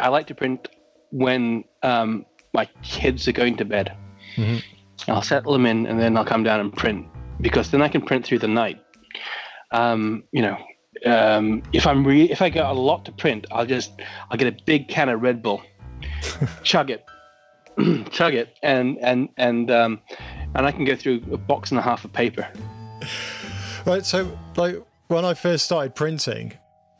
I 0.00 0.08
like 0.08 0.26
to 0.26 0.34
print 0.34 0.68
when 1.10 1.64
um, 1.82 2.26
my 2.56 2.66
kids 2.82 3.28
are 3.28 3.32
going 3.32 3.56
to 3.58 3.64
bed. 3.64 3.92
Mhm. 4.36 4.62
I'll 5.08 5.22
settle 5.22 5.52
them 5.52 5.66
in 5.66 5.86
and 5.86 6.00
then 6.00 6.16
I'll 6.16 6.24
come 6.24 6.42
down 6.42 6.58
and 6.58 6.72
print 6.74 7.06
because 7.40 7.70
then 7.70 7.82
I 7.82 7.88
can 7.88 8.00
print 8.00 8.24
through 8.26 8.38
the 8.40 8.48
night. 8.48 8.78
Um, 9.70 10.24
you 10.32 10.42
know, 10.42 10.56
um, 11.04 11.62
if 11.72 11.86
I'm 11.86 12.02
re- 12.04 12.30
if 12.30 12.40
I 12.40 12.48
got 12.48 12.74
a 12.74 12.78
lot 12.78 13.04
to 13.04 13.12
print, 13.12 13.46
I'll 13.52 13.66
just 13.66 13.90
I'll 14.30 14.38
get 14.38 14.48
a 14.48 14.56
big 14.64 14.88
can 14.88 15.08
of 15.10 15.20
Red 15.20 15.42
Bull, 15.42 15.62
chug 16.62 16.90
it, 16.90 17.04
chug 18.10 18.34
it, 18.34 18.56
and 18.62 18.96
and 19.02 19.28
and 19.36 19.70
um, 19.70 20.00
and 20.54 20.66
I 20.66 20.72
can 20.72 20.84
go 20.86 20.96
through 20.96 21.22
a 21.32 21.36
box 21.36 21.70
and 21.70 21.78
a 21.78 21.82
half 21.82 22.04
of 22.04 22.12
paper. 22.12 22.48
Right, 23.84 24.04
so 24.04 24.36
like 24.56 24.76
when 25.08 25.24
I 25.24 25.34
first 25.34 25.66
started 25.66 25.94
printing, 25.94 26.54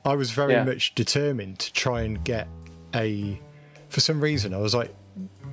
I 0.05 0.15
was 0.15 0.31
very 0.31 0.53
Yeah. 0.53 0.65
much 0.65 0.95
determined 0.95 1.59
to 1.61 1.73
try 1.73 2.03
and 2.03 2.23
get 2.25 2.47
a. 2.95 3.41
For 3.89 4.01
some 4.01 4.21
reason, 4.21 4.53
I 4.53 4.59
was 4.59 4.75
like, 4.75 4.93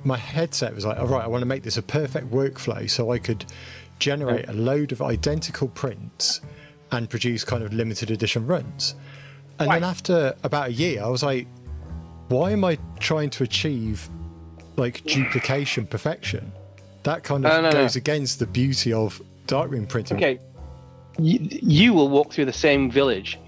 my 0.04 0.16
headset 0.16 0.74
was 0.74 0.84
like, 0.84 0.98
all 0.98 1.06
right, 1.06 1.24
I 1.24 1.26
want 1.26 1.42
to 1.42 1.46
make 1.46 1.62
this 1.62 1.76
a 1.76 1.82
perfect 1.82 2.30
workflow 2.30 2.88
so 2.88 3.10
I 3.10 3.18
could 3.18 3.44
generate 3.98 4.48
a 4.48 4.52
load 4.52 4.92
of 4.92 5.00
identical 5.00 5.68
prints 5.68 6.40
and 6.92 7.08
produce 7.08 7.44
kind 7.44 7.62
of 7.62 7.72
limited 7.72 8.10
edition 8.10 8.46
runs. 8.46 8.94
And 9.58 9.70
then 9.70 9.84
after 9.84 10.34
about 10.42 10.68
a 10.68 10.72
year, 10.72 11.02
I 11.02 11.08
was 11.08 11.22
like, 11.22 11.46
why 12.28 12.50
am 12.50 12.64
I 12.64 12.78
trying 12.98 13.30
to 13.30 13.44
achieve 13.44 14.08
like 14.76 15.04
duplication 15.04 15.86
perfection? 15.86 16.52
That 17.04 17.22
kind 17.22 17.44
of 17.44 17.52
No, 17.52 17.60
no, 17.60 17.70
no. 17.70 17.82
goes 17.82 17.96
against 17.96 18.38
the 18.38 18.46
beauty 18.46 18.92
of 18.92 19.20
darkroom 19.46 19.86
printing. 19.86 20.16
Okay, 20.16 20.40
you, 21.18 21.38
you 21.40 21.92
will 21.92 22.08
walk 22.08 22.32
through 22.32 22.46
the 22.46 22.52
same 22.52 22.90
village, 22.90 23.38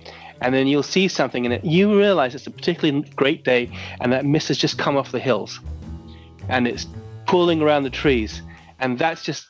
and 0.42 0.54
then 0.54 0.66
you'll 0.66 0.82
see 0.82 1.08
something 1.08 1.44
in 1.44 1.52
it. 1.52 1.64
You 1.64 1.98
realize 1.98 2.34
it's 2.34 2.46
a 2.46 2.50
particularly 2.50 3.08
great 3.16 3.44
day, 3.44 3.70
and 4.00 4.12
that 4.12 4.24
mist 4.24 4.48
has 4.48 4.58
just 4.58 4.78
come 4.78 4.96
off 4.96 5.10
the 5.10 5.18
hills, 5.18 5.58
and 6.48 6.66
it's 6.66 6.86
pulling 7.26 7.62
around 7.62 7.82
the 7.82 7.90
trees, 7.90 8.42
and 8.78 8.98
that's 8.98 9.22
just, 9.22 9.46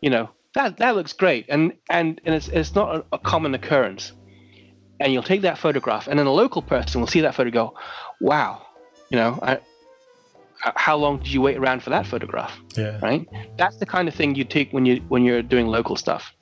you 0.00 0.10
know, 0.10 0.30
that 0.54 0.78
that 0.78 0.96
looks 0.96 1.12
great, 1.12 1.46
and 1.48 1.72
and 1.90 2.20
and 2.24 2.34
it's 2.34 2.48
it's 2.48 2.74
not 2.74 2.96
a, 2.96 3.04
a 3.12 3.18
common 3.18 3.54
occurrence. 3.54 4.12
And 5.00 5.12
you'll 5.12 5.22
take 5.22 5.42
that 5.42 5.58
photograph, 5.58 6.08
and 6.08 6.18
then 6.18 6.26
a 6.26 6.32
local 6.32 6.60
person 6.60 7.00
will 7.00 7.06
see 7.06 7.20
that 7.20 7.34
photo, 7.34 7.46
and 7.46 7.52
go, 7.52 7.74
"Wow, 8.20 8.66
you 9.10 9.16
know, 9.16 9.38
I, 9.40 9.56
uh, 10.64 10.72
how 10.74 10.96
long 10.96 11.18
did 11.18 11.28
you 11.28 11.40
wait 11.40 11.56
around 11.56 11.84
for 11.84 11.90
that 11.90 12.06
photograph?" 12.06 12.58
Yeah. 12.76 12.98
Right? 13.00 13.28
That's 13.56 13.76
the 13.76 13.86
kind 13.86 14.08
of 14.08 14.14
thing 14.14 14.34
you 14.34 14.44
take 14.44 14.72
when 14.72 14.86
you 14.86 14.96
when 15.08 15.22
you're 15.22 15.42
doing 15.42 15.68
local 15.68 15.94
stuff. 15.94 16.32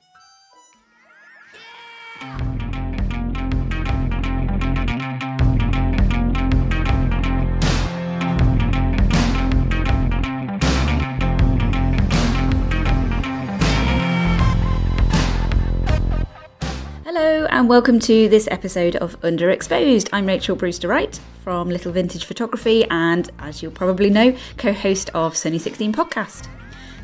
Hello, 17.19 17.47
and 17.47 17.67
welcome 17.67 17.99
to 18.01 18.29
this 18.29 18.47
episode 18.51 18.95
of 18.97 19.19
Underexposed. 19.21 20.07
I'm 20.13 20.27
Rachel 20.27 20.55
Brewster 20.55 20.87
Wright 20.87 21.19
from 21.43 21.67
Little 21.67 21.91
Vintage 21.91 22.25
Photography, 22.25 22.85
and 22.91 23.27
as 23.39 23.63
you'll 23.63 23.71
probably 23.71 24.11
know, 24.11 24.37
co 24.57 24.71
host 24.71 25.09
of 25.15 25.35
Sunny 25.35 25.57
16 25.57 25.91
podcast. 25.93 26.47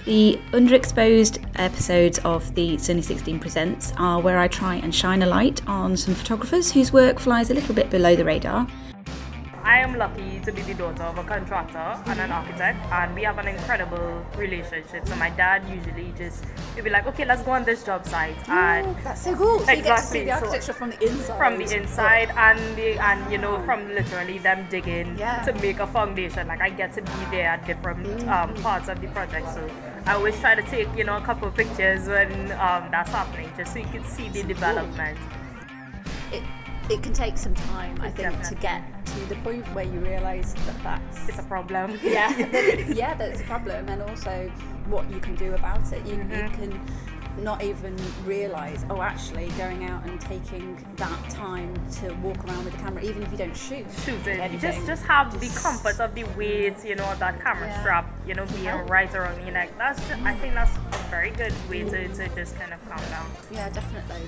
The 0.05 0.39
underexposed 0.51 1.43
episodes 1.55 2.19
of 2.19 2.53
the 2.53 2.77
Sunny 2.77 3.01
16 3.01 3.39
Presents 3.39 3.91
are 3.97 4.21
where 4.21 4.37
I 4.37 4.47
try 4.47 4.75
and 4.75 4.93
shine 4.93 5.23
a 5.23 5.25
light 5.25 5.67
on 5.67 5.97
some 5.97 6.13
photographers 6.13 6.71
whose 6.71 6.93
work 6.93 7.17
flies 7.19 7.49
a 7.49 7.55
little 7.55 7.73
bit 7.73 7.89
below 7.89 8.15
the 8.15 8.23
radar. 8.23 8.67
I 9.63 9.79
am 9.79 9.95
lucky 9.97 10.39
to 10.41 10.51
be 10.51 10.61
the 10.61 10.73
daughter 10.73 11.03
of 11.03 11.17
a 11.17 11.23
contractor 11.23 11.77
and 12.11 12.19
an 12.19 12.31
architect, 12.31 12.79
and 12.91 13.15
we 13.15 13.23
have 13.23 13.37
an 13.37 13.47
incredible 13.47 14.25
relationship. 14.37 15.07
So 15.07 15.15
my 15.15 15.29
dad 15.29 15.63
usually 15.69 16.13
just 16.17 16.43
he'll 16.75 16.83
be 16.83 16.89
like, 16.89 17.07
"Okay, 17.07 17.23
let's 17.25 17.43
go 17.43 17.51
on 17.51 17.63
this 17.63 17.81
job 17.83 18.05
site," 18.05 18.37
and 18.49 18.95
that's 19.03 19.21
so 19.23 19.35
cool. 19.35 19.59
So 19.59 19.71
you 19.71 19.81
get 19.81 19.95
to 19.97 20.03
see 20.03 20.19
exactly 20.19 20.25
the 20.25 20.31
so 20.31 20.35
architecture 20.45 20.73
from 20.73 20.89
the 20.89 21.03
inside. 21.07 21.37
from 21.37 21.57
the 21.57 21.75
inside, 21.77 22.29
and 22.35 22.59
the 22.77 22.89
and 22.99 23.31
you 23.31 23.37
know 23.37 23.63
from 23.63 23.87
literally 23.95 24.37
them 24.39 24.67
digging 24.69 25.17
Yeah. 25.17 25.41
to 25.43 25.53
make 25.53 25.79
a 25.79 25.87
foundation. 25.87 26.47
Like 26.47 26.61
I 26.61 26.69
get 26.69 26.93
to 26.93 27.01
be 27.01 27.25
there 27.31 27.47
at 27.47 27.65
different 27.65 28.27
um, 28.27 28.53
parts 28.55 28.89
of 28.89 28.99
the 28.99 29.07
project, 29.07 29.47
so 29.53 29.69
I 30.05 30.13
always 30.15 30.37
try 30.41 30.55
to 30.55 30.61
take 30.63 30.89
you 30.97 31.05
know 31.05 31.15
a 31.17 31.21
couple 31.21 31.47
of 31.47 31.55
pictures 31.55 32.07
when 32.07 32.51
um, 32.59 32.91
that's 32.91 33.11
happening, 33.11 33.49
just 33.55 33.71
so 33.73 33.79
you 33.79 33.87
can 33.87 34.03
see 34.03 34.27
the 34.27 34.43
development. 34.43 35.17
It, 36.33 36.43
it 36.89 37.01
can 37.01 37.13
take 37.13 37.37
some 37.37 37.53
time, 37.55 37.97
I 38.01 38.09
think, 38.09 38.41
to 38.43 38.55
get 38.55 38.81
to 39.05 39.19
the 39.29 39.35
point 39.35 39.65
where 39.73 39.85
you 39.85 39.99
realise 39.99 40.53
that 40.53 40.83
that's 40.83 41.29
It's 41.29 41.39
a 41.39 41.43
problem. 41.43 41.99
yeah, 42.03 42.33
that, 42.51 42.93
yeah, 42.95 43.13
that's 43.13 43.41
a 43.41 43.43
problem, 43.45 43.87
and 43.89 44.01
also 44.01 44.51
what 44.87 45.09
you 45.09 45.19
can 45.19 45.35
do 45.35 45.53
about 45.53 45.91
it. 45.93 46.05
You, 46.05 46.15
you 46.15 46.23
Mm-hmm. 46.23 46.61
can 46.61 46.81
not 47.43 47.63
even 47.63 47.95
realise, 48.25 48.85
oh, 48.91 49.01
actually, 49.01 49.47
going 49.57 49.85
out 49.85 50.05
and 50.05 50.21
taking 50.21 50.77
that 50.97 51.29
time 51.31 51.73
to 52.01 52.13
walk 52.21 52.37
around 52.47 52.63
with 52.65 52.73
the 52.75 52.79
camera, 52.79 53.01
even 53.03 53.23
if 53.23 53.31
you 53.31 53.37
don't 53.39 53.57
shoot, 53.57 53.85
shoot 54.05 54.27
it. 54.27 54.39
anything, 54.39 54.59
Just 54.59 54.85
just 54.85 55.03
have 55.05 55.39
the 55.39 55.47
comfort 55.59 55.99
of 55.99 56.13
the 56.13 56.25
weight, 56.37 56.75
you 56.85 56.93
know, 56.95 57.15
that 57.17 57.41
camera 57.41 57.65
Yeah. 57.67 57.79
strap, 57.81 58.05
you 58.27 58.35
know, 58.35 58.45
being 58.47 58.65
help. 58.65 58.87
right 58.89 59.11
around 59.15 59.41
your 59.41 59.51
neck. 59.51 59.71
That's 59.79 59.99
just, 60.07 60.21
I 60.21 60.35
think 60.35 60.53
that's 60.53 60.77
a 60.77 61.09
very 61.09 61.31
good 61.31 61.53
way 61.69 61.83
to, 61.83 62.07
to 62.07 62.27
just 62.35 62.55
kind 62.59 62.71
of 62.71 62.79
calm 62.87 63.01
down. 63.09 63.25
Yeah, 63.51 63.67
definitely. 63.69 64.21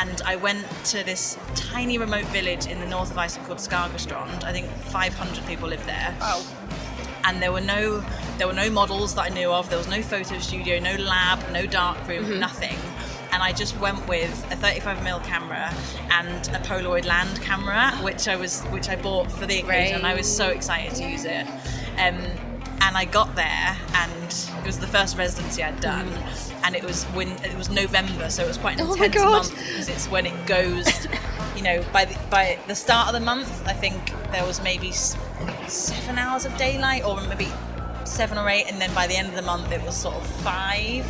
And 0.00 0.20
I 0.26 0.36
went 0.36 0.66
to 0.86 1.02
this 1.04 1.38
tiny 1.54 1.98
remote 1.98 2.26
village 2.26 2.66
in 2.66 2.80
the 2.80 2.86
north 2.86 3.10
of 3.10 3.18
Iceland 3.18 3.46
called 3.46 3.58
Skagaströnd. 3.60 4.44
I 4.44 4.52
think 4.52 4.68
500 4.68 5.46
people 5.46 5.68
live 5.68 5.84
there. 5.86 6.14
Oh. 6.20 6.44
And 7.24 7.42
there 7.42 7.50
were 7.52 7.60
no 7.62 8.04
there 8.38 8.46
were 8.46 8.52
no 8.52 8.70
models 8.70 9.14
that 9.14 9.22
I 9.22 9.28
knew 9.30 9.50
of. 9.50 9.68
There 9.70 9.78
was 9.78 9.88
no 9.88 10.02
photo 10.02 10.38
studio, 10.38 10.78
no 10.78 10.94
lab, 10.96 11.40
no 11.52 11.66
darkroom, 11.66 12.24
Mm-hmm. 12.24 12.38
nothing. 12.40 12.78
And 13.32 13.42
I 13.42 13.52
just 13.52 13.78
went 13.80 14.06
with 14.08 14.32
a 14.52 14.56
35mm 14.56 15.24
camera 15.24 15.72
and 16.12 16.48
a 16.48 16.60
Polaroid 16.60 17.04
land 17.06 17.40
camera, 17.42 17.90
which 18.02 18.28
I 18.28 18.36
was 18.36 18.62
which 18.64 18.88
I 18.88 18.96
bought 18.96 19.30
for 19.32 19.46
the 19.46 19.58
occasion. 19.60 19.96
And 19.96 20.06
I 20.06 20.14
was 20.14 20.26
so 20.34 20.48
excited 20.48 20.94
to 20.96 21.08
use 21.08 21.24
it. 21.24 21.46
Um, 21.98 22.18
and 22.82 22.96
I 22.96 23.04
got 23.06 23.34
there, 23.34 23.76
and 23.94 24.22
it 24.60 24.64
was 24.66 24.78
the 24.78 24.86
first 24.86 25.16
residency 25.18 25.62
I'd 25.62 25.80
done, 25.80 26.06
and 26.64 26.74
it 26.74 26.84
was 26.84 27.04
when 27.04 27.28
it 27.28 27.56
was 27.56 27.70
November, 27.70 28.28
so 28.30 28.44
it 28.44 28.48
was 28.48 28.58
quite 28.58 28.80
an. 28.80 28.86
Oh 28.86 28.94
intense 28.94 29.14
God. 29.14 29.32
month 29.32 29.50
because 29.56 29.88
it's 29.88 30.10
when 30.10 30.26
it 30.26 30.46
goes. 30.46 31.06
you 31.56 31.62
know, 31.62 31.82
by 31.92 32.04
the, 32.04 32.18
by 32.30 32.58
the 32.66 32.74
start 32.74 33.08
of 33.08 33.14
the 33.14 33.20
month, 33.20 33.66
I 33.66 33.72
think 33.72 34.12
there 34.30 34.44
was 34.44 34.62
maybe 34.62 34.92
seven 34.92 36.18
hours 36.18 36.44
of 36.44 36.56
daylight, 36.56 37.04
or 37.04 37.20
maybe 37.22 37.48
seven 38.04 38.38
or 38.38 38.48
eight, 38.48 38.66
and 38.70 38.80
then 38.80 38.92
by 38.94 39.06
the 39.06 39.16
end 39.16 39.28
of 39.28 39.34
the 39.34 39.42
month, 39.42 39.72
it 39.72 39.82
was 39.82 39.96
sort 39.96 40.14
of 40.16 40.26
five. 40.26 41.06